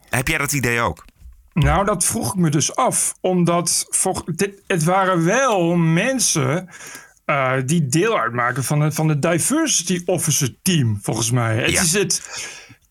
Heb 0.09 0.29
jij 0.29 0.39
dat 0.39 0.53
idee 0.53 0.81
ook? 0.81 1.05
Nou, 1.53 1.85
dat 1.85 2.05
vroeg 2.05 2.29
ik 2.35 2.41
me 2.41 2.51
dus 2.51 2.75
af. 2.77 3.15
Omdat 3.21 3.87
dit- 4.35 4.63
het 4.67 4.85
waren 4.85 5.25
wel 5.25 5.77
mensen 5.77 6.69
eh, 7.25 7.53
die 7.65 7.87
deel 7.87 8.19
uitmaken 8.19 8.65
van 8.65 8.81
het, 8.81 8.95
van 8.95 9.09
het 9.09 9.23
Diversity 9.23 10.03
Officer 10.05 10.55
Team, 10.63 10.99
volgens 11.03 11.31
mij. 11.31 11.57
Het 11.57 11.71
Ja. 11.71 11.83
is 11.83 11.93
het 11.93 12.23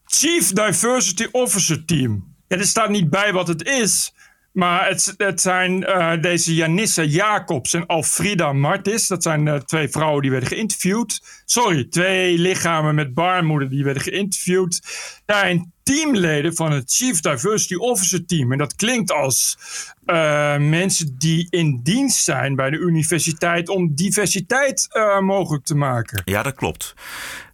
Chief 0.06 0.52
Diversity 0.52 1.28
Officer 1.32 1.86
Team. 1.86 2.36
Ja, 2.48 2.58
er 2.58 2.66
staat 2.66 2.90
niet 2.90 3.10
bij 3.10 3.34
wat 3.34 3.48
het 3.48 3.64
is. 3.68 4.14
Maar 4.58 4.88
het, 5.18 5.42
zijn 5.42 5.82
uh, 5.82 6.22
deze 6.22 6.56
Janissa 6.56 7.04
Jacobs 7.04 7.74
en 7.74 7.86
Alfrida 7.86 8.54
Martis. 8.54 9.08
Dat 9.08 9.24
zijn 9.24 9.46
uh, 9.46 9.56
twee 9.56 9.90
vrouwen 9.90 10.22
die 10.22 10.32
werden 10.32 10.50
geïnterviewd. 10.50 11.22
Sorry, 11.46 11.86
twee 11.86 12.38
lichamen 12.38 12.96
met 12.96 13.14
baarmoeder 13.14 13.70
die 13.70 13.84
werden 13.84 14.04
geïnterviewd. 14.04 14.82
Zijn 15.26 15.74
teamleden 15.84 16.56
van 16.56 16.72
het 16.72 16.92
Chief 16.92 17.20
Diversity 17.20 17.76
Officer 17.76 18.26
Team. 18.26 18.52
En 18.52 18.58
dat 18.58 18.76
klinkt 18.76 19.12
als 19.12 19.58
uh, 20.06 20.58
mensen 20.58 21.16
die 21.18 21.48
in 21.50 21.80
dienst 21.84 22.24
zijn 22.24 22.56
bij 22.56 22.70
de 22.70 22.78
universiteit 22.78 23.70
om 23.70 23.96
diversiteit 23.96 24.88
mogelijk 25.20 25.66
te 25.66 25.76
maken. 25.76 26.22
Ja, 26.26 26.44
dat 26.44 26.56
klopt. 26.56 26.94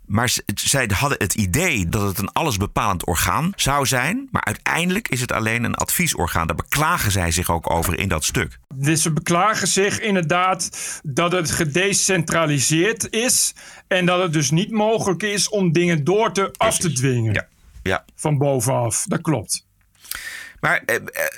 Maar 0.05 0.33
zij 0.55 0.89
hadden 0.93 1.17
het 1.17 1.33
idee 1.33 1.89
dat 1.89 2.01
het 2.01 2.17
een 2.17 2.31
allesbepalend 2.31 3.05
orgaan 3.05 3.51
zou 3.55 3.85
zijn. 3.85 4.27
Maar 4.31 4.43
uiteindelijk 4.43 5.07
is 5.07 5.21
het 5.21 5.31
alleen 5.31 5.63
een 5.63 5.75
adviesorgaan. 5.75 6.47
Daar 6.47 6.55
beklagen 6.55 7.11
zij 7.11 7.31
zich 7.31 7.49
ook 7.49 7.69
over 7.71 7.99
in 7.99 8.07
dat 8.07 8.23
stuk. 8.23 8.59
Dus 8.75 9.01
ze 9.01 9.11
beklagen 9.11 9.67
zich 9.67 9.99
inderdaad 9.99 10.69
dat 11.03 11.31
het 11.31 11.51
gedecentraliseerd 11.51 13.11
is. 13.11 13.53
En 13.87 14.05
dat 14.05 14.21
het 14.21 14.33
dus 14.33 14.51
niet 14.51 14.71
mogelijk 14.71 15.23
is 15.23 15.49
om 15.49 15.71
dingen 15.71 16.03
door 16.03 16.31
te 16.31 16.51
af 16.57 16.77
te 16.77 16.91
dwingen. 16.91 17.33
Ja. 17.33 17.47
ja. 17.83 18.05
Van 18.15 18.37
bovenaf. 18.37 19.05
Dat 19.07 19.21
klopt. 19.21 19.65
Maar 20.59 20.83
eh, 20.85 20.95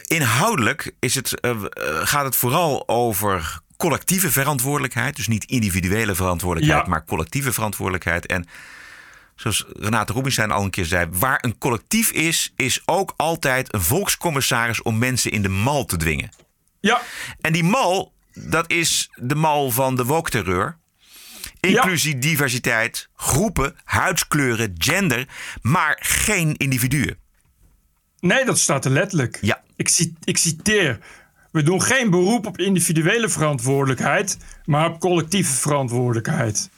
inhoudelijk 0.07 0.95
is 0.99 1.15
het, 1.15 1.33
uh, 1.41 1.63
gaat 2.03 2.25
het 2.25 2.35
vooral 2.35 2.87
over 2.87 3.59
collectieve 3.77 4.31
verantwoordelijkheid. 4.31 5.15
Dus 5.15 5.27
niet 5.27 5.43
individuele 5.43 6.15
verantwoordelijkheid, 6.15 6.87
maar 6.87 7.05
collectieve 7.05 7.53
verantwoordelijkheid. 7.53 8.25
En 8.25 8.47
zoals 9.35 9.65
Renate 9.69 10.13
Rubinstein 10.13 10.51
al 10.51 10.63
een 10.63 10.69
keer 10.69 10.85
zei, 10.85 11.07
waar 11.11 11.37
een 11.41 11.57
collectief 11.57 12.11
is, 12.11 12.53
is 12.55 12.81
ook 12.85 13.13
altijd 13.15 13.73
een 13.73 13.81
volkscommissaris 13.81 14.81
om 14.81 14.97
mensen 14.97 15.31
in 15.31 15.41
de 15.41 15.49
mal 15.49 15.85
te 15.85 15.97
dwingen. 15.97 16.29
Ja. 16.79 17.01
En 17.41 17.53
die 17.53 17.63
mal, 17.63 18.13
dat 18.33 18.71
is 18.71 19.09
de 19.15 19.35
mal 19.35 19.71
van 19.71 19.95
de 19.95 20.05
woke-terreur. 20.05 20.77
Inclusie, 21.59 22.17
diversiteit, 22.17 23.09
groepen, 23.15 23.75
huidskleuren, 23.83 24.75
gender, 24.77 25.27
maar 25.61 25.97
geen 26.01 26.55
individuen. 26.57 27.17
Nee, 28.19 28.45
dat 28.45 28.59
staat 28.59 28.85
er 28.85 28.91
letterlijk. 28.91 29.37
Ja. 29.41 29.63
Ik, 29.75 30.11
ik 30.23 30.37
citeer. 30.37 30.99
We 31.55 31.63
doen 31.63 31.81
geen 31.81 32.09
beroep 32.09 32.45
op 32.45 32.57
individuele 32.57 33.29
verantwoordelijkheid, 33.29 34.37
maar 34.65 34.89
op 34.89 34.99
collectieve 34.99 35.53
verantwoordelijkheid. 35.53 36.69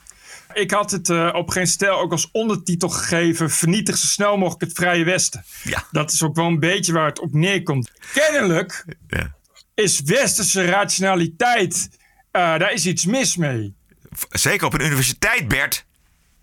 Ik 0.54 0.72
had 0.72 0.92
het 0.92 1.10
uh, 1.10 1.30
op 1.34 1.50
geen 1.50 1.68
stijl 1.68 2.00
ook 2.00 2.12
als 2.12 2.30
ondertitel 2.32 2.90
gegeven: 2.90 3.50
vernietig 3.50 3.98
zo 3.98 4.08
snel 4.08 4.38
mogelijk 4.38 4.62
het 4.62 4.74
Vrije 4.74 5.04
Westen. 5.04 5.46
Ja. 5.64 5.84
Dat 5.92 6.12
is 6.12 6.24
ook 6.24 6.36
wel 6.36 6.46
een 6.46 6.60
beetje 6.60 6.94
waar 6.94 7.06
het 7.06 7.20
op 7.20 7.34
neerkomt. 7.34 7.92
Kennelijk 8.14 8.86
ja. 9.08 9.36
is 9.74 10.02
westerse 10.02 10.66
rationaliteit, 10.66 11.90
uh, 11.92 12.00
daar 12.32 12.74
is 12.74 12.86
iets 12.86 13.06
mis 13.06 13.36
mee. 13.36 13.76
Zeker 14.30 14.66
op 14.66 14.74
een 14.74 14.86
universiteit, 14.86 15.48
Bert. 15.48 15.86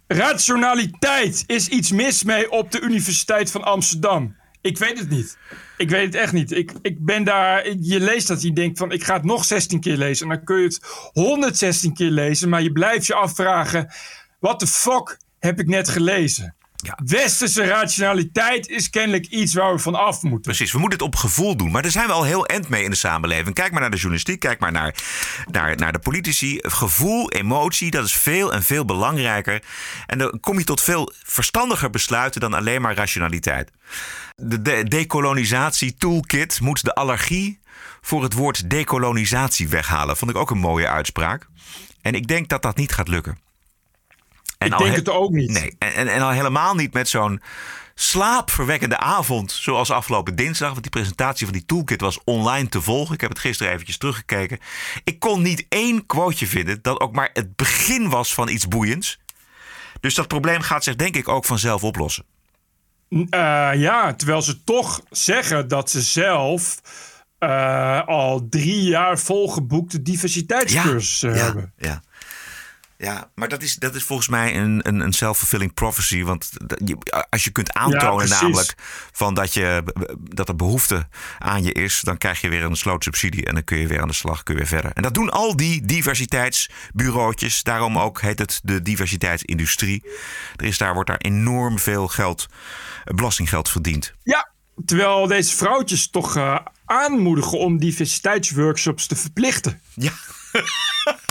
Rationaliteit 0.06 1.44
is 1.46 1.68
iets 1.68 1.92
mis 1.92 2.22
mee 2.22 2.50
op 2.50 2.72
de 2.72 2.80
Universiteit 2.80 3.50
van 3.50 3.62
Amsterdam. 3.62 4.36
Ik 4.64 4.78
weet 4.78 4.98
het 4.98 5.08
niet. 5.08 5.38
Ik 5.76 5.90
weet 5.90 6.04
het 6.04 6.14
echt 6.14 6.32
niet. 6.32 6.52
Ik, 6.52 6.72
ik 6.82 7.04
ben 7.04 7.24
daar. 7.24 7.68
Je 7.80 8.00
leest 8.00 8.28
dat 8.28 8.42
je 8.42 8.52
denkt 8.52 8.78
van 8.78 8.92
ik 8.92 9.04
ga 9.04 9.14
het 9.14 9.24
nog 9.24 9.44
16 9.44 9.80
keer 9.80 9.96
lezen. 9.96 10.30
En 10.30 10.36
dan 10.36 10.44
kun 10.44 10.56
je 10.56 10.64
het 10.64 10.80
116 11.12 11.94
keer 11.94 12.10
lezen. 12.10 12.48
Maar 12.48 12.62
je 12.62 12.72
blijft 12.72 13.06
je 13.06 13.14
afvragen. 13.14 13.92
Wat 14.40 14.60
de 14.60 14.66
fuck 14.66 15.18
heb 15.38 15.58
ik 15.60 15.66
net 15.66 15.88
gelezen? 15.88 16.54
Ja. 16.76 16.98
Westerse 17.04 17.64
rationaliteit 17.64 18.68
is 18.68 18.90
kennelijk 18.90 19.26
iets 19.26 19.54
waar 19.54 19.74
we 19.74 19.78
van 19.78 19.94
af 19.94 20.22
moeten. 20.22 20.40
Precies, 20.40 20.72
we 20.72 20.78
moeten 20.78 20.98
het 20.98 21.06
op 21.06 21.16
gevoel 21.16 21.56
doen. 21.56 21.70
Maar 21.70 21.82
daar 21.82 21.90
zijn 21.90 22.06
we 22.06 22.12
al 22.12 22.24
heel 22.24 22.46
end 22.46 22.68
mee 22.68 22.84
in 22.84 22.90
de 22.90 22.96
samenleving. 22.96 23.54
Kijk 23.54 23.70
maar 23.70 23.80
naar 23.80 23.90
de 23.90 23.96
journalistiek, 23.96 24.40
kijk 24.40 24.60
maar 24.60 24.72
naar, 24.72 24.94
naar, 25.50 25.76
naar 25.76 25.92
de 25.92 25.98
politici. 25.98 26.58
Gevoel, 26.62 27.30
emotie, 27.30 27.90
dat 27.90 28.04
is 28.04 28.14
veel 28.14 28.52
en 28.52 28.62
veel 28.62 28.84
belangrijker. 28.84 29.62
En 30.06 30.18
dan 30.18 30.40
kom 30.40 30.58
je 30.58 30.64
tot 30.64 30.80
veel 30.80 31.12
verstandiger 31.22 31.90
besluiten 31.90 32.40
dan 32.40 32.54
alleen 32.54 32.82
maar 32.82 32.94
rationaliteit. 32.94 33.70
De, 34.36 34.62
de 34.62 34.84
decolonisatie 34.84 35.94
toolkit 35.94 36.60
moet 36.60 36.84
de 36.84 36.94
allergie 36.94 37.60
voor 38.00 38.22
het 38.22 38.32
woord 38.32 38.70
decolonisatie 38.70 39.68
weghalen. 39.68 40.16
Vond 40.16 40.30
ik 40.30 40.36
ook 40.36 40.50
een 40.50 40.58
mooie 40.58 40.88
uitspraak. 40.88 41.48
En 42.00 42.14
ik 42.14 42.26
denk 42.26 42.48
dat 42.48 42.62
dat 42.62 42.76
niet 42.76 42.92
gaat 42.92 43.08
lukken. 43.08 43.38
En 44.58 44.72
ik 44.72 44.78
denk 44.78 44.96
het 44.96 45.08
ook 45.08 45.30
niet. 45.30 45.50
Nee, 45.50 45.76
en, 45.78 45.92
en, 45.94 46.08
en 46.08 46.22
al 46.22 46.30
helemaal 46.30 46.74
niet 46.74 46.92
met 46.92 47.08
zo'n 47.08 47.42
slaapverwekkende 47.94 48.98
avond 48.98 49.52
zoals 49.52 49.90
afgelopen 49.90 50.36
dinsdag. 50.36 50.70
Want 50.70 50.82
die 50.82 50.90
presentatie 50.90 51.46
van 51.46 51.54
die 51.54 51.64
toolkit 51.66 52.00
was 52.00 52.20
online 52.24 52.68
te 52.68 52.82
volgen. 52.82 53.14
Ik 53.14 53.20
heb 53.20 53.30
het 53.30 53.38
gisteren 53.38 53.72
eventjes 53.72 53.98
teruggekeken. 53.98 54.58
Ik 55.04 55.18
kon 55.18 55.42
niet 55.42 55.66
één 55.68 56.06
quoteje 56.06 56.46
vinden 56.46 56.82
dat 56.82 57.00
ook 57.00 57.12
maar 57.12 57.30
het 57.32 57.56
begin 57.56 58.08
was 58.08 58.34
van 58.34 58.48
iets 58.48 58.68
boeiends. 58.68 59.18
Dus 60.00 60.14
dat 60.14 60.28
probleem 60.28 60.60
gaat 60.60 60.84
zich 60.84 60.96
denk 60.96 61.16
ik 61.16 61.28
ook 61.28 61.44
vanzelf 61.44 61.84
oplossen. 61.84 62.24
Uh, 63.08 63.28
ja, 63.74 64.14
terwijl 64.14 64.42
ze 64.42 64.64
toch 64.64 65.02
zeggen 65.10 65.68
dat 65.68 65.90
ze 65.90 66.02
zelf 66.02 66.80
uh, 67.38 68.06
al 68.06 68.46
drie 68.48 68.82
jaar 68.82 69.18
volgeboekte 69.18 70.02
diversiteitscursussen 70.02 71.34
ja, 71.34 71.44
hebben. 71.44 71.72
Ja, 71.76 71.88
ja, 71.88 72.02
maar 73.34 73.48
dat 73.48 73.62
is, 73.62 73.74
dat 73.74 73.94
is 73.94 74.02
volgens 74.02 74.28
mij 74.28 74.56
een, 74.56 74.80
een, 74.88 75.00
een 75.00 75.12
self-fulfilling 75.12 75.74
prophecy. 75.74 76.22
Want 76.22 76.50
als 77.30 77.44
je 77.44 77.50
kunt 77.50 77.72
aantonen 77.72 78.28
ja, 78.28 78.40
namelijk 78.40 78.74
van 79.12 79.34
dat, 79.34 79.54
je, 79.54 79.82
dat 80.18 80.48
er 80.48 80.56
behoefte 80.56 81.08
aan 81.38 81.62
je 81.62 81.72
is... 81.72 82.00
dan 82.00 82.18
krijg 82.18 82.40
je 82.40 82.48
weer 82.48 82.62
een 82.62 82.76
slootsubsidie 82.76 83.46
en 83.46 83.54
dan 83.54 83.64
kun 83.64 83.78
je 83.78 83.86
weer 83.86 84.00
aan 84.00 84.08
de 84.08 84.14
slag, 84.14 84.42
kun 84.42 84.54
je 84.54 84.60
weer 84.60 84.68
verder. 84.68 84.90
En 84.92 85.02
dat 85.02 85.14
doen 85.14 85.30
al 85.30 85.56
die 85.56 85.84
diversiteitsbureautjes. 85.84 87.62
Daarom 87.62 87.98
ook 87.98 88.20
heet 88.20 88.38
het 88.38 88.60
de 88.62 88.82
diversiteitsindustrie. 88.82 90.04
Er 90.56 90.64
is 90.64 90.78
daar, 90.78 90.94
wordt 90.94 91.08
daar 91.08 91.18
enorm 91.18 91.78
veel 91.78 92.08
geld, 92.08 92.46
belastinggeld 93.04 93.68
verdiend. 93.68 94.14
Ja, 94.22 94.50
terwijl 94.84 95.26
deze 95.26 95.56
vrouwtjes 95.56 96.10
toch 96.10 96.36
uh, 96.36 96.58
aanmoedigen 96.84 97.58
om 97.58 97.78
diversiteitsworkshops 97.78 99.06
te 99.06 99.16
verplichten. 99.16 99.80
Ja. 99.94 100.12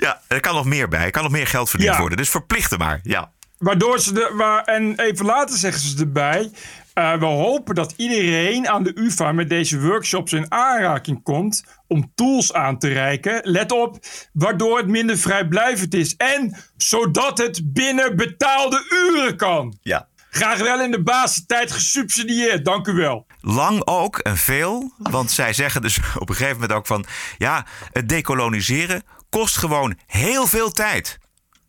Ja, 0.00 0.20
er 0.28 0.40
kan 0.40 0.54
nog 0.54 0.64
meer 0.64 0.88
bij. 0.88 1.04
Er 1.04 1.10
kan 1.10 1.22
nog 1.22 1.32
meer 1.32 1.46
geld 1.46 1.70
verdiend 1.70 1.92
Ja. 1.94 2.00
worden. 2.00 2.18
Dus 2.18 2.30
verplichten 2.30 2.78
maar. 2.78 3.00
Ja. 3.02 3.32
Waardoor 3.58 3.98
ze 3.98 4.12
de. 4.12 4.32
Waar, 4.36 4.64
en 4.64 4.98
even 5.00 5.26
later 5.26 5.56
zeggen 5.58 5.80
ze 5.80 5.98
erbij. 5.98 6.50
eh, 6.94 7.14
we 7.18 7.24
hopen 7.24 7.74
dat 7.74 7.94
iedereen 7.96 8.68
aan 8.68 8.82
de 8.82 8.92
UVA 8.94 9.32
met 9.32 9.48
deze 9.48 9.80
workshops 9.80 10.32
in 10.32 10.52
aanraking 10.52 11.22
komt. 11.22 11.64
om 11.86 12.12
tools 12.14 12.52
aan 12.52 12.78
te 12.78 12.88
reiken. 12.88 13.40
Let 13.42 13.72
op, 13.72 13.98
waardoor 14.32 14.76
het 14.78 14.86
minder 14.86 15.18
vrijblijvend 15.18 15.94
is. 15.94 16.16
En 16.16 16.56
zodat 16.76 17.38
het 17.38 17.60
binnen 17.72 18.16
betaalde 18.16 19.08
uren 19.10 19.36
kan. 19.36 19.78
Ja. 19.82 20.08
Graag 20.30 20.58
wel 20.58 20.80
in 20.82 20.90
de 20.90 21.02
basistijd 21.02 21.72
gesubsidieerd, 21.72 22.64
dank 22.64 22.86
u 22.86 22.92
wel. 22.92 23.26
Lang 23.40 23.82
ook 23.86 24.18
en 24.18 24.36
veel. 24.36 24.92
Want 24.98 25.30
zij 25.30 25.52
zeggen 25.52 25.82
dus 25.82 25.98
op 26.18 26.28
een 26.28 26.34
gegeven 26.34 26.54
moment 26.60 26.72
ook 26.78 26.86
van... 26.86 27.04
ja, 27.38 27.66
het 27.92 28.08
decoloniseren 28.08 29.02
kost 29.30 29.56
gewoon 29.56 29.98
heel 30.06 30.46
veel 30.46 30.70
tijd. 30.70 31.18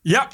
Ja, 0.02 0.28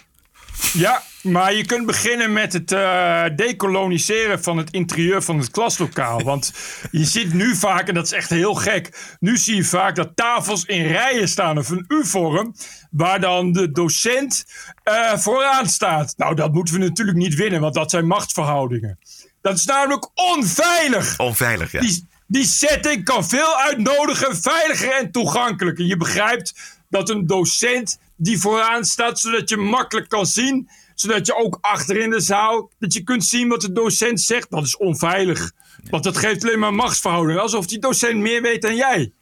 ja, 0.74 1.04
maar 1.22 1.54
je 1.54 1.66
kunt 1.66 1.86
beginnen 1.86 2.34
met 2.34 2.54
het 2.54 2.72
eh, 2.72 3.24
decoloniseren 3.36 4.44
van 4.44 4.58
het 4.58 4.72
interieur 4.72 5.24
van 5.24 5.38
het 5.38 5.52
klaslokaal. 5.52 6.22
Want 6.32 6.54
je 6.92 7.06
ziet 7.06 7.34
nu 7.34 7.56
vaak, 7.56 7.88
en 7.88 7.94
dat 7.94 8.06
is 8.06 8.12
echt 8.12 8.30
heel 8.30 8.54
gek, 8.54 9.16
nu 9.20 9.38
zie 9.38 9.56
je 9.56 9.64
vaak 9.64 9.96
dat 9.96 10.16
tafels 10.16 10.66
in 10.66 10.86
rijen 10.86 11.28
staan 11.28 11.58
of 11.58 11.70
een 11.70 11.86
U-vorm, 11.88 12.56
waar 12.92 13.20
dan 13.20 13.52
de 13.52 13.72
docent 13.72 14.46
eh, 14.84 15.18
vooraan 15.18 15.70
staat. 15.70 16.14
Nou, 16.18 16.36
dat 16.36 16.54
moeten 16.54 16.74
we 16.74 16.80
natuurlijk 16.80 17.18
niet 17.18 17.36
winnen, 17.36 17.62
want 17.62 17.74
dat 17.74 17.92
zijn 17.92 18.08
machtsverhoudingen. 18.08 19.00
Dat 19.42 19.58
is 19.58 19.66
namelijk 19.66 20.10
onveilig. 20.14 21.20
Onveilig, 21.20 21.72
ja. 21.72 21.80
Die, 21.80 22.08
die 22.28 22.46
setting 22.46 23.04
kan 23.04 23.26
veel 23.26 23.60
uitnodigen, 23.60 24.38
veiliger 24.42 24.92
en 24.92 25.12
toegankelijker. 25.12 25.86
Je 25.86 25.98
begrijpt 25.98 26.75
dat 26.96 27.10
een 27.10 27.28
docent 27.28 28.00
die 28.16 28.40
vooraan 28.40 28.86
staat, 28.86 29.20
zodat 29.20 29.50
je 29.50 29.58
makkelijk 29.58 30.10
kan 30.10 30.26
zien, 30.26 30.70
zodat 30.94 31.26
je 31.26 31.36
ook 31.36 31.58
achter 31.62 31.98
in 31.98 32.10
de 32.10 32.20
zaal, 32.20 32.72
dat 32.80 32.94
je 32.94 33.04
kunt 33.04 33.26
zien 33.26 33.48
wat 33.48 33.62
de 33.62 33.72
docent 33.72 34.22
zegt, 34.22 34.50
dat 34.50 34.64
is 34.64 34.78
onveilig. 34.78 35.52
Want 35.90 36.04
dat 36.04 36.18
geeft 36.18 36.44
alleen 36.44 36.60
maar 36.60 36.74
machtsverhoudingen, 36.74 37.42
alsof 37.42 37.66
die 37.66 37.80
docent 37.80 38.20
meer 38.20 38.42
weet 38.42 38.62
dan 38.62 38.76
jij. 38.76 39.14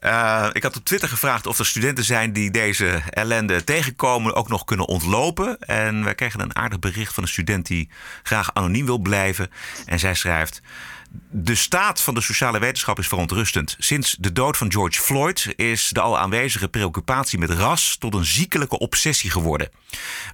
Uh, 0.00 0.48
ik 0.52 0.62
had 0.62 0.76
op 0.76 0.84
Twitter 0.84 1.08
gevraagd 1.08 1.46
of 1.46 1.58
er 1.58 1.66
studenten 1.66 2.04
zijn 2.04 2.32
die 2.32 2.50
deze 2.50 3.02
ellende 3.10 3.64
tegenkomen, 3.64 4.34
ook 4.34 4.48
nog 4.48 4.64
kunnen 4.64 4.88
ontlopen. 4.88 5.58
En 5.58 6.04
wij 6.04 6.14
kregen 6.14 6.40
een 6.40 6.56
aardig 6.56 6.78
bericht 6.78 7.14
van 7.14 7.22
een 7.22 7.28
student 7.28 7.66
die 7.66 7.90
graag 8.22 8.54
anoniem 8.54 8.86
wil 8.86 8.98
blijven. 8.98 9.50
En 9.86 9.98
zij 9.98 10.14
schrijft: 10.14 10.62
De 11.30 11.54
staat 11.54 12.00
van 12.00 12.14
de 12.14 12.20
sociale 12.20 12.58
wetenschap 12.58 12.98
is 12.98 13.08
verontrustend. 13.08 13.76
Sinds 13.78 14.16
de 14.20 14.32
dood 14.32 14.56
van 14.56 14.72
George 14.72 15.00
Floyd 15.00 15.52
is 15.56 15.88
de 15.88 16.00
al 16.00 16.18
aanwezige 16.18 16.68
preoccupatie 16.68 17.38
met 17.38 17.50
ras 17.50 17.96
tot 17.98 18.14
een 18.14 18.24
ziekelijke 18.24 18.78
obsessie 18.78 19.30
geworden. 19.30 19.70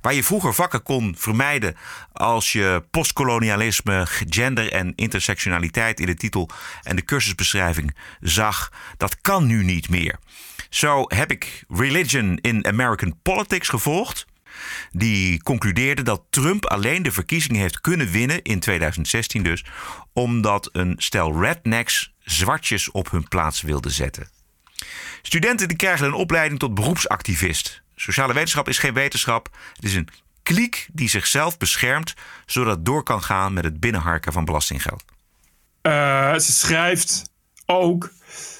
Waar 0.00 0.14
je 0.14 0.24
vroeger 0.24 0.54
vakken 0.54 0.82
kon 0.82 1.14
vermijden 1.18 1.76
als 2.12 2.52
je 2.52 2.84
postkolonialisme, 2.90 4.06
gender 4.28 4.72
en 4.72 4.92
intersectionaliteit 4.94 6.00
in 6.00 6.06
de 6.06 6.14
titel 6.14 6.50
en 6.82 6.96
de 6.96 7.04
cursusbeschrijving 7.04 7.96
zag, 8.20 8.72
dat 8.96 9.20
kan 9.20 9.46
nu 9.46 9.64
niet 9.64 9.88
meer. 9.88 10.18
Zo 10.70 11.04
heb 11.06 11.30
ik 11.30 11.64
Religion 11.68 12.38
in 12.40 12.66
American 12.66 13.18
Politics 13.22 13.68
gevolgd. 13.68 14.26
Die 14.92 15.42
concludeerde 15.42 16.02
dat 16.02 16.22
Trump 16.30 16.66
alleen 16.66 17.02
de 17.02 17.12
verkiezingen 17.12 17.60
heeft 17.60 17.80
kunnen 17.80 18.10
winnen 18.10 18.42
in 18.42 18.60
2016 18.60 19.42
dus, 19.42 19.64
omdat 20.12 20.68
een 20.72 20.94
stel 20.96 21.40
rednecks 21.40 22.12
zwartjes 22.18 22.90
op 22.90 23.10
hun 23.10 23.28
plaats 23.28 23.62
wilde 23.62 23.90
zetten. 23.90 24.28
Studenten 25.22 25.68
die 25.68 25.76
krijgen 25.76 26.06
een 26.06 26.12
opleiding 26.12 26.60
tot 26.60 26.74
beroepsactivist. 26.74 27.82
Sociale 27.96 28.32
wetenschap 28.32 28.68
is 28.68 28.78
geen 28.78 28.94
wetenschap. 28.94 29.48
Het 29.74 29.84
is 29.84 29.94
een 29.94 30.08
kliek 30.42 30.88
die 30.92 31.08
zichzelf 31.08 31.58
beschermt, 31.58 32.14
zodat 32.46 32.76
het 32.76 32.84
door 32.84 33.02
kan 33.02 33.22
gaan 33.22 33.52
met 33.52 33.64
het 33.64 33.80
binnenharken 33.80 34.32
van 34.32 34.44
belastinggeld. 34.44 35.04
Uh, 35.82 36.34
ze 36.34 36.52
schrijft 36.52 37.30
ook. 37.66 38.10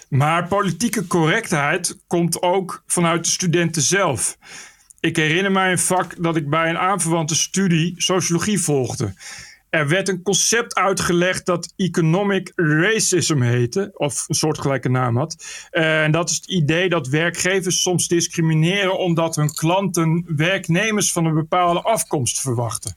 Maar 0.08 0.48
politieke 0.48 1.06
correctheid 1.06 1.98
komt 2.06 2.42
ook 2.42 2.82
vanuit 2.86 3.24
de 3.24 3.30
studenten 3.30 3.82
zelf. 3.82 4.36
Ik 5.04 5.16
herinner 5.16 5.52
mij 5.52 5.70
een 5.70 5.78
vak 5.78 6.22
dat 6.22 6.36
ik 6.36 6.50
bij 6.50 6.68
een 6.68 6.78
aanverwante 6.78 7.34
studie 7.34 7.94
sociologie 7.96 8.60
volgde. 8.60 9.14
Er 9.70 9.88
werd 9.88 10.08
een 10.08 10.22
concept 10.22 10.74
uitgelegd 10.74 11.46
dat 11.46 11.72
economic 11.76 12.52
racism 12.54 13.40
heette, 13.40 13.90
of 13.94 14.24
een 14.28 14.34
soortgelijke 14.34 14.88
naam 14.88 15.16
had. 15.16 15.44
En 15.70 16.12
dat 16.12 16.30
is 16.30 16.36
het 16.36 16.46
idee 16.46 16.88
dat 16.88 17.08
werkgevers 17.08 17.82
soms 17.82 18.08
discrimineren 18.08 18.98
omdat 18.98 19.36
hun 19.36 19.54
klanten 19.54 20.24
werknemers 20.36 21.12
van 21.12 21.24
een 21.24 21.34
bepaalde 21.34 21.82
afkomst 21.82 22.40
verwachten. 22.40 22.96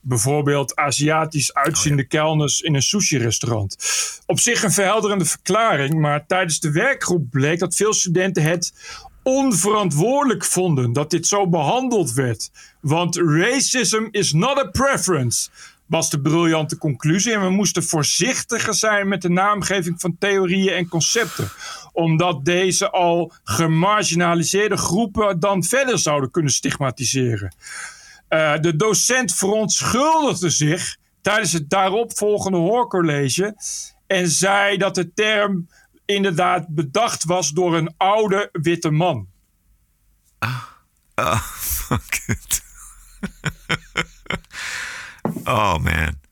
Bijvoorbeeld 0.00 0.76
Aziatisch 0.76 1.54
uitziende 1.54 2.04
kelners 2.04 2.60
in 2.60 2.74
een 2.74 2.82
sushi-restaurant. 2.82 3.76
Op 4.26 4.40
zich 4.40 4.62
een 4.62 4.72
verhelderende 4.72 5.24
verklaring, 5.24 5.94
maar 5.94 6.26
tijdens 6.26 6.60
de 6.60 6.72
werkgroep 6.72 7.30
bleek 7.30 7.58
dat 7.58 7.76
veel 7.76 7.92
studenten 7.92 8.42
het 8.42 8.72
onverantwoordelijk 9.28 10.44
vonden 10.44 10.92
dat 10.92 11.10
dit 11.10 11.26
zo 11.26 11.48
behandeld 11.48 12.12
werd. 12.12 12.50
Want 12.80 13.16
racism 13.16 14.06
is 14.10 14.32
not 14.32 14.58
a 14.58 14.64
preference 14.64 15.50
was 15.86 16.10
de 16.10 16.20
briljante 16.20 16.78
conclusie. 16.78 17.32
En 17.32 17.40
we 17.40 17.50
moesten 17.50 17.82
voorzichtiger 17.82 18.74
zijn 18.74 19.08
met 19.08 19.22
de 19.22 19.28
naamgeving 19.28 20.00
van 20.00 20.16
theorieën 20.18 20.72
en 20.72 20.88
concepten. 20.88 21.48
Omdat 21.92 22.44
deze 22.44 22.90
al 22.90 23.32
gemarginaliseerde 23.44 24.76
groepen 24.76 25.40
dan 25.40 25.64
verder 25.64 25.98
zouden 25.98 26.30
kunnen 26.30 26.52
stigmatiseren. 26.52 27.54
Uh, 28.28 28.58
de 28.60 28.76
docent 28.76 29.34
verontschuldigde 29.34 30.50
zich 30.50 30.96
tijdens 31.20 31.52
het 31.52 31.70
daaropvolgende 31.70 32.58
hoorcollege. 32.58 33.56
En 34.06 34.28
zei 34.28 34.76
dat 34.76 34.94
de 34.94 35.12
term 35.12 35.68
inderdaad 36.14 36.68
bedacht 36.68 37.24
was 37.24 37.50
door 37.50 37.76
een 37.76 37.94
oude 37.96 38.48
witte 38.52 38.90
man. 38.90 39.26
Ah, 40.38 40.62
ah 41.14 41.42
fuck 41.76 42.22
it. 42.26 42.62
oh 45.44 45.76
man. 45.78 46.26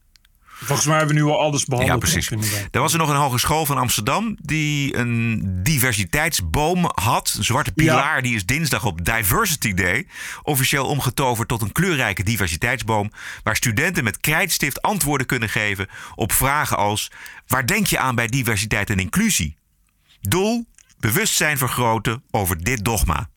Volgens 0.66 0.86
mij 0.86 0.96
hebben 0.96 1.16
we 1.16 1.22
nu 1.22 1.28
al 1.28 1.40
alles 1.40 1.64
behandeld. 1.64 2.02
Ja, 2.02 2.12
precies. 2.12 2.68
Er 2.70 2.80
was 2.80 2.92
er 2.92 2.98
nog 2.98 3.08
een 3.08 3.16
hogeschool 3.16 3.66
van 3.66 3.78
Amsterdam 3.78 4.36
die 4.42 4.96
een 4.96 5.42
diversiteitsboom 5.62 6.90
had. 6.94 7.34
Een 7.36 7.44
zwarte 7.44 7.72
pilaar. 7.72 8.22
Die 8.22 8.34
is 8.34 8.46
dinsdag 8.46 8.84
op 8.84 9.04
Diversity 9.04 9.74
Day 9.74 10.06
officieel 10.42 10.86
omgetoverd 10.86 11.48
tot 11.48 11.62
een 11.62 11.72
kleurrijke 11.72 12.22
diversiteitsboom. 12.22 13.10
Waar 13.42 13.56
studenten 13.56 14.04
met 14.04 14.20
krijtstift 14.20 14.82
antwoorden 14.82 15.26
kunnen 15.26 15.48
geven 15.48 15.88
op 16.14 16.32
vragen 16.32 16.76
als: 16.76 17.10
waar 17.46 17.66
denk 17.66 17.86
je 17.86 17.98
aan 17.98 18.14
bij 18.14 18.26
diversiteit 18.26 18.90
en 18.90 18.98
inclusie? 18.98 19.56
Doel: 20.30 20.66
bewustzijn 20.98 21.58
vergroten 21.58 22.22
over 22.30 22.64
dit 22.64 22.84
dogma. 22.84 23.28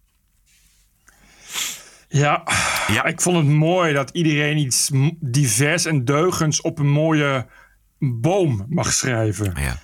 Ja, 2.07 2.43
ja, 2.87 3.05
ik 3.05 3.21
vond 3.21 3.37
het 3.37 3.45
mooi 3.45 3.93
dat 3.93 4.09
iedereen 4.09 4.57
iets 4.57 4.89
divers 5.19 5.85
en 5.85 6.05
deugends 6.05 6.61
op 6.61 6.79
een 6.79 6.89
mooie 6.89 7.47
boom 7.99 8.65
mag 8.69 8.93
schrijven. 8.93 9.53
Ja. 9.55 9.79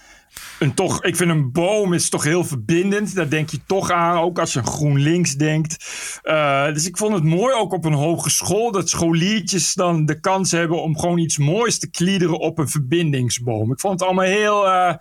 En 0.59 0.73
toch, 0.73 1.03
ik 1.03 1.15
vind 1.15 1.29
een 1.29 1.51
boom 1.51 1.93
is 1.93 2.09
toch 2.09 2.23
heel 2.23 2.43
verbindend. 2.43 3.15
Daar 3.15 3.29
denk 3.29 3.49
je 3.49 3.59
toch 3.65 3.91
aan, 3.91 4.17
ook 4.17 4.39
als 4.39 4.53
je 4.53 4.63
GroenLinks 4.63 5.33
denkt. 5.33 5.85
Uh, 6.23 6.65
dus 6.65 6.87
ik 6.87 6.97
vond 6.97 7.13
het 7.13 7.23
mooi 7.23 7.53
ook 7.53 7.73
op 7.73 7.85
een 7.85 7.93
hogeschool 7.93 8.71
dat 8.71 8.89
scholiertjes 8.89 9.73
dan 9.73 10.05
de 10.05 10.19
kans 10.19 10.51
hebben 10.51 10.81
om 10.81 10.99
gewoon 10.99 11.17
iets 11.17 11.37
moois 11.37 11.79
te 11.79 11.89
kliederen 11.89 12.39
op 12.39 12.57
een 12.57 12.69
verbindingsboom. 12.69 13.71
Ik 13.71 13.79
vond 13.79 13.99
het 13.99 14.09
allemaal 14.09 14.25
heel. 14.25 14.65
Uh, 14.67 14.93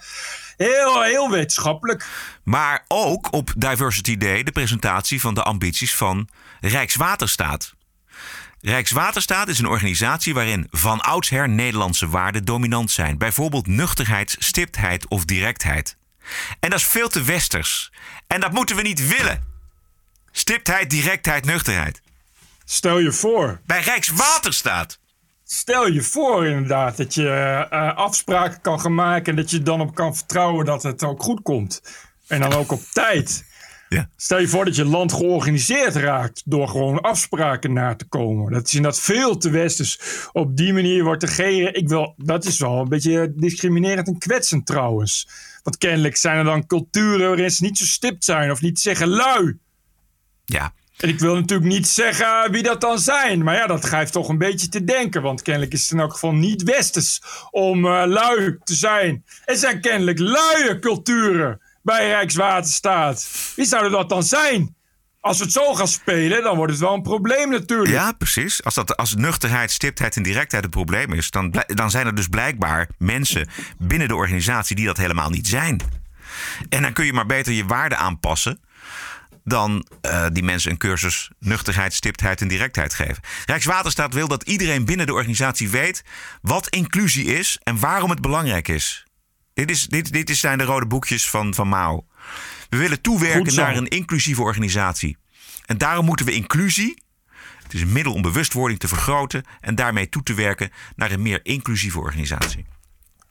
heel, 0.56 1.02
heel 1.02 1.30
wetenschappelijk. 1.30 2.06
Maar 2.42 2.84
ook 2.88 3.32
op 3.32 3.52
Diversity 3.56 4.16
Day 4.16 4.42
de 4.42 4.52
presentatie 4.52 5.20
van 5.20 5.34
de 5.34 5.42
ambities 5.42 5.94
van 5.94 6.28
Rijkswaterstaat. 6.60 7.74
Rijkswaterstaat 8.64 9.48
is 9.48 9.58
een 9.58 9.66
organisatie 9.66 10.34
waarin 10.34 10.66
van 10.70 11.00
oudsher 11.00 11.48
Nederlandse 11.48 12.08
waarden 12.08 12.44
dominant 12.44 12.90
zijn. 12.90 13.18
Bijvoorbeeld 13.18 13.66
nuchterheid, 13.66 14.36
stiptheid 14.38 15.08
of 15.08 15.24
directheid. 15.24 15.96
En 16.60 16.70
dat 16.70 16.78
is 16.78 16.86
veel 16.86 17.08
te 17.08 17.22
westers. 17.22 17.92
En 18.26 18.40
dat 18.40 18.52
moeten 18.52 18.76
we 18.76 18.82
niet 18.82 19.16
willen. 19.16 19.44
Stiptheid, 20.30 20.90
directheid, 20.90 21.44
nuchterheid. 21.44 22.00
Stel 22.64 22.98
je 22.98 23.12
voor. 23.12 23.60
Bij 23.66 23.80
Rijkswaterstaat. 23.80 24.98
Stel 25.44 25.88
je 25.88 26.02
voor 26.02 26.46
inderdaad 26.46 26.96
dat 26.96 27.14
je 27.14 27.66
uh, 27.72 27.96
afspraken 27.96 28.60
kan 28.60 28.80
gaan 28.80 28.94
maken 28.94 29.26
en 29.26 29.36
dat 29.36 29.50
je 29.50 29.62
dan 29.62 29.80
op 29.80 29.94
kan 29.94 30.16
vertrouwen 30.16 30.64
dat 30.64 30.82
het 30.82 31.02
ook 31.02 31.22
goed 31.22 31.42
komt. 31.42 31.82
En 32.26 32.40
dan 32.40 32.52
ook 32.52 32.72
op 32.72 32.82
tijd. 32.92 33.44
Ja. 33.94 34.08
Stel 34.16 34.38
je 34.38 34.48
voor 34.48 34.64
dat 34.64 34.76
je 34.76 34.84
land 34.84 35.12
georganiseerd 35.12 35.94
raakt 35.94 36.42
door 36.44 36.68
gewoon 36.68 37.00
afspraken 37.00 37.72
na 37.72 37.94
te 37.94 38.04
komen. 38.04 38.52
Dat 38.52 38.66
is 38.66 38.74
inderdaad 38.74 39.00
veel 39.00 39.36
te 39.36 39.50
westers. 39.50 39.98
Op 40.32 40.56
die 40.56 40.72
manier 40.72 41.04
wordt 41.04 41.22
regeren. 41.22 41.74
Ik 41.74 41.88
wil, 41.88 42.14
dat 42.16 42.44
is 42.44 42.58
wel 42.58 42.78
een 42.78 42.88
beetje 42.88 43.32
discriminerend 43.36 44.06
en 44.06 44.18
kwetsend 44.18 44.66
trouwens. 44.66 45.28
Want 45.62 45.78
kennelijk 45.78 46.16
zijn 46.16 46.38
er 46.38 46.44
dan 46.44 46.66
culturen 46.66 47.28
waarin 47.28 47.50
ze 47.50 47.64
niet 47.64 47.78
zo 47.78 47.84
stipt 47.84 48.24
zijn 48.24 48.50
of 48.50 48.60
niet 48.60 48.80
zeggen 48.80 49.08
lui. 49.08 49.58
Ja. 50.44 50.72
En 50.96 51.08
ik 51.08 51.18
wil 51.18 51.34
natuurlijk 51.34 51.68
niet 51.68 51.88
zeggen 51.88 52.50
wie 52.50 52.62
dat 52.62 52.80
dan 52.80 52.98
zijn. 52.98 53.42
Maar 53.42 53.54
ja, 53.54 53.66
dat 53.66 53.84
geeft 53.84 54.12
toch 54.12 54.28
een 54.28 54.38
beetje 54.38 54.68
te 54.68 54.84
denken. 54.84 55.22
Want 55.22 55.42
kennelijk 55.42 55.72
is 55.72 55.82
het 55.82 55.90
in 55.90 55.98
elk 55.98 56.12
geval 56.12 56.32
niet 56.32 56.62
westers 56.62 57.22
om 57.50 57.84
uh, 57.84 58.02
lui 58.06 58.58
te 58.64 58.74
zijn. 58.74 59.24
Er 59.44 59.56
zijn 59.56 59.80
kennelijk 59.80 60.18
luie 60.18 60.78
culturen 60.78 61.60
bij 61.84 62.08
Rijkswaterstaat. 62.08 63.28
Wie 63.56 63.64
zouden 63.64 63.92
dat 63.92 64.08
dan 64.08 64.22
zijn? 64.22 64.76
Als 65.20 65.38
we 65.38 65.44
het 65.44 65.52
zo 65.52 65.74
gaan 65.74 65.88
spelen, 65.88 66.42
dan 66.42 66.56
wordt 66.56 66.72
het 66.72 66.80
wel 66.80 66.94
een 66.94 67.02
probleem 67.02 67.50
natuurlijk. 67.50 67.94
Ja, 67.94 68.12
precies. 68.12 68.64
Als, 68.64 68.74
dat, 68.74 68.96
als 68.96 69.14
nuchterheid, 69.14 69.70
stiptheid 69.70 70.16
en 70.16 70.22
directheid 70.22 70.62
het 70.62 70.72
probleem 70.72 71.12
is, 71.12 71.30
dan, 71.30 71.54
dan 71.66 71.90
zijn 71.90 72.06
er 72.06 72.14
dus 72.14 72.28
blijkbaar 72.28 72.88
mensen 72.98 73.48
binnen 73.78 74.08
de 74.08 74.14
organisatie 74.14 74.76
die 74.76 74.86
dat 74.86 74.96
helemaal 74.96 75.30
niet 75.30 75.48
zijn. 75.48 75.80
En 76.68 76.82
dan 76.82 76.92
kun 76.92 77.04
je 77.04 77.12
maar 77.12 77.26
beter 77.26 77.52
je 77.52 77.64
waarden 77.64 77.98
aanpassen 77.98 78.60
dan 79.44 79.86
uh, 80.06 80.26
die 80.32 80.42
mensen 80.42 80.70
een 80.70 80.76
cursus 80.76 81.30
nuchterheid, 81.38 81.94
stiptheid 81.94 82.40
en 82.40 82.48
directheid 82.48 82.94
geven. 82.94 83.22
Rijkswaterstaat 83.46 84.14
wil 84.14 84.28
dat 84.28 84.42
iedereen 84.42 84.84
binnen 84.84 85.06
de 85.06 85.12
organisatie 85.12 85.70
weet 85.70 86.04
wat 86.42 86.68
inclusie 86.68 87.24
is 87.24 87.58
en 87.62 87.78
waarom 87.78 88.10
het 88.10 88.20
belangrijk 88.20 88.68
is. 88.68 89.04
Dit, 89.54 89.70
is, 89.70 89.86
dit, 89.86 90.12
dit 90.12 90.36
zijn 90.36 90.58
de 90.58 90.64
rode 90.64 90.86
boekjes 90.86 91.30
van, 91.30 91.54
van 91.54 91.68
Mao. 91.68 92.06
We 92.68 92.76
willen 92.76 93.00
toewerken 93.00 93.54
naar 93.54 93.76
een 93.76 93.88
inclusieve 93.88 94.42
organisatie. 94.42 95.16
En 95.66 95.78
daarom 95.78 96.04
moeten 96.04 96.26
we 96.26 96.32
inclusie, 96.32 97.02
het 97.62 97.74
is 97.74 97.80
een 97.80 97.92
middel 97.92 98.12
om 98.12 98.22
bewustwording 98.22 98.80
te 98.80 98.88
vergroten 98.88 99.44
en 99.60 99.74
daarmee 99.74 100.08
toe 100.08 100.22
te 100.22 100.34
werken 100.34 100.70
naar 100.96 101.10
een 101.10 101.22
meer 101.22 101.40
inclusieve 101.42 101.98
organisatie. 101.98 102.66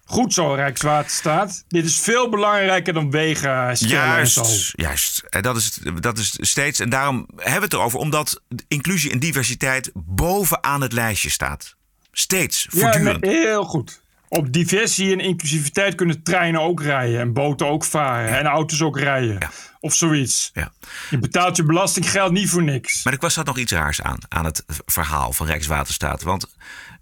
Goed 0.06 0.34
zo, 0.34 0.54
Rijkswaterstaat. 0.54 1.66
Dit 1.68 1.86
is 1.86 2.00
veel 2.00 2.30
belangrijker 2.30 2.94
dan 2.94 3.12
wegen 3.12 3.76
juist, 3.76 4.38
en 4.38 4.46
zo. 4.46 4.72
Juist, 4.76 5.24
dat 5.42 5.58
is, 5.58 5.80
dat 6.00 6.18
is 6.18 6.38
steeds. 6.40 6.80
En 6.80 6.90
daarom 6.90 7.28
hebben 7.36 7.54
we 7.54 7.64
het 7.64 7.74
erover, 7.74 8.00
omdat 8.00 8.42
inclusie 8.68 9.12
en 9.12 9.20
diversiteit 9.20 9.92
bovenaan 9.94 10.82
het 10.82 10.94
lijstje 10.94 11.30
staat. 11.30 11.76
Steeds, 12.12 12.68
voortdurend. 12.70 13.26
Ja, 13.26 13.32
heel 13.32 13.64
goed. 13.64 14.03
Op 14.34 14.52
diversie 14.54 15.12
en 15.12 15.20
inclusiviteit 15.20 15.96
kunnen 15.96 16.24
treinen 16.24 16.62
ook 16.62 16.82
rijden. 16.82 17.20
En 17.20 17.34
boten 17.34 17.68
ook 17.68 17.84
varen. 17.86 18.38
En 18.38 18.46
auto's 18.46 18.82
ook 18.82 19.00
rijden. 19.00 19.36
Ja. 19.40 19.52
Of 19.80 19.94
zoiets. 19.96 20.50
Ja. 20.54 20.72
Je 21.10 21.18
betaalt 21.20 21.56
je 21.56 21.64
belastinggeld 21.64 22.32
niet 22.32 22.50
voor 22.50 22.64
niks. 22.64 23.04
Maar 23.04 23.14
ik 23.14 23.22
was 23.22 23.34
dat 23.34 23.46
nog 23.46 23.58
iets 23.58 23.72
raars 23.72 24.02
aan. 24.02 24.18
Aan 24.28 24.46
het 24.46 24.64
verhaal 24.86 25.34
van 25.34 25.46
Rijkswaterstaat. 25.48 26.22
Want 26.22 26.56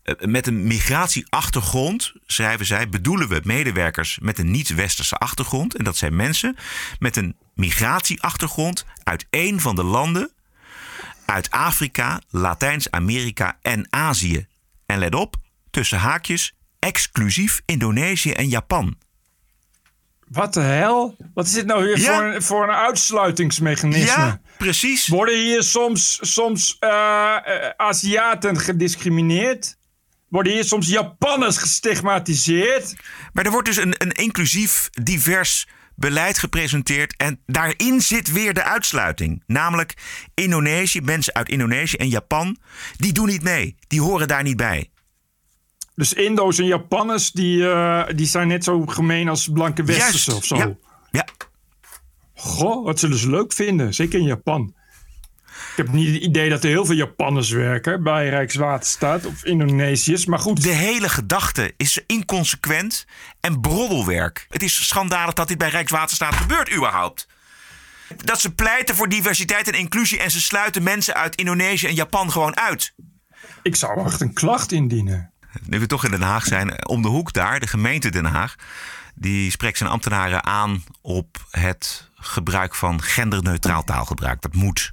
Eh, 0.04 0.16
Met 0.28 0.48
een 0.48 0.68
migratieachtergrond, 0.68 2.14
schrijven 2.26 2.66
zij, 2.66 2.90
bedoelen 2.90 3.28
we 3.28 3.42
medewerkers 3.44 4.20
met 4.22 4.40
een 4.40 4.52
niet-westerse 4.52 5.16
achtergrond. 5.16 5.76
En 5.76 5.84
dat 5.84 5.98
zijn 5.98 6.16
mensen 6.16 6.56
met 7.00 7.16
een 7.16 7.36
migratieachtergrond 7.56 8.86
uit 9.04 9.26
een 9.30 9.60
van 9.60 9.76
de 9.76 9.84
landen 9.84 10.32
uit 11.26 11.52
Afrika, 11.52 12.22
Latijns-Amerika 12.30 13.58
en 13.62 13.88
Azië. 13.90 14.48
En 14.86 15.00
let 15.00 15.16
op, 15.16 15.36
tussen 15.72 15.98
haakjes, 16.00 16.54
exclusief 16.86 17.62
Indonesië 17.66 18.32
en 18.32 18.48
Japan. 18.48 18.98
Wat 20.28 20.54
de 20.54 20.60
hel? 20.60 21.16
Wat 21.34 21.46
is 21.46 21.52
dit 21.54 21.66
nou 21.66 21.84
weer 21.84 22.00
Ja. 22.00 22.14
voor, 22.16 22.24
een, 22.24 22.42
voor 22.42 22.64
een 22.64 22.76
uitsluitingsmechanisme? 22.76 24.06
Ja, 24.22 24.42
precies. 24.58 25.08
Worden 25.08 25.36
hier 25.40 25.64
soms, 25.64 26.18
soms 26.22 26.78
eh, 26.80 27.36
Aziaten 27.78 28.60
gediscrimineerd? 28.60 29.78
Worden 30.30 30.54
hier 30.54 30.64
soms 30.64 30.88
Japanners 30.88 31.58
gestigmatiseerd? 31.58 32.96
Maar 33.34 33.46
er 33.46 33.52
wordt 33.52 33.68
dus 33.68 33.78
een, 33.78 33.96
een 33.98 34.12
inclusief, 34.12 34.90
divers 34.92 35.68
beleid 35.96 36.38
gepresenteerd. 36.38 37.14
En 37.18 37.42
daarin 37.46 38.02
zit 38.02 38.32
weer 38.32 38.54
de 38.54 38.64
uitsluiting. 38.64 39.44
Namelijk 39.48 39.94
Indonesië, 40.34 41.02
mensen 41.02 41.34
uit 41.34 41.50
Indonesië 41.50 41.98
en 41.98 42.10
Japan, 42.10 42.58
die 42.98 43.12
doen 43.14 43.28
niet 43.28 43.44
mee. 43.44 43.76
Die 43.88 44.02
horen 44.02 44.28
daar 44.28 44.44
niet 44.44 44.58
bij. 44.58 44.90
Dus 46.02 46.14
Indo's 46.14 46.58
en 46.58 46.66
Japanners, 46.66 47.32
die, 47.32 47.70
eh, 47.70 48.04
die 48.16 48.26
zijn 48.26 48.47
net 48.47 48.64
zo 48.64 48.86
gemeen 48.86 49.30
als 49.30 49.49
blanke 49.54 49.84
Westerse 49.84 50.32
Juist, 50.32 50.34
of 50.34 50.45
zo. 50.45 50.56
ja. 50.56 50.76
Ja. 51.12 51.26
Goh, 52.36 52.86
wat 52.86 52.99
zullen 52.99 53.18
ze 53.18 53.30
leuk 53.30 53.54
vinden. 53.54 53.93
Zeker 53.93 54.20
in 54.20 54.26
Japan. 54.26 54.74
Ik 55.45 55.74
heb 55.76 55.91
niet 55.91 56.14
het 56.14 56.24
idee 56.24 56.49
dat 56.49 56.64
er 56.64 56.70
heel 56.70 56.86
veel 56.86 56.95
Japanners 56.95 57.49
werken 57.49 58.04
bij 58.04 58.30
Rijkswaterstaat 58.30 59.26
of 59.26 59.45
Indonesiërs. 59.45 60.26
Maar 60.26 60.39
goed. 60.39 60.64
De 60.64 60.70
hele 60.70 61.10
gedachte 61.10 61.74
is 61.78 62.04
inconsequent 62.06 63.06
en 63.39 63.62
broddelwerk. 63.62 64.45
Het 64.49 64.64
is 64.64 64.88
schandalig 64.88 65.34
dat 65.34 65.47
dit 65.47 65.58
bij 65.58 65.70
Rijkswaterstaat 65.70 66.36
gebeurt 66.36 66.76
überhaupt. 66.76 67.28
Dat 68.16 68.41
ze 68.41 68.54
pleiten 68.54 68.95
voor 68.95 69.10
diversiteit 69.10 69.68
en 69.68 69.80
inclusie 69.80 70.20
en 70.20 70.32
ze 70.32 70.41
sluiten 70.41 70.84
mensen 70.84 71.14
uit 71.14 71.36
Indonesië 71.36 71.88
en 71.88 71.95
Japan 71.95 72.32
gewoon 72.32 72.58
uit. 72.58 72.93
Ik 73.64 73.76
zou 73.76 74.06
echt 74.06 74.22
een 74.22 74.34
klacht 74.34 74.72
indienen. 74.72 75.31
Nu 75.66 75.80
we 75.80 75.86
toch 75.86 76.06
in 76.06 76.12
Den 76.12 76.22
Haag 76.22 76.45
zijn, 76.45 76.88
om 76.88 77.02
de 77.02 77.08
hoek 77.08 77.34
daar, 77.34 77.60
de 77.60 77.68
gemeente 77.68 78.10
Den 78.10 78.26
Haag, 78.26 78.56
die 79.16 79.52
spreekt 79.52 79.78
zijn 79.78 79.89
ambtenaren 79.89 80.43
aan 80.43 80.84
op 81.02 81.45
het 81.52 82.10
gebruik 82.16 82.76
van 82.76 83.02
genderneutraal 83.02 83.84
taalgebruik. 83.84 84.41
Dat 84.41 84.54
moet. 84.54 84.91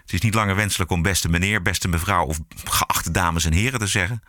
Het 0.00 0.12
is 0.12 0.20
niet 0.20 0.34
langer 0.34 0.56
wenselijk 0.56 0.90
om 0.90 1.02
beste 1.02 1.28
meneer, 1.28 1.62
beste 1.62 1.88
mevrouw 1.88 2.24
of 2.24 2.38
geachte 2.64 3.10
dames 3.10 3.44
en 3.44 3.52
heren 3.52 3.78
te 3.78 3.86
zeggen. 3.86 4.22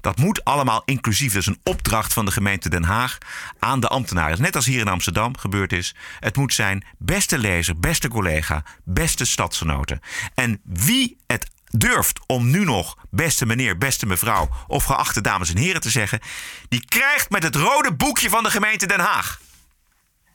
Dat 0.00 0.16
moet 0.18 0.44
allemaal 0.44 0.82
inclusief. 0.84 1.34
Is 1.34 1.46
een 1.46 1.60
opdracht 1.62 2.12
van 2.12 2.24
de 2.24 2.30
gemeente 2.30 2.68
Den 2.68 2.84
Haag 2.84 3.18
aan 3.58 3.80
de 3.80 3.88
ambtenaren. 3.88 4.42
Net 4.42 4.56
als 4.56 4.66
hier 4.66 4.80
in 4.80 4.88
Amsterdam 4.88 5.36
gebeurd 5.36 5.72
is. 5.72 5.94
Het 6.20 6.36
moet 6.36 6.54
zijn 6.54 6.84
beste 6.98 7.38
lezer, 7.38 7.78
beste 7.78 8.08
collega, 8.08 8.62
beste 8.84 9.24
stadsgenoten. 9.24 10.00
En 10.34 10.60
wie 10.64 11.16
het 11.26 11.50
durft 11.68 12.20
om 12.26 12.50
nu 12.50 12.64
nog 12.64 12.96
beste 13.10 13.46
meneer, 13.46 13.78
beste 13.78 14.06
mevrouw 14.06 14.48
of 14.66 14.84
geachte 14.84 15.20
dames 15.20 15.50
en 15.50 15.56
heren 15.58 15.80
te 15.80 15.90
zeggen, 15.90 16.20
die 16.68 16.84
krijgt 16.84 17.30
met 17.30 17.42
het 17.42 17.56
rode 17.56 17.92
boekje 17.94 18.28
van 18.28 18.42
de 18.42 18.50
gemeente 18.50 18.86
Den 18.86 19.00
Haag. 19.00 19.40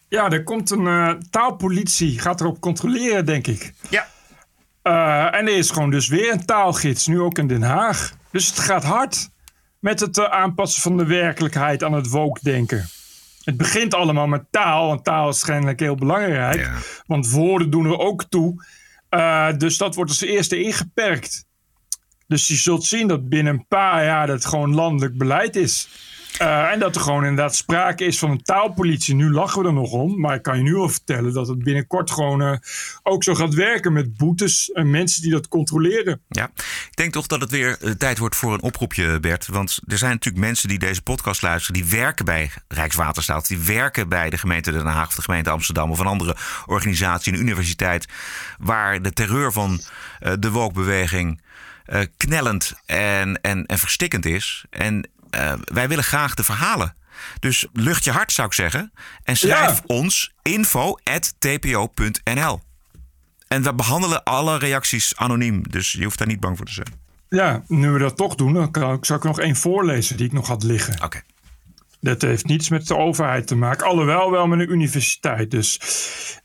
Ja, 0.08 0.30
er 0.30 0.44
komt 0.44 0.72
een 0.72 0.88
eh, 0.88 1.10
taalpolitie, 1.30 2.20
gaat 2.20 2.42
erop 2.42 2.60
controleren, 2.60 3.26
denk 3.26 3.48
ik. 3.48 3.74
Ja. 3.90 4.08
Eh, 4.82 5.40
en 5.40 5.48
er 5.48 5.58
is 5.58 5.72
gewoon 5.72 5.90
dus 5.90 6.08
weer 6.08 6.32
een 6.32 6.46
taalgids, 6.46 7.08
nu 7.08 7.20
ook 7.20 7.38
in 7.38 7.48
Den 7.48 7.62
Haag. 7.62 8.14
Dus 8.32 8.48
het 8.48 8.60
gaat 8.60 8.84
hard 8.84 9.30
met 9.80 10.00
het 10.00 10.18
eh, 10.18 10.26
aanpassen 10.26 10.82
van 10.82 10.98
de 10.98 11.06
werkelijkheid 11.06 11.84
aan 11.84 11.94
het 11.94 12.10
woke-denken. 12.10 12.90
Het 13.44 13.58
begint 13.58 13.94
allemaal 13.94 14.28
met 14.28 14.44
taal, 14.50 14.88
want 14.88 15.04
taal 15.04 15.30
is 15.30 15.40
schijnlijk 15.40 15.80
heel 15.80 15.96
belangrijk. 15.96 16.70
Want 17.06 17.30
woorden 17.30 17.70
doen 17.70 17.86
er 17.86 18.00
ook 18.00 18.24
toe. 18.30 18.66
Eh, 19.14 19.47
dus 19.57 19.78
dat 19.78 19.95
wordt 19.95 20.11
als 20.11 20.22
eerste 20.22 20.64
ingeperkt. 20.64 21.45
Dus 22.28 22.47
je 22.47 22.55
zult 22.55 22.84
zien 22.84 23.07
dat 23.07 23.30
binnen 23.30 23.53
een 23.53 23.68
paar 23.68 24.03
jaar 24.03 24.28
dat 24.28 24.45
gewoon 24.45 24.74
landelijk 24.74 25.18
beleid 25.18 25.55
is. 25.55 25.88
Eh, 26.38 26.72
en 26.72 26.80
dat 26.80 26.96
er 26.96 27.02
gewoon 27.02 27.26
inderdaad 27.26 27.56
sprake 27.56 28.06
is 28.06 28.20
van 28.20 28.32
een 28.32 28.44
taalpolitie. 28.44 29.16
Nu 29.16 29.32
lachen 29.32 29.62
we 29.62 29.68
er 29.68 29.74
nog 29.74 29.92
om, 29.92 30.20
maar 30.20 30.36
ik 30.36 30.42
kan 30.42 30.58
je 30.58 30.64
nu 30.64 30.76
al 30.76 30.90
vertellen 30.90 31.34
dat 31.34 31.48
het 31.48 31.64
binnenkort 31.64 32.12
gewoon 32.12 32.42
eh, 32.42 32.58
ook 33.04 33.24
zo 33.24 33.36
gaat 33.36 33.54
werken 33.54 33.94
met 33.94 34.18
boetes 34.18 34.72
en 34.72 34.90
mensen 34.90 35.22
die 35.22 35.32
dat 35.32 35.48
controleren. 35.48 36.22
Ja, 36.28 36.52
ik 36.90 36.96
denk 36.96 37.14
toch 37.14 37.28
dat 37.28 37.42
het 37.42 37.52
weer 37.52 37.78
eh, 37.82 37.92
tijd 37.92 38.18
wordt 38.18 38.36
voor 38.36 38.54
een 38.54 38.62
oproepje, 38.62 39.20
Bert. 39.20 39.48
Want 39.48 39.80
er 39.88 39.98
zijn 39.98 40.12
natuurlijk 40.12 40.46
mensen 40.46 40.68
die 40.68 40.80
deze 40.80 41.02
podcast 41.02 41.42
luisteren, 41.42 41.82
die 41.82 41.92
werken 41.92 42.26
bij 42.26 42.52
Rijkswaterstaat, 42.68 43.48
die 43.48 43.60
werken 43.60 44.10
bij 44.10 44.30
de 44.30 44.38
gemeente 44.38 44.72
Den 44.72 44.86
Haag 44.86 45.08
of 45.08 45.16
de 45.16 45.22
gemeente 45.22 45.50
Amsterdam 45.50 45.92
of 45.92 46.00
een 46.00 46.06
andere 46.06 46.36
organisatie, 46.66 47.34
een 47.34 47.40
universiteit, 47.40 48.08
waar 48.60 49.02
de 49.02 49.12
terreur 49.12 49.52
van 49.52 49.82
de 50.40 50.52
woke-beweging 50.52 51.42
eh, 51.86 52.02
knellend 52.18 52.74
en, 52.86 53.42
en, 53.42 53.66
en 53.66 53.80
verstikkend 53.80 54.26
is. 54.26 54.66
En 54.70 55.10
eh, 55.34 55.54
wij 55.64 55.88
willen 55.88 56.04
graag 56.04 56.34
de 56.34 56.44
verhalen. 56.44 56.96
Dus 57.40 57.68
lucht 57.74 58.04
je 58.04 58.12
hart, 58.12 58.32
zou 58.32 58.48
ik 58.48 58.54
zeggen. 58.54 58.92
En 59.24 59.38
schrijf 59.38 59.82
ons 59.86 60.32
info.tpo.nl. 61.34 62.62
En 63.48 63.64
we 63.64 63.74
behandelen 63.74 64.24
alle 64.24 64.58
reacties 64.58 65.16
anoniem. 65.16 65.70
Dus 65.70 65.92
je 65.92 66.04
hoeft 66.04 66.18
daar 66.18 66.28
niet 66.28 66.40
bang 66.40 66.58
voor 66.58 66.66
te 66.66 66.74
zijn. 66.74 67.02
Ja, 67.30 67.64
nu 67.68 67.90
we 67.92 68.00
dat 68.00 68.18
toch 68.18 68.36
doen, 68.36 68.54
dan 68.54 68.72
kan, 68.72 68.94
ik- 68.94 69.06
zal 69.06 69.16
ik 69.16 69.22
er 69.24 69.28
nog 69.30 69.40
één 69.40 69.56
voorlezen 69.56 70.18
die 70.18 70.26
ik 70.26 70.32
nog 70.32 70.48
had 70.48 70.64
liggen. 70.64 71.04
Oké. 71.04 71.22
Dat 72.04 72.22
heeft 72.22 72.45
niets 72.45 72.70
met 72.70 72.88
de 72.88 72.97
overheid 72.97 73.47
te 73.47 73.56
maken. 73.56 73.88
Alhoewel 73.88 74.32
wel 74.32 74.47
met 74.47 74.60
een 74.60 74.72
universiteit. 74.72 75.51
Dus 75.51 75.80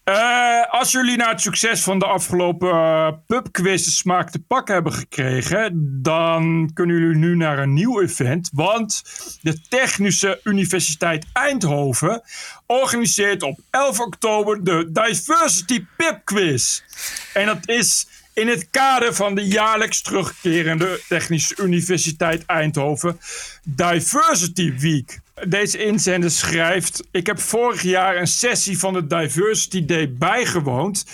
Eh, 0.08 0.70
als 0.70 0.92
jullie 0.92 1.16
na 1.16 1.30
het 1.30 1.40
succes 1.40 1.82
van 1.82 1.98
de 1.98 2.04
afgelopen 2.04 2.70
eh, 2.70 3.08
pubquiz 3.26 3.84
de 3.84 3.90
smaak 3.90 4.30
te 4.30 4.38
pakken 4.38 4.74
hebben 4.74 4.92
gekregen, 4.92 5.98
dan 6.02 6.70
kunnen 6.74 6.98
jullie 6.98 7.16
nu 7.16 7.36
naar 7.36 7.58
een 7.58 7.74
nieuw 7.74 8.00
event. 8.00 8.50
Want 8.52 9.02
de 9.42 9.60
Technische 9.68 10.40
Universiteit 10.44 11.26
Eindhoven 11.32 12.22
organiseert 12.66 13.42
op 13.42 13.58
11 13.70 14.00
oktober 14.00 14.64
de 14.64 14.88
Diversity 14.92 15.84
Pubquiz. 15.96 16.82
En 17.34 17.46
dat 17.46 17.68
is 17.68 18.08
in 18.34 18.48
het 18.48 18.68
kader 18.70 19.14
van 19.14 19.34
de 19.34 19.46
jaarlijks 19.46 20.02
terugkerende 20.02 21.00
Technische 21.08 21.56
Universiteit 21.62 22.46
Eindhoven 22.46 23.20
Diversity 23.64 24.72
Week. 24.78 25.20
Deze 25.48 25.84
inzender 25.84 26.30
schrijft: 26.30 27.02
Ik 27.10 27.26
heb 27.26 27.40
vorig 27.40 27.82
jaar 27.82 28.16
een 28.16 28.26
sessie 28.26 28.78
van 28.78 28.92
de 28.92 29.06
Diversity 29.06 29.84
Day 29.84 30.12
bijgewoond. 30.12 31.04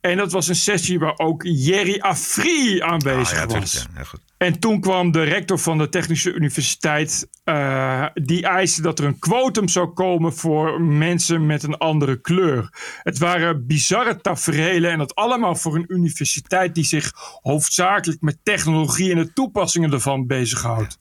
En 0.00 0.16
dat 0.16 0.32
was 0.32 0.48
een 0.48 0.54
sessie 0.54 0.98
waar 0.98 1.14
ook 1.18 1.42
Jerry 1.44 1.98
Afri 2.00 2.80
aanwezig 2.80 3.42
Ah, 3.42 3.50
ja, 3.50 3.58
was. 3.60 3.72
ja. 3.72 3.80
Ja, 3.96 4.02
goed. 4.04 4.20
En 4.36 4.58
toen 4.58 4.80
kwam 4.80 5.12
de 5.12 5.22
rector 5.22 5.58
van 5.58 5.78
de 5.78 5.88
Technische 5.88 6.32
Universiteit. 6.32 7.28
eh, 7.44 8.04
die 8.14 8.42
eiste 8.46 8.82
dat 8.82 8.98
er 8.98 9.04
een 9.04 9.18
quotum 9.18 9.68
zou 9.68 9.86
komen 9.88 10.34
voor 10.34 10.80
mensen 10.80 11.46
met 11.46 11.62
een 11.62 11.76
andere 11.78 12.20
kleur. 12.20 12.68
Het 13.02 13.18
waren 13.18 13.66
bizarre 13.66 14.20
taferelen. 14.20 14.90
En 14.90 14.98
dat 14.98 15.14
allemaal 15.14 15.54
voor 15.54 15.74
een 15.76 15.84
universiteit 15.88 16.74
die 16.74 16.84
zich 16.84 17.12
hoofdzakelijk 17.42 18.20
met 18.20 18.38
technologie 18.42 19.10
en 19.10 19.16
de 19.18 19.32
toepassingen 19.32 19.92
ervan 19.92 20.26
bezighoudt. 20.26 20.98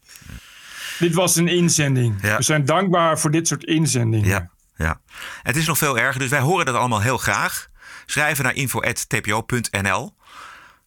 Dit 0.99 1.13
was 1.13 1.35
een 1.35 1.47
inzending. 1.47 2.21
We 2.21 2.43
zijn 2.43 2.65
dankbaar 2.65 3.19
voor 3.19 3.31
dit 3.31 3.47
soort 3.47 3.63
inzendingen. 3.63 4.27
Ja, 4.27 4.49
ja. 4.75 5.01
Het 5.43 5.55
is 5.55 5.67
nog 5.67 5.77
veel 5.77 5.97
erger, 5.97 6.19
dus 6.19 6.29
wij 6.29 6.39
horen 6.39 6.65
dat 6.65 6.75
allemaal 6.75 7.01
heel 7.01 7.17
graag. 7.17 7.69
Schrijven 8.05 8.43
naar 8.43 8.55
info.tpo.nl. 8.55 10.15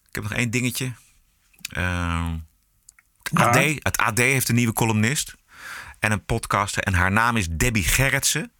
Ik 0.08 0.14
heb 0.14 0.22
nog 0.22 0.32
één 0.32 0.50
dingetje. 0.50 0.92
Ehm, 1.68 2.36
AD, 3.32 3.54
het 3.78 3.96
AD 3.96 4.18
heeft 4.18 4.48
een 4.48 4.54
nieuwe 4.54 4.72
columnist 4.72 5.34
en 5.98 6.12
een 6.12 6.24
podcaster. 6.24 6.82
En 6.82 6.94
haar 6.94 7.12
naam 7.12 7.36
is 7.36 7.48
Debbie 7.48 7.82
Gerritsen. 7.82 8.52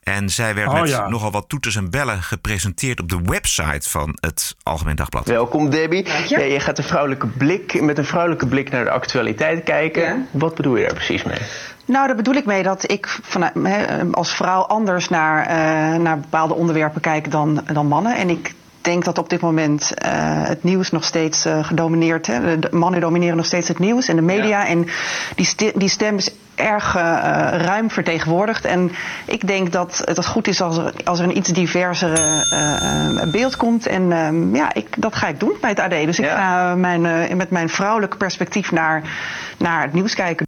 En 0.00 0.30
zij 0.30 0.54
werd 0.54 0.68
Oh, 0.68 0.80
met 0.80 0.88
ja. 0.88 1.08
nogal 1.08 1.30
wat 1.30 1.48
toeters 1.48 1.76
en 1.76 1.90
bellen 1.90 2.22
gepresenteerd 2.22 3.00
op 3.00 3.08
de 3.08 3.20
website 3.24 3.88
van 3.88 4.16
het 4.20 4.56
Algemeen 4.62 4.96
Dagblad. 4.96 5.26
Welkom 5.26 5.70
Debbie. 5.70 6.06
Ja, 6.28 6.40
je 6.40 6.60
gaat 6.60 6.78
een 6.78 6.84
vrouwelijke 6.84 7.26
blik, 7.26 7.80
met 7.80 7.98
een 7.98 8.04
vrouwelijke 8.04 8.46
blik 8.46 8.70
naar 8.70 8.84
de 8.84 8.90
actualiteit 8.90 9.62
kijken. 9.62 10.28
Wat 10.30 10.54
bedoel 10.54 10.76
je 10.76 10.84
daar 10.84 10.94
precies 10.94 11.22
mee? 11.22 11.38
Nou, 11.84 12.06
daar 12.06 12.16
bedoel 12.16 12.34
ik 12.34 12.44
mee 12.44 12.62
dat 12.62 12.90
ik 12.90 13.06
vanuit, 13.22 13.54
hè, 13.62 14.04
als 14.10 14.34
vrouw 14.34 14.60
anders 14.62 15.08
naar, 15.08 15.46
eh, 15.46 16.00
naar 16.00 16.18
bepaalde 16.18 16.54
onderwerpen 16.54 17.00
kijk 17.00 17.30
dan, 17.30 17.62
dan 17.72 17.86
mannen. 17.86 18.16
En 18.16 18.30
ik 18.30 18.54
denk 18.80 19.04
dat 19.04 19.18
op 19.18 19.28
dit 19.28 19.40
moment 19.40 19.92
uh, 20.04 20.08
het 20.46 20.62
nieuws 20.62 20.90
nog 20.90 21.04
steeds 21.04 21.46
uh, 21.46 21.64
gedomineerd... 21.64 22.26
Hè, 22.26 22.58
de 22.58 22.68
mannen 22.70 23.00
domineren 23.00 23.36
nog 23.36 23.46
steeds 23.46 23.68
het 23.68 23.78
nieuws 23.78 24.08
en 24.08 24.16
de 24.16 24.22
media. 24.22 24.48
Ja. 24.48 24.66
En 24.66 24.86
die, 25.34 25.46
st 25.46 25.72
die 25.74 25.88
stem 25.88 26.16
is 26.16 26.30
erg 26.54 26.96
uh, 26.96 27.02
ruim 27.52 27.90
vertegenwoordigd. 27.90 28.64
En 28.64 28.92
ik 29.26 29.46
denk 29.46 29.72
dat 29.72 30.02
het 30.04 30.26
goed 30.26 30.48
is 30.48 30.60
als 30.60 30.76
er, 30.76 30.92
als 31.04 31.18
er 31.18 31.24
een 31.24 31.36
iets 31.36 31.48
diversere 31.48 33.28
beeld 33.32 33.56
komt. 33.56 33.86
En 33.86 34.12
ehm, 34.12 34.54
ja, 34.54 34.74
ik, 34.74 34.86
dat 34.98 35.14
ga 35.14 35.28
ik 35.28 35.40
doen 35.40 35.54
bij 35.60 35.70
het 35.70 35.80
AD. 35.80 35.90
Dus 35.90 36.18
ik 36.18 36.26
ga 36.26 36.74
mijn, 36.74 37.36
met 37.36 37.50
mijn 37.50 37.68
vrouwelijk 37.68 38.16
perspectief 38.16 38.72
naar, 38.72 39.02
naar 39.58 39.82
het 39.82 39.92
nieuws 39.92 40.14
kijken. 40.14 40.46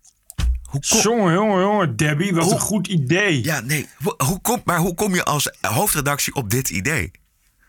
Jongen, 0.80 1.32
jongen, 1.32 1.60
jongen, 1.60 1.96
Debbie, 1.96 2.34
wat 2.34 2.44
hoe, 2.44 2.52
een 2.52 2.60
goed 2.60 2.86
idee. 2.86 3.44
Ja, 3.44 3.60
nee. 3.60 3.88
Hoe, 4.02 4.14
hoe 4.26 4.40
kom, 4.40 4.60
maar 4.64 4.78
hoe 4.78 4.94
kom 4.94 5.14
je 5.14 5.24
als 5.24 5.52
hoofdredactie 5.60 6.34
op 6.34 6.50
dit 6.50 6.70
idee? 6.70 7.10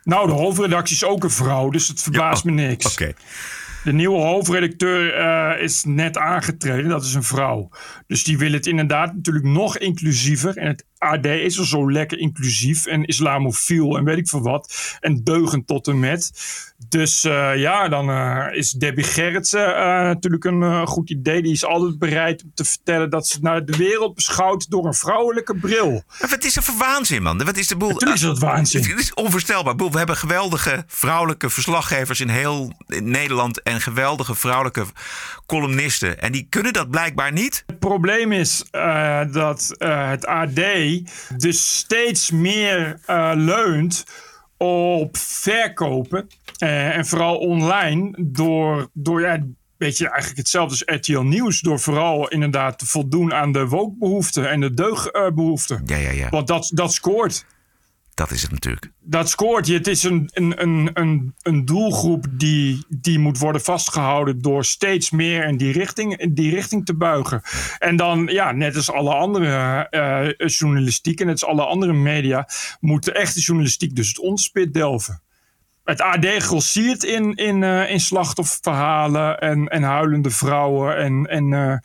Nou, 0.04 0.28
de 0.28 0.34
hoofdredactie 0.34 0.96
is 0.96 1.04
ook 1.04 1.24
een 1.24 1.30
vrouw, 1.30 1.70
dus 1.70 1.88
het 1.88 2.02
verbaast 2.02 2.44
ja, 2.44 2.50
oh, 2.50 2.56
me 2.56 2.62
niks. 2.62 2.86
Oké. 2.86 3.02
Okay. 3.02 3.16
De 3.84 3.94
nieuwe 3.94 4.20
hoofdredacteur 4.20 5.20
uh, 5.20 5.64
is 5.64 5.84
net 5.84 6.18
aangetreden, 6.18 6.90
dat 6.90 7.04
is 7.04 7.14
een 7.14 7.24
vrouw. 7.24 7.70
Dus 8.08 8.24
die 8.24 8.38
wil 8.38 8.52
het 8.52 8.68
inderdaad 8.68 9.14
natuurlijk 9.14 9.46
nog 9.46 9.78
inclusiever. 9.78 10.58
En 10.58 10.68
het 10.68 10.86
AD 11.04 11.26
is 11.26 11.60
al 11.60 11.66
zo 11.66 11.92
lekker 11.92 12.18
inclusief 12.18 12.86
en 12.86 13.06
islamofiel 13.06 13.98
en 13.98 14.04
weet 14.04 14.18
ik 14.18 14.28
veel 14.28 14.42
wat. 14.42 14.98
En 15.00 15.24
deugend 15.24 15.68
tot 15.68 15.88
en 15.88 16.00
met. 16.00 16.32
Dus 16.90 17.26
uh, 17.26 17.58
ja, 17.58 17.88
dan 17.88 18.10
uh, 18.10 18.46
is 18.52 18.72
Debbie 18.72 19.04
Gerritsen 19.04 19.68
natuurlijk 20.04 20.44
een 20.44 20.88
goed 20.88 21.10
idee. 21.10 21.42
Die 21.42 21.52
is 21.52 21.66
altijd 21.66 22.00
bereid 22.00 22.44
om 22.44 22.52
te 22.54 22.66
vertellen 22.66 23.10
dat 23.10 23.28
ze 23.28 23.38
naar 23.42 23.66
de 23.66 23.78
wereld 23.78 24.16
beschouwt 24.16 24.70
door 24.70 24.86
een 24.86 24.94
vrouwelijke 24.94 25.56
bril. 25.56 26.04
Maar 26.20 26.30
wat 26.30 26.44
is 26.44 26.56
er 26.56 26.64
voor 26.64 26.78
waanzin, 26.78 27.22
man? 27.22 27.44
Wat 27.44 27.58
is 27.58 27.68
de 27.68 27.76
boel? 27.76 27.90
Natuurlijk 27.90 28.20
is 28.20 28.26
dat 28.28 28.40
waanzin. 28.40 28.84
Het 28.84 29.00
is 29.00 29.14
onvoorstelbaar. 29.14 29.76
We 29.76 29.98
hebben 29.98 30.18
geweldige 30.18 30.84
vrouwelijke 30.88 31.50
verslaggevers 31.50 32.20
in 32.20 32.30
heel 32.30 32.74
Nederland 32.88 33.62
en 33.62 33.82
geweldige 33.82 34.36
vrouwelijke 34.36 34.86
columnisten. 35.46 36.22
En 36.22 36.32
die 36.32 36.48
kunnen 36.50 36.74
dat 36.74 36.90
blijkbaar 36.90 37.32
niet. 37.32 37.64
Het 37.68 37.80
probleem 37.80 38.32
is 38.32 38.64
dat 39.32 39.76
het 39.78 40.26
AD 40.26 40.60
dus 41.38 41.78
steeds 41.78 42.32
meer 42.32 43.00
uh, 43.08 43.32
leunt 43.36 44.04
op 44.58 45.18
verkopen. 45.18 46.28
en 46.58 47.06
vooral 47.06 47.38
online 47.38 48.18
door, 48.20 48.90
door 48.94 49.22
ja, 49.22 49.44
weet 49.78 49.98
je, 49.98 50.10
eigenlijk 50.10 50.38
hetzelfde 50.38 50.86
als 50.86 50.98
RTL 50.98 51.20
Nieuws. 51.20 51.62
Door 51.62 51.80
vooral 51.80 52.28
inderdaad 52.28 52.80
te 52.80 52.86
voldoen 52.86 53.34
aan 53.34 53.52
de 53.52 53.68
wookbehoeften 53.68 54.50
en 54.50 54.60
de 54.60 54.74
deugbehoeften. 54.74 55.82
Ja, 55.86 55.98
ja, 55.98 56.12
ja. 56.12 56.30
Want 56.30 56.48
dat, 56.48 56.72
dat 56.74 56.94
scoort. 56.94 57.46
Dat 58.14 58.32
is 58.32 58.42
het 58.42 58.52
natuurlijk. 58.52 58.92
Dat 59.00 59.30
scoort 59.30 59.68
je. 59.68 59.74
Het 59.74 59.88
is 59.88 60.04
een, 60.04 60.30
een, 60.34 60.62
een, 60.94 61.34
een, 61.42 61.66
doelgroep 61.66 62.26
die, 62.32 62.86
die 62.88 63.20
moet 63.20 63.38
worden 63.38 63.62
vastgehouden 63.62 64.42
door 64.42 64.66
steeds 64.66 65.12
meer 65.12 65.48
in 65.48 65.58
die 65.58 65.72
richting, 65.72 66.18
in 66.18 66.34
die 66.34 66.50
richting 66.50 66.86
te 66.86 66.96
buigen. 66.96 67.42
En 67.80 67.96
dan, 67.96 68.28
ja, 68.32 68.52
net 68.52 68.76
als 68.76 68.92
alle 68.92 69.14
andere 69.14 69.88
uh, 69.92 70.48
journalistiek 70.50 71.20
en 71.20 71.26
net 71.26 71.42
als 71.42 71.52
alle 71.52 71.66
andere 71.66 71.94
media, 71.94 72.48
moet 72.80 73.04
de 73.04 73.12
echte 73.12 73.40
journalistiek 73.40 73.96
dus 73.96 74.08
het 74.08 74.20
onderspit 74.20 74.74
delven 74.74 75.22
het 75.84 76.02
AD 76.02 76.26
grossiert 76.26 77.04
in, 77.04 77.36
in, 77.36 77.62
uh, 77.62 77.90
in 77.90 78.00
slachtofferverhalen 78.00 79.40
en, 79.40 79.68
en 79.68 79.84
huilende 79.84 80.30
vrouwen. 80.30 80.98
En, 80.98 81.26
en 81.26 81.52
uh, 81.52 81.76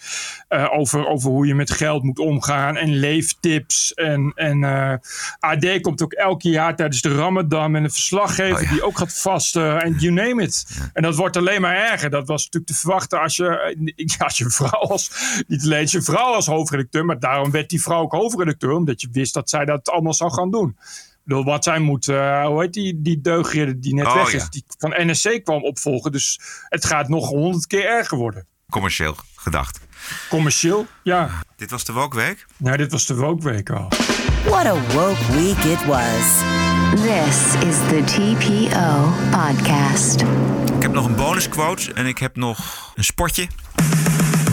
uh, 0.49 0.73
over, 0.73 1.07
over 1.07 1.31
hoe 1.31 1.47
je 1.47 1.55
met 1.55 1.71
geld 1.71 2.03
moet 2.03 2.19
omgaan. 2.19 2.77
En 2.77 2.95
leeftips. 2.95 3.95
En, 3.95 4.33
en 4.35 4.65
AD 5.41 5.81
komt 5.81 6.03
ook 6.03 6.13
elke 6.13 6.49
jaar 6.49 6.77
tijdens 6.77 7.01
de 7.01 7.15
Ramadan 7.15 7.71
met 7.71 7.85
een 7.85 7.91
verslaggever 7.91 8.57
oh, 8.57 8.63
ja. 8.63 8.71
die 8.71 8.83
ook 8.83 8.99
gaat 8.99 9.21
vasten. 9.21 9.83
En 9.83 9.93
you 9.93 10.13
name 10.13 10.43
it. 10.43 10.65
Ja. 10.69 10.91
En 10.93 11.03
dat 11.03 11.17
wordt 11.17 11.37
alleen 11.37 11.61
maar 11.61 11.77
erger. 11.77 12.11
Dat 12.11 12.27
was 12.27 12.45
natuurlijk 12.45 12.73
te 12.73 12.79
verwachten 12.79 13.21
als 13.21 13.37
je, 13.37 14.17
als 14.25 14.39
je 14.39 14.51
vrouw 14.51 14.87
was. 14.87 15.11
Niet 15.47 15.65
alleen 15.65 15.83
als 15.83 15.93
je 15.93 16.03
vrouw 16.03 16.33
als 16.35 16.47
hoofdredacteur. 16.47 17.05
Maar 17.05 17.19
daarom 17.19 17.51
werd 17.51 17.71
die 17.71 17.83
vrouw 17.83 18.03
ook 18.03 18.13
hoofdredacteur. 18.13 18.73
Omdat 18.73 19.01
je 19.01 19.09
wist 19.13 19.35
dat 19.35 19.51
zij 19.51 19.65
dat 19.65 19.91
allemaal 19.91 20.15
zou 20.15 20.33
gaan 20.33 20.51
doen 20.51 20.77
bedoel, 21.29 21.45
wat 21.45 21.64
zij 21.64 21.79
moet, 21.79 22.07
uh, 22.07 22.47
hoe 22.47 22.61
heet 22.61 22.72
die, 22.72 23.03
die 23.03 23.20
die 23.79 23.95
net 23.95 24.07
oh, 24.07 24.14
weg 24.14 24.33
is, 24.33 24.43
ja. 24.43 24.49
die 24.49 24.64
van 24.79 24.95
NSC 24.97 25.45
kwam 25.45 25.64
opvolgen. 25.64 26.12
Dus 26.12 26.41
het 26.68 26.85
gaat 26.85 27.09
nog 27.09 27.29
honderd 27.29 27.66
keer 27.66 27.85
erger 27.85 28.18
worden. 28.18 28.47
Commercieel 28.70 29.16
gedacht. 29.37 29.81
Commercieel, 30.29 30.87
ja. 31.03 31.31
Dit 31.57 31.70
was 31.70 31.85
de 31.85 31.93
Wokweek? 31.93 32.47
Ja, 32.57 32.76
dit 32.76 32.93
was 32.93 33.07
de 33.07 33.14
Wokweek 33.14 33.70
al. 33.70 33.89
What 34.45 34.66
a 34.66 34.74
woke 34.93 35.33
week 35.33 35.64
it 35.64 35.87
was. 35.87 36.43
This 36.95 37.55
is 37.68 37.76
the 37.89 38.03
TPO 38.05 39.12
podcast. 39.31 40.20
Ik 40.76 40.83
heb 40.83 40.93
nog 40.93 41.07
een 41.07 41.16
bonusquote 41.16 41.93
en 41.93 42.07
ik 42.07 42.18
heb 42.18 42.37
nog 42.37 42.93
een 42.95 43.05
sportje. 43.05 43.49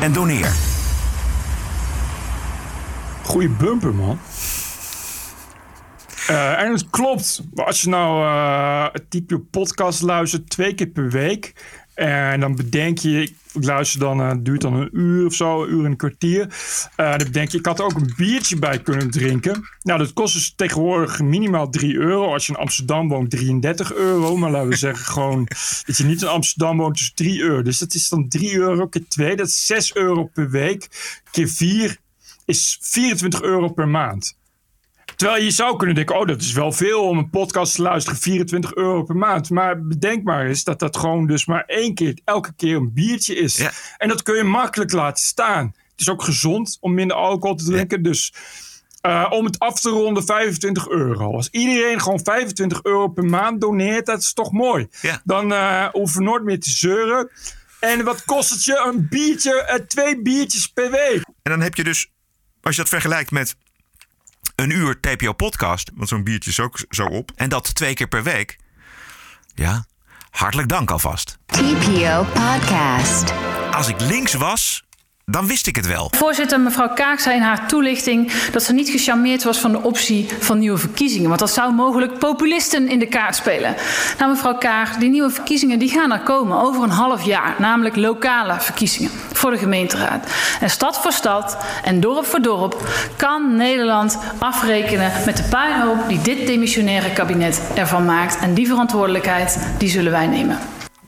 en 0.00 0.12
doneer. 0.12 0.52
Goeie 3.22 3.48
bumper, 3.48 3.94
man. 3.94 4.18
Uh, 6.30 6.60
en 6.60 6.72
het 6.72 6.90
klopt. 6.90 7.42
Als 7.54 7.80
je 7.80 7.88
nou 7.88 8.24
uh, 8.24 8.86
het 8.92 9.10
type 9.10 9.38
podcast 9.38 10.02
luistert 10.02 10.50
twee 10.50 10.74
keer 10.74 10.86
per 10.86 11.10
week. 11.10 11.52
En 11.94 12.40
dan 12.40 12.56
bedenk 12.56 12.98
je, 12.98 13.32
luister 13.60 14.00
dan, 14.00 14.20
uh, 14.20 14.28
het 14.28 14.44
duurt 14.44 14.60
dan 14.60 14.74
een 14.74 14.88
uur 14.92 15.26
of 15.26 15.34
zo, 15.34 15.62
een 15.62 15.70
uur 15.70 15.84
en 15.84 15.90
een 15.90 15.96
kwartier. 15.96 16.48
dan 16.96 17.18
bedenk 17.18 17.50
je, 17.50 17.58
ik 17.58 17.66
had 17.66 17.78
er 17.78 17.84
ook 17.84 17.94
een 17.94 18.12
biertje 18.16 18.58
bij 18.58 18.78
kunnen 18.78 19.10
drinken. 19.10 19.68
Nou, 19.82 19.98
dat 19.98 20.12
kost 20.12 20.34
dus 20.34 20.52
tegenwoordig 20.56 21.20
minimaal 21.20 21.70
3 21.70 21.94
euro. 21.94 22.32
Als 22.32 22.46
je 22.46 22.52
in 22.52 22.58
Amsterdam 22.58 23.08
woont, 23.08 23.30
33 23.30 23.94
euro. 23.94 24.36
Maar 24.36 24.50
laten 24.50 24.68
we 24.68 24.76
zeggen 24.86 25.04
gewoon 25.04 25.48
dat 25.86 25.96
je 25.96 26.04
niet 26.04 26.22
in 26.22 26.28
Amsterdam 26.28 26.76
woont, 26.76 26.98
dus 26.98 27.12
3 27.14 27.40
euro. 27.40 27.62
Dus 27.62 27.78
dat 27.78 27.94
is 27.94 28.08
dan 28.08 28.28
3 28.28 28.54
euro 28.54 28.86
keer 28.86 29.04
2, 29.08 29.36
dat 29.36 29.46
is 29.46 29.66
6 29.66 29.94
euro 29.94 30.24
per 30.24 30.50
week. 30.50 30.88
Keer 31.30 31.48
4 31.48 31.98
is 32.44 32.78
24 32.80 33.42
euro 33.42 33.68
per 33.68 33.88
maand. 33.88 34.36
Terwijl 35.16 35.42
je 35.42 35.50
zou 35.50 35.76
kunnen 35.76 35.94
denken, 35.94 36.18
oh 36.18 36.26
dat 36.26 36.40
is 36.40 36.52
wel 36.52 36.72
veel 36.72 37.08
om 37.08 37.18
een 37.18 37.30
podcast 37.30 37.74
te 37.74 37.82
luisteren, 37.82 38.18
24 38.18 38.74
euro 38.74 39.02
per 39.02 39.16
maand. 39.16 39.50
Maar 39.50 39.86
bedenk 39.86 40.24
maar 40.24 40.46
eens 40.46 40.64
dat 40.64 40.78
dat 40.78 40.96
gewoon 40.96 41.26
dus 41.26 41.46
maar 41.46 41.64
één 41.66 41.94
keer, 41.94 42.18
elke 42.24 42.52
keer 42.56 42.76
een 42.76 42.92
biertje 42.92 43.34
is. 43.34 43.56
Ja. 43.56 43.72
En 43.96 44.08
dat 44.08 44.22
kun 44.22 44.36
je 44.36 44.44
makkelijk 44.44 44.92
laten 44.92 45.24
staan. 45.24 45.74
Het 45.90 46.00
is 46.00 46.10
ook 46.10 46.22
gezond 46.22 46.76
om 46.80 46.94
minder 46.94 47.16
alcohol 47.16 47.56
te 47.56 47.64
drinken. 47.64 48.02
Ja. 48.02 48.08
Dus 48.10 48.32
uh, 49.06 49.26
om 49.30 49.44
het 49.44 49.58
af 49.58 49.80
te 49.80 49.90
ronden, 49.90 50.24
25 50.24 50.88
euro. 50.88 51.32
Als 51.32 51.48
iedereen 51.50 52.00
gewoon 52.00 52.20
25 52.24 52.82
euro 52.82 53.08
per 53.08 53.24
maand 53.24 53.60
doneert, 53.60 54.06
dat 54.06 54.20
is 54.20 54.32
toch 54.32 54.52
mooi. 54.52 54.88
Ja. 55.00 55.20
Dan 55.24 55.52
uh, 55.52 55.86
hoeven 55.92 56.18
we 56.18 56.24
nooit 56.24 56.44
meer 56.44 56.60
te 56.60 56.70
zeuren. 56.70 57.30
En 57.80 58.04
wat 58.04 58.24
kost 58.24 58.50
het 58.50 58.64
je? 58.64 58.90
Een 58.92 59.06
biertje, 59.08 59.68
uh, 59.68 59.86
twee 59.86 60.22
biertjes 60.22 60.68
per 60.68 60.90
week. 60.90 61.24
En 61.42 61.50
dan 61.50 61.60
heb 61.60 61.74
je 61.74 61.84
dus, 61.84 62.10
als 62.60 62.76
je 62.76 62.80
dat 62.80 62.90
vergelijkt 62.90 63.30
met 63.30 63.56
een 64.54 64.70
uur 64.70 65.00
TPO-podcast. 65.00 65.90
Want 65.94 66.08
zo'n 66.08 66.24
biertje 66.24 66.50
is 66.50 66.60
ook 66.60 66.78
zo 66.88 67.04
op. 67.04 67.30
En 67.34 67.48
dat 67.48 67.74
twee 67.74 67.94
keer 67.94 68.08
per 68.08 68.22
week. 68.22 68.58
Ja, 69.54 69.84
hartelijk 70.30 70.68
dank 70.68 70.90
alvast. 70.90 71.38
TPO 71.46 72.26
Podcast. 72.32 73.32
Als 73.70 73.88
ik 73.88 74.00
links 74.00 74.34
was, 74.34 74.83
dan 75.26 75.46
wist 75.46 75.66
ik 75.66 75.76
het 75.76 75.86
wel. 75.86 76.10
Voorzitter, 76.16 76.60
mevrouw 76.60 76.88
Kaag 76.94 77.20
zei 77.20 77.36
in 77.36 77.42
haar 77.42 77.68
toelichting 77.68 78.32
dat 78.32 78.62
ze 78.62 78.72
niet 78.72 78.88
gecharmeerd 78.88 79.42
was 79.42 79.58
van 79.58 79.72
de 79.72 79.82
optie 79.82 80.28
van 80.40 80.58
nieuwe 80.58 80.78
verkiezingen. 80.78 81.28
Want 81.28 81.40
dat 81.40 81.50
zou 81.50 81.72
mogelijk 81.72 82.18
populisten 82.18 82.88
in 82.88 82.98
de 82.98 83.06
kaart 83.06 83.36
spelen. 83.36 83.74
Nou, 84.18 84.30
mevrouw 84.30 84.58
Kaag, 84.58 84.96
die 84.96 85.10
nieuwe 85.10 85.30
verkiezingen 85.30 85.78
die 85.78 85.88
gaan 85.88 86.12
er 86.12 86.20
komen 86.20 86.60
over 86.60 86.82
een 86.82 86.90
half 86.90 87.22
jaar. 87.22 87.54
Namelijk 87.58 87.96
lokale 87.96 88.60
verkiezingen 88.60 89.10
voor 89.32 89.50
de 89.50 89.58
gemeenteraad. 89.58 90.30
En 90.60 90.70
stad 90.70 91.00
voor 91.00 91.12
stad 91.12 91.56
en 91.84 92.00
dorp 92.00 92.26
voor 92.26 92.42
dorp 92.42 92.88
kan 93.16 93.56
Nederland 93.56 94.18
afrekenen 94.38 95.12
met 95.24 95.36
de 95.36 95.42
puinhoop 95.42 96.08
die 96.08 96.22
dit 96.22 96.46
demissionaire 96.46 97.12
kabinet 97.12 97.60
ervan 97.74 98.04
maakt. 98.04 98.38
En 98.38 98.54
die 98.54 98.66
verantwoordelijkheid, 98.66 99.58
die 99.78 99.88
zullen 99.88 100.12
wij 100.12 100.26
nemen. 100.26 100.58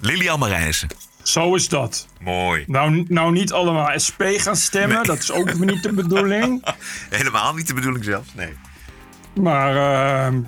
Lilian 0.00 0.38
Marijnissen. 0.38 0.88
Zo 1.28 1.54
is 1.54 1.68
dat. 1.68 2.06
Mooi. 2.20 2.64
Nou, 2.66 3.04
nou 3.08 3.32
niet 3.32 3.52
allemaal 3.52 4.00
SP 4.06 4.22
gaan 4.36 4.56
stemmen. 4.56 4.96
Nee. 4.96 5.04
Dat 5.04 5.18
is 5.18 5.32
ook 5.32 5.58
niet 5.58 5.82
de 5.82 5.92
bedoeling. 5.92 6.64
Helemaal 7.10 7.54
niet 7.54 7.66
de 7.66 7.74
bedoeling 7.74 8.04
zelfs, 8.04 8.28
nee. 8.34 8.52
Maar 9.40 9.74
uh, 10.32 10.38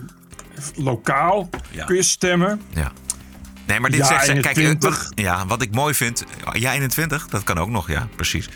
lokaal 0.74 1.48
kun 1.86 1.96
je 1.96 2.02
stemmen. 2.02 2.62
Ja. 2.74 2.92
Nee, 3.66 3.80
maar 3.80 3.90
dit 3.90 4.00
Ja, 4.00 4.06
zegt 4.06 4.24
ze. 4.24 4.32
Kijk, 4.32 4.56
eh, 4.56 4.62
21. 4.62 5.02
wat, 5.02 5.12
ja, 5.14 5.46
wat 5.46 5.62
ik 5.62 5.74
mooi 5.74 5.94
vind. 5.94 6.24
Ja, 6.52 6.72
21, 6.72 7.28
dat 7.28 7.44
kan 7.44 7.58
ook 7.58 7.68
nog, 7.68 7.88
ja, 7.88 8.08
precies. 8.16 8.48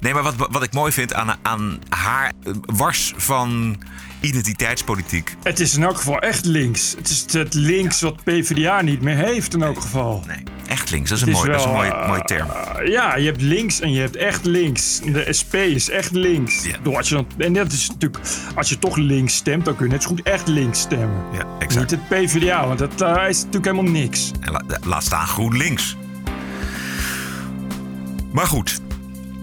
Nee, 0.00 0.14
maar 0.14 0.22
wat, 0.22 0.34
wat 0.36 0.62
ik 0.62 0.72
mooi 0.72 0.92
vind 0.92 1.14
aan, 1.14 1.36
aan 1.42 1.78
haar 1.88 2.32
eh, 2.44 2.52
wars 2.60 3.12
van 3.16 3.78
identiteitspolitiek. 4.22 5.34
Het 5.42 5.60
is 5.60 5.74
in 5.76 5.82
elk 5.82 5.96
geval 5.96 6.18
echt 6.18 6.44
links. 6.44 6.94
Het 6.98 7.08
is 7.08 7.24
het 7.32 7.54
links 7.54 8.00
wat 8.00 8.24
PvdA 8.24 8.80
niet 8.80 9.00
meer 9.02 9.16
heeft 9.16 9.54
in 9.54 9.62
elk 9.62 9.80
geval. 9.80 10.24
Nee, 10.26 10.36
echt 10.66 10.90
links. 10.90 11.08
Dat 11.10 11.18
is 11.18 11.24
een, 11.24 11.30
mooi, 11.32 11.50
dat 11.50 11.60
is 11.60 11.66
een 11.66 11.72
mooie, 11.72 11.90
eh, 11.92 12.08
mooie 12.08 12.22
term. 12.22 12.48
Ja, 12.84 13.16
je 13.16 13.26
hebt 13.26 13.40
links 13.40 13.80
en 13.80 13.92
je 13.92 14.00
hebt 14.00 14.16
echt 14.16 14.44
links. 14.44 15.00
De 15.00 15.32
SP 15.40 15.54
is 15.54 15.90
echt 15.90 16.10
links. 16.10 16.66
Door 16.82 16.96
als 16.96 17.08
je 17.08 17.14
dan, 17.14 17.26
en 17.38 17.52
dat 17.52 17.72
is 17.72 17.88
natuurlijk, 17.88 18.24
als 18.54 18.68
je 18.68 18.78
toch 18.78 18.96
links 18.96 19.34
stemt, 19.34 19.64
dan 19.64 19.76
kun 19.76 19.86
je 19.86 19.92
net 19.92 20.02
zo 20.02 20.08
goed 20.08 20.22
echt 20.22 20.46
links 20.48 20.80
stemmen. 20.80 21.24
Ja, 21.32 21.44
exact. 21.58 21.90
Niet 21.90 22.00
het 22.00 22.08
PvdA, 22.08 22.66
want 22.66 22.78
dat 22.78 23.00
eh, 23.00 23.28
is 23.28 23.36
natuurlijk 23.36 23.64
helemaal 23.64 23.92
niks. 23.92 24.30
En 24.40 24.52
la- 24.52 24.64
laat 24.84 25.04
staan 25.04 25.26
GroenLinks. 25.26 25.96
Maar 28.32 28.46
goed. 28.46 28.80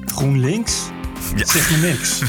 GroenLinks? 0.06 0.82
Ja. 1.36 1.46
Zeg 1.46 1.72
me 1.72 1.78
niks. 1.88 2.20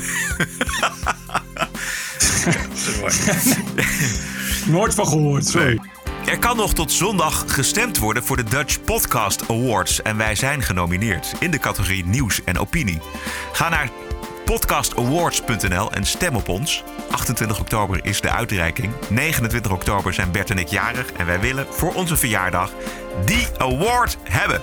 Nooit 4.66 4.95
van 4.95 5.07
gehoord, 5.07 5.47
sorry. 5.47 5.81
Er 6.27 6.39
kan 6.39 6.57
nog 6.57 6.75
tot 6.75 6.93
zondag 6.93 7.45
gestemd 7.47 7.99
worden 7.99 8.25
voor 8.25 8.37
de 8.37 8.45
Dutch 8.45 8.85
Podcast 8.85 9.43
Awards. 9.49 10.03
En 10.03 10.16
wij 10.16 10.35
zijn 10.35 10.62
genomineerd 10.62 11.35
in 11.39 11.51
de 11.51 11.59
categorie 11.59 12.05
Nieuws 12.05 12.45
en 12.45 12.59
Opinie. 12.59 12.99
Ga 13.53 13.68
naar 13.68 13.91
podcastawards.nl 14.45 15.93
en 15.93 16.05
stem 16.05 16.37
op 16.37 16.49
ons. 16.49 16.85
28 17.11 17.61
oktober 17.61 18.01
is 18.03 18.21
de 18.21 18.31
uitreiking. 18.31 18.93
29 19.09 19.73
oktober 19.73 20.14
zijn 20.14 20.31
Bert 20.31 20.51
en 20.51 20.59
ik 20.59 20.68
jarig. 20.68 21.12
En 21.12 21.27
wij 21.27 21.41
willen 21.41 21.66
voor 21.71 21.95
onze 21.95 22.16
verjaardag 22.16 22.73
die 23.25 23.47
award 23.59 24.16
hebben. 24.23 24.61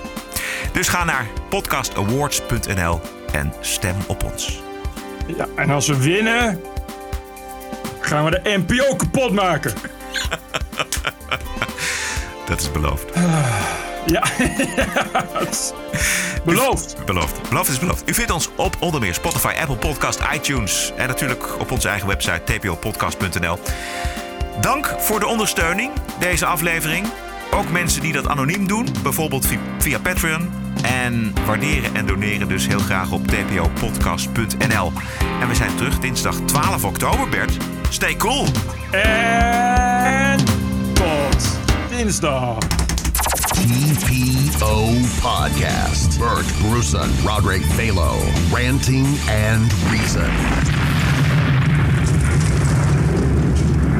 Dus 0.72 0.88
ga 0.88 1.04
naar 1.04 1.26
podcastawards.nl 1.48 3.00
en 3.32 3.52
stem 3.60 3.96
op 4.06 4.24
ons. 4.24 4.60
Ja, 5.36 5.46
en 5.56 5.70
als 5.70 5.86
we 5.86 5.96
winnen, 5.96 6.60
gaan 8.08 8.24
we 8.24 8.30
de 8.42 8.62
NPO 8.66 8.96
kapot 8.96 9.32
maken. 9.32 9.72
Dat 12.46 12.60
is 12.60 12.72
beloofd. 12.72 13.04
Ja, 14.06 14.22
het 15.38 15.48
is 15.50 15.72
beloofd. 16.44 16.96
Beloofd. 17.06 17.48
Beloofd 17.48 17.68
is 17.70 17.78
beloofd. 17.78 18.08
U 18.10 18.14
vindt 18.14 18.30
ons 18.30 18.48
op 18.56 18.76
onder 18.80 19.00
meer 19.00 19.14
Spotify, 19.14 19.52
Apple 19.60 19.76
Podcast, 19.76 20.20
iTunes 20.34 20.92
en 20.96 21.08
natuurlijk 21.08 21.60
op 21.60 21.70
onze 21.70 21.88
eigen 21.88 22.08
website 22.08 22.40
tpopodcast.nl. 22.44 23.58
Dank 24.60 24.94
voor 24.98 25.20
de 25.20 25.26
ondersteuning 25.26 25.90
deze 26.18 26.46
aflevering. 26.46 27.06
Ook 27.50 27.70
mensen 27.70 28.00
die 28.00 28.12
dat 28.12 28.28
anoniem 28.28 28.66
doen, 28.66 28.86
bijvoorbeeld 29.02 29.46
vi- 29.46 29.58
via 29.78 29.98
Patreon. 29.98 30.50
En 30.82 31.32
waarderen 31.46 31.94
en 31.94 32.06
doneren 32.06 32.48
dus 32.48 32.66
heel 32.66 32.78
graag 32.78 33.10
op 33.10 33.26
tpopodcast.nl. 33.26 34.92
En 35.40 35.48
we 35.48 35.54
zijn 35.54 35.76
terug 35.76 35.98
dinsdag 35.98 36.36
12 36.46 36.84
oktober, 36.84 37.28
Bert. 37.28 37.56
Stay 37.90 38.16
cool! 38.16 38.46
En 38.90 40.38
tot 40.92 41.58
dinsdag. 41.90 42.58
TPO 43.52 44.84
Podcast. 45.20 46.18
Bert 46.18 46.46
Bruson, 46.60 47.10
Roderick 47.24 47.62
Balo, 47.76 48.14
Ranting 48.52 49.06
and 49.28 49.72
Reason. 49.90 50.30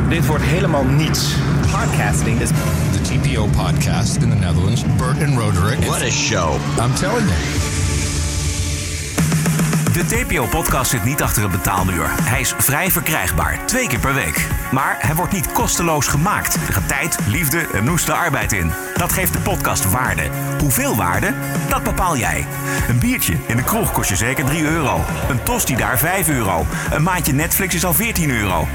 Dit 0.09 0.27
wordt 0.27 0.45
helemaal 0.45 0.85
niets. 0.85 1.35
Podcasting 1.71 2.41
is 2.41 2.49
the 2.49 3.01
TPO 3.03 3.47
podcast 3.47 4.23
in 4.23 4.31
the 4.31 4.37
Netherlands. 4.37 4.83
Bert 4.97 5.23
and 5.23 5.39
Roderick. 5.39 5.79
What 5.85 6.03
a 6.03 6.11
show. 6.11 6.59
I'm 6.81 6.95
telling 6.95 7.27
you. 7.27 7.68
De 9.99 10.05
TPO-podcast 10.07 10.91
zit 10.91 11.05
niet 11.05 11.23
achter 11.23 11.45
een 11.45 11.51
betaalmuur. 11.51 12.07
Hij 12.23 12.41
is 12.41 12.55
vrij 12.59 12.91
verkrijgbaar, 12.91 13.67
twee 13.67 13.89
keer 13.89 13.99
per 13.99 14.15
week. 14.15 14.47
Maar 14.73 14.97
hij 14.99 15.15
wordt 15.15 15.33
niet 15.33 15.53
kosteloos 15.53 16.07
gemaakt. 16.07 16.55
Er 16.55 16.73
gaat 16.73 16.89
tijd, 16.89 17.19
liefde 17.27 17.67
en 17.73 17.85
noeste 17.85 18.13
arbeid 18.13 18.53
in. 18.53 18.73
Dat 18.99 19.13
geeft 19.13 19.33
de 19.33 19.39
podcast 19.39 19.91
waarde. 19.91 20.23
Hoeveel 20.61 20.97
waarde? 20.97 21.33
Dat 21.69 21.83
bepaal 21.83 22.17
jij. 22.17 22.47
Een 22.89 22.99
biertje 22.99 23.37
in 23.47 23.57
de 23.57 23.63
kroeg 23.63 23.93
kost 23.93 24.09
je 24.09 24.17
zeker 24.17 24.45
3 24.45 24.63
euro. 24.63 25.05
Een 25.29 25.43
tosti 25.43 25.77
daar 25.77 25.99
5 25.99 26.29
euro. 26.29 26.67
Een 26.91 27.03
maandje 27.03 27.33
Netflix 27.33 27.75
is 27.75 27.85
al 27.85 27.95
14 27.95 28.31
euro. 28.31 28.67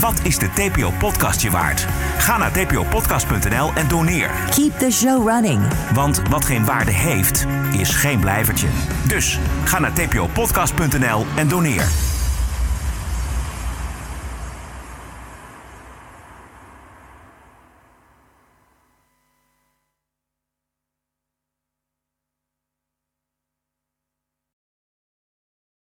Wat 0.00 0.20
is 0.22 0.38
de 0.38 0.48
TPO-podcast 0.52 1.40
je 1.40 1.50
waard? 1.50 1.86
Ga 2.18 2.38
naar 2.38 2.52
tpopodcast.nl 2.52 3.72
en 3.74 3.88
doneer. 3.88 4.30
Keep 4.54 4.78
the 4.78 4.90
show 4.90 5.28
running. 5.28 5.60
Want 5.94 6.22
wat 6.30 6.44
geen 6.44 6.64
waarde 6.64 6.92
heeft, 6.92 7.46
is 7.72 7.90
geen 7.90 8.20
blijvertje. 8.20 8.68
Dus 9.06 9.38
ga 9.64 9.78
naar 9.78 9.92
tpopodcast.nl 9.92 11.26
en 11.36 11.48
doneer. 11.48 12.09